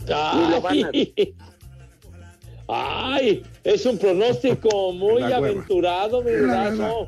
Y 0.08 0.50
lo 0.52 0.62
van 0.62 0.84
a- 0.86 0.90
Ay, 0.94 1.36
Ay, 2.68 3.44
es 3.64 3.86
un 3.86 3.98
pronóstico 3.98 4.94
muy 4.94 5.22
aventurado, 5.24 6.24
mi 6.24 6.32
brazo. 6.36 7.08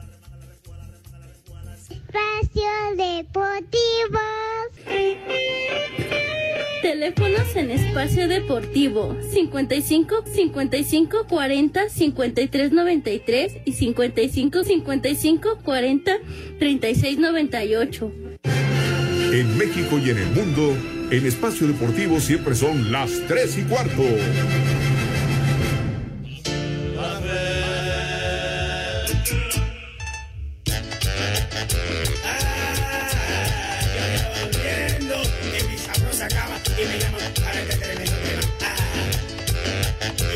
Espacio 1.90 2.70
Deportivo. 2.98 4.20
Teléfonos 6.82 7.56
en 7.56 7.72
espacio 7.72 8.28
deportivo 8.28 9.16
55 9.32 10.24
55 10.26 11.28
40 11.28 11.90
53 11.90 12.72
93 12.72 13.58
y 13.66 13.72
55 13.74 14.64
55 14.64 15.60
40 15.64 16.18
36 16.60 17.20
98. 17.20 18.12
En 19.34 19.58
México 19.58 19.98
y 19.98 20.12
en 20.12 20.18
el 20.20 20.28
mundo, 20.28 20.78
en 21.10 21.26
Espacio 21.26 21.66
Deportivo 21.66 22.20
siempre 22.20 22.54
son 22.54 22.92
las 22.92 23.12
3 23.28 23.58
y 23.58 23.62
cuarto. 23.64 24.04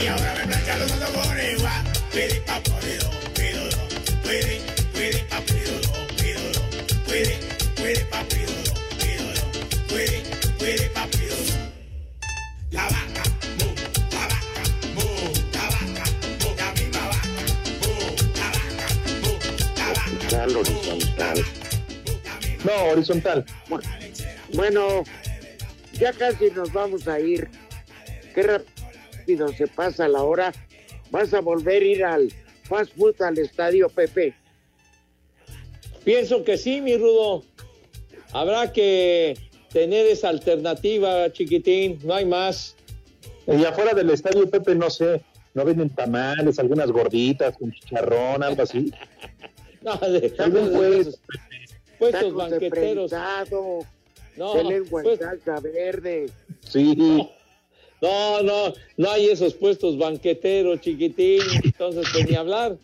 Y 0.01 0.07
ahora 0.07 0.33
me 0.35 0.45
planchan 0.47 0.79
los 0.79 0.91
motores, 0.95 1.61
guau. 1.61 1.83
Pidi 2.11 2.39
pa 2.45 2.61
pido, 2.63 3.09
pidi 3.33 5.23
pa 5.29 5.39
pido, 5.41 5.73
pido, 6.19 6.49
pa 10.93 11.07
pido. 11.07 11.35
La 12.71 12.83
vaca, 12.83 13.23
mu, 13.57 13.67
la 14.11 14.23
vaca, 14.31 14.61
mu, 14.95 15.07
la 15.53 15.65
vaca, 15.73 16.05
mu, 16.41 16.49
la 16.55 16.67
misma 16.73 17.03
vaca, 17.11 17.41
la 18.37 18.47
vaca, 18.53 18.87
mu, 19.21 19.31
la 19.77 19.87
vaca. 19.93 20.15
No, 22.65 22.75
horizontal. 22.91 23.45
Bueno, 24.53 25.03
ya 25.93 26.13
casi 26.13 26.51
nos 26.51 26.71
vamos 26.71 27.07
a 27.07 27.19
ir. 27.19 27.49
Se 29.35 29.67
pasa 29.67 30.07
la 30.07 30.23
hora. 30.23 30.53
Vas 31.11 31.33
a 31.33 31.41
volver 31.41 31.81
a 31.81 31.85
ir 31.85 32.05
al 32.05 32.31
fast 32.63 32.93
food 32.95 33.21
al 33.21 33.37
estadio 33.37 33.89
Pepe. 33.89 34.33
Pienso 36.03 36.43
que 36.43 36.57
sí, 36.57 36.81
mi 36.81 36.95
Rudo. 36.97 37.43
Habrá 38.31 38.71
que 38.71 39.37
tener 39.71 40.05
esa 40.07 40.29
alternativa, 40.29 41.31
chiquitín, 41.31 41.99
no 42.03 42.13
hay 42.13 42.25
más. 42.25 42.75
Y 43.47 43.63
afuera 43.65 43.93
del 43.93 44.09
estadio, 44.09 44.49
Pepe, 44.49 44.75
no 44.75 44.89
sé, 44.89 45.21
no 45.53 45.63
venden 45.65 45.89
tamales, 45.89 46.59
algunas 46.59 46.91
gorditas, 46.91 47.55
un 47.59 47.71
chicharrón, 47.71 48.43
algo 48.43 48.63
así. 48.63 48.91
No, 49.79 49.95
de, 49.95 50.33
Algún 50.39 50.73
de- 50.73 50.77
pues, 50.77 51.19
puestos 51.99 52.21
de 52.23 52.31
banqueteros. 52.31 53.09
prensado, 53.11 53.79
No, 54.35 54.53
de 54.55 54.63
lengua 54.65 55.03
pues- 55.03 55.19
salsa 55.19 55.59
verde. 55.61 56.25
Sí. 56.67 56.93
No, 56.97 57.29
no, 58.01 58.73
no 58.97 59.09
hay 59.09 59.29
esos 59.29 59.53
puestos 59.53 59.97
banqueteros, 59.97 60.81
chiquitín. 60.81 61.41
Entonces, 61.63 62.07
pues 62.11 62.29
ni 62.29 62.35
hablar. 62.35 62.77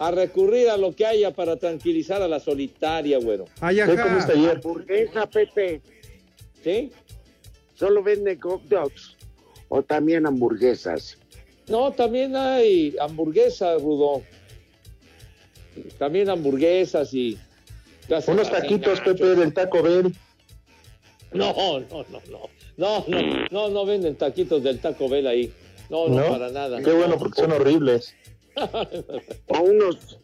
A 0.00 0.12
recurrir 0.12 0.68
a 0.68 0.76
lo 0.76 0.94
que 0.94 1.04
haya 1.04 1.32
para 1.32 1.56
tranquilizar 1.56 2.22
a 2.22 2.28
la 2.28 2.38
solitaria, 2.38 3.18
güero. 3.18 3.46
Ay, 3.60 3.76
¿Qué 3.76 3.96
comiste 3.96 4.32
ayer? 4.32 4.56
Hamburguesa, 4.56 5.28
Pepe. 5.28 5.80
¿Sí? 6.62 6.92
Solo 7.74 8.02
venden 8.04 8.38
hot 8.40 8.62
dogs 8.64 9.16
o 9.68 9.82
también 9.82 10.26
hamburguesas. 10.26 11.18
No, 11.68 11.92
también 11.92 12.34
hay 12.36 12.94
hamburguesas, 13.00 13.80
Rudo. 13.82 14.22
También 15.98 16.30
hamburguesas 16.30 17.12
y... 17.12 17.38
Unos 18.26 18.50
taquitos, 18.50 19.00
Pepe, 19.00 19.34
del 19.34 19.52
Taco 19.52 19.82
Bell. 19.82 20.14
No, 21.32 21.52
no, 21.80 22.06
no, 22.10 22.22
no. 22.30 22.57
No, 22.78 23.04
no, 23.08 23.18
no, 23.50 23.68
no 23.68 23.84
venden 23.84 24.16
taquitos 24.16 24.62
del 24.62 24.78
Taco 24.80 25.08
Bell 25.08 25.26
ahí. 25.26 25.52
No, 25.90 26.08
no, 26.08 26.20
¿No? 26.20 26.28
para 26.30 26.50
nada. 26.50 26.80
Qué 26.82 26.92
bueno, 26.92 27.18
porque 27.18 27.40
son 27.42 27.52
horribles. 27.52 28.14
O 29.48 29.60
unos, 29.60 30.18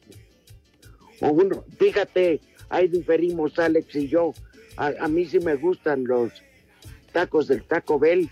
o 1.21 1.29
uno, 1.29 1.65
fíjate, 1.79 2.41
ahí 2.69 2.89
diferimos 2.89 3.57
Alex 3.61 3.95
y 3.95 4.09
yo. 4.09 4.33
A, 4.77 4.93
a 5.01 5.07
mí 5.09 5.25
sí 5.25 5.39
me 5.39 5.55
gustan 5.55 6.05
los 6.05 6.33
tacos 7.13 7.47
del 7.47 7.63
Taco 7.63 7.99
Bell, 8.01 8.29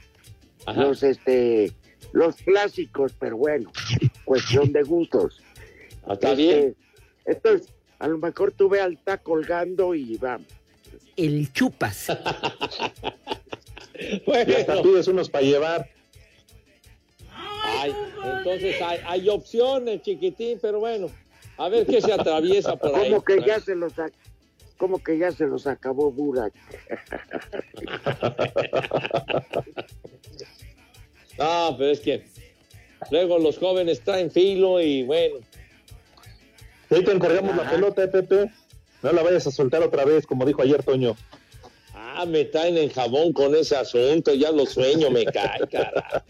Ajá. 0.66 0.82
los 0.82 1.02
este, 1.04 1.70
los 2.12 2.34
clásicos, 2.36 3.12
pero 3.18 3.36
bueno, 3.36 3.70
cuestión 4.24 4.72
de 4.72 4.82
gustos. 4.82 5.40
Ah, 6.04 6.14
Está 6.14 6.30
Este, 6.30 6.42
bien. 6.42 6.76
Entonces, 7.24 7.68
a 8.00 8.08
lo 8.08 8.18
mejor 8.18 8.50
tú 8.50 8.68
ve 8.68 8.80
al 8.80 8.98
taco 8.98 9.32
colgando 9.34 9.94
y 9.94 10.16
va. 10.16 10.40
El 11.16 11.52
chupas. 11.52 12.08
Y 14.26 14.52
hasta 14.52 14.82
pides 14.82 15.08
unos 15.08 15.30
para 15.30 15.44
llevar. 15.44 15.90
Ay, 17.64 17.94
entonces 18.24 18.80
hay, 18.82 18.98
hay 19.06 19.28
opciones, 19.28 20.02
chiquitín, 20.02 20.58
pero 20.60 20.80
bueno, 20.80 21.08
a 21.56 21.68
ver 21.68 21.86
qué 21.86 22.00
se 22.00 22.12
atraviesa 22.12 22.76
por 22.76 22.94
ahí. 22.94 23.10
Como 23.10 23.24
que 23.24 23.42
ya 23.42 23.60
se 23.60 23.74
los 23.74 23.92
como 24.76 25.00
que 25.00 25.16
ya 25.16 25.30
se 25.30 25.46
los 25.46 25.66
acabó 25.66 26.10
Burak. 26.10 26.52
Ah, 31.38 31.74
pero 31.78 31.90
es 31.90 32.00
que 32.00 32.24
luego 33.10 33.38
los 33.38 33.56
jóvenes 33.56 34.02
traen 34.02 34.30
filo 34.30 34.80
y 34.80 35.02
bueno. 35.02 35.36
Ahí 36.90 37.02
te 37.02 37.10
encargamos 37.10 37.56
la 37.56 37.70
pelota, 37.70 38.04
eh, 38.04 38.08
Pepe. 38.08 38.50
No 39.02 39.12
la 39.12 39.22
vayas 39.22 39.46
a 39.46 39.50
soltar 39.50 39.82
otra 39.82 40.04
vez, 40.04 40.26
como 40.26 40.44
dijo 40.44 40.60
ayer 40.60 40.82
Toño. 40.82 41.16
Ah, 42.22 42.26
me 42.26 42.44
traen 42.44 42.76
en 42.78 42.88
jabón 42.88 43.32
con 43.32 43.52
ese 43.52 43.74
asunto, 43.74 44.32
ya 44.32 44.52
lo 44.52 44.64
sueño, 44.64 45.10
me 45.10 45.24
cae, 45.24 45.66
carajo. 45.68 46.24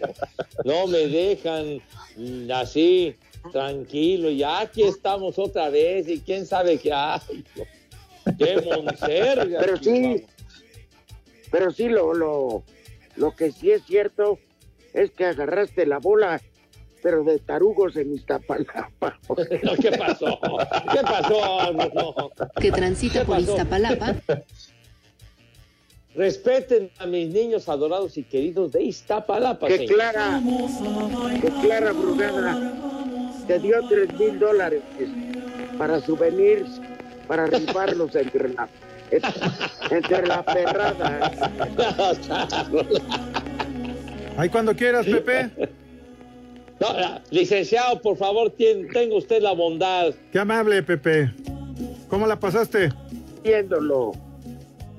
No 0.64 0.86
me 0.86 1.07
dejan 1.07 1.82
así, 2.51 3.14
tranquilo, 3.53 4.30
y 4.30 4.43
aquí 4.43 4.84
estamos 4.84 5.38
otra 5.38 5.68
vez, 5.68 6.09
y 6.09 6.20
quién 6.20 6.47
sabe 6.47 6.78
qué 6.78 6.95
hay. 6.95 7.45
Qué 8.38 8.62
monserga. 8.62 9.61
Pero 9.61 9.76
sí, 9.76 10.24
pero 11.51 11.70
sí 11.70 11.90
lo, 11.90 12.14
lo, 12.14 12.62
lo 13.16 13.36
que 13.36 13.53
sí 13.53 13.70
es 13.70 13.84
cierto 13.84 14.38
es 14.95 15.11
que 15.11 15.26
agarraste 15.26 15.84
la 15.84 15.99
bola, 15.99 16.40
pero 17.03 17.22
de 17.22 17.38
tarugos 17.38 17.97
en 17.97 18.14
Iztapalapa. 18.14 19.18
No, 19.28 19.74
¿Qué 19.82 19.90
pasó? 19.93 20.38
¿Qué 20.90 21.03
pasó? 21.03 21.72
No. 21.72 22.30
que 22.59 22.72
transita 22.72 23.20
¿Qué 23.20 23.26
por 23.26 23.36
pasó? 23.36 23.51
Iztapalapa, 23.51 24.16
Respeten 26.14 26.90
a 26.98 27.06
mis 27.06 27.28
niños 27.30 27.68
adorados 27.68 28.18
y 28.18 28.22
queridos 28.22 28.72
de 28.72 28.82
Iztapalapa. 28.82 29.66
Que 29.66 29.78
señor. 29.78 29.94
Clara, 29.94 30.40
que 31.40 31.48
Clara 31.66 31.92
Brugada 31.92 32.72
te 33.46 33.58
dio 33.58 33.76
tres 33.88 34.12
mil 34.18 34.38
dólares 34.38 34.82
para 35.78 36.00
souvenirs, 36.00 36.80
para 37.26 37.46
rifarlos 37.46 38.14
entre 38.14 38.50
la, 38.50 38.68
entre 39.90 40.26
la 40.26 40.44
perrada. 40.44 41.32
Ahí 44.36 44.48
cuando 44.50 44.74
quieras, 44.76 45.06
Pepe. 45.06 45.50
No, 46.80 46.88
licenciado, 47.30 48.00
por 48.02 48.16
favor, 48.16 48.50
tien- 48.50 48.92
tenga 48.92 49.14
usted 49.16 49.40
la 49.40 49.52
bondad. 49.52 50.12
Qué 50.32 50.38
amable, 50.40 50.82
Pepe. 50.82 51.32
¿Cómo 52.08 52.26
la 52.26 52.38
pasaste? 52.38 52.90
Viéndolo. 53.42 54.12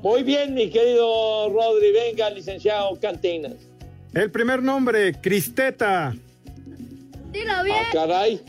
Muy 0.04 0.22
bien, 0.24 0.54
mi 0.54 0.70
querido 0.70 1.50
Rodri. 1.50 1.92
Venga, 1.94 2.30
licenciado 2.30 3.00
Cantinas. 3.00 3.54
El 4.14 4.30
primer 4.30 4.62
nombre, 4.62 5.14
Cristeta. 5.20 6.14
Dilo 7.32 7.52
Ah, 7.52 7.64
bien. 7.64 7.76
caray. 7.92 8.42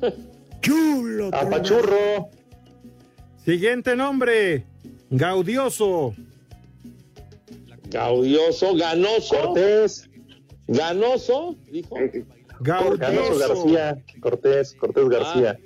Chulo. 0.62 1.28
Apachurro. 1.32 2.30
Siguiente 3.44 3.94
nombre, 3.94 4.64
Gaudioso. 5.10 6.14
Gaudioso, 7.90 8.74
ganoso. 8.74 9.36
Cortés. 9.40 10.08
Ganoso, 10.66 11.54
dijo. 11.70 11.96
Ganoso 12.60 13.38
García. 13.38 14.02
Cortés, 14.20 14.74
Cortés 14.74 15.08
García. 15.08 15.58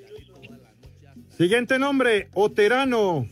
Siguiente 1.37 1.79
nombre, 1.79 2.29
Oterano. 2.35 3.27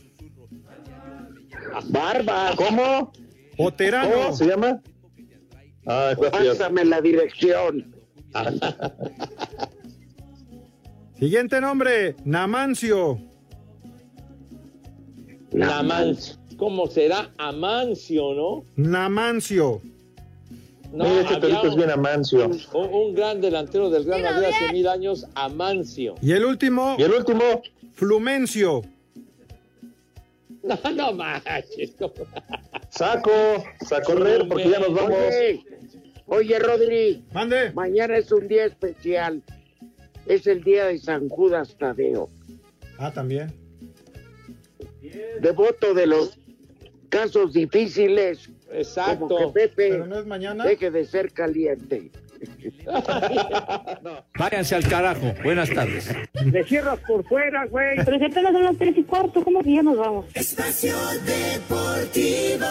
Barba. 1.89 2.51
¿Cómo? 2.55 3.11
Oterano. 3.57 4.11
¿Cómo 4.13 4.33
se 4.35 4.45
llama? 4.47 4.81
Ah. 5.85 6.13
Pásame 6.31 6.85
la 6.85 7.01
dirección. 7.01 7.95
Siguiente 11.19 11.61
nombre, 11.61 12.15
Namancio. 12.25 13.19
Namancio. 15.51 16.35
¿Cómo 16.57 16.87
será? 16.87 17.31
Amancio, 17.37 18.33
¿no? 18.33 18.63
Namancio. 18.75 19.81
No, 20.93 21.05
Mira, 21.05 21.21
este 21.21 21.35
torito 21.37 21.63
es 21.67 21.71
un, 21.73 21.77
bien 21.77 21.91
Amancio. 21.91 22.47
un- 22.73 22.93
un 22.93 23.13
gran 23.15 23.39
delantero 23.41 23.89
del 23.89 24.05
Real 24.05 24.21
Madrid 24.23 24.47
hace 24.47 24.71
mil 24.73 24.87
años, 24.87 25.25
Amancio. 25.35 26.15
Y 26.21 26.31
el 26.33 26.43
último, 26.45 26.95
Y 26.99 27.03
el 27.03 27.11
último, 27.13 27.43
Flumencio. 27.93 28.81
No, 30.63 30.77
no 30.95 31.13
manches. 31.13 31.95
¿cómo? 31.97 32.13
saco, 32.89 33.31
saco 33.87 34.13
correr 34.13 34.47
porque 34.47 34.69
ya 34.69 34.79
nos 34.79 34.93
vamos. 34.93 35.17
Oye, 35.17 35.63
oye, 36.27 36.59
Rodri, 36.59 37.25
Mande. 37.33 37.71
mañana 37.73 38.17
es 38.17 38.31
un 38.31 38.47
día 38.47 38.65
especial. 38.65 39.41
Es 40.27 40.45
el 40.47 40.63
día 40.63 40.85
de 40.85 40.99
San 40.99 41.27
Judas 41.29 41.75
Tadeo, 41.79 42.29
Ah, 42.99 43.11
también. 43.11 43.51
devoto 45.41 45.93
de 45.93 46.05
los 46.07 46.37
casos 47.09 47.53
difíciles. 47.53 48.49
Exacto. 48.71 49.27
Como 49.27 49.51
que 49.53 49.67
Pepe 49.67 49.89
Pero 49.89 50.07
no 50.07 50.19
es 50.19 50.25
mañana. 50.25 50.63
deje 50.63 50.91
de 50.91 51.05
ser 51.05 51.33
caliente. 51.33 52.11
Váyanse 54.37 54.75
al 54.75 54.87
carajo. 54.87 55.33
Buenas 55.43 55.69
tardes. 55.69 56.13
Le 56.45 56.63
cierras 56.63 56.99
por 57.07 57.23
fuera, 57.25 57.65
güey. 57.65 57.97
Pero 58.03 58.17
si 58.17 58.25
apenas 58.25 58.53
son 58.53 58.63
las 58.63 58.77
tres 58.77 58.97
y 58.97 59.03
cuarto, 59.03 59.43
¿cómo 59.43 59.61
que 59.61 59.75
ya 59.75 59.83
nos 59.83 59.97
vamos? 59.97 60.25
Espacio 60.33 60.95
Deportivo. 61.25 62.65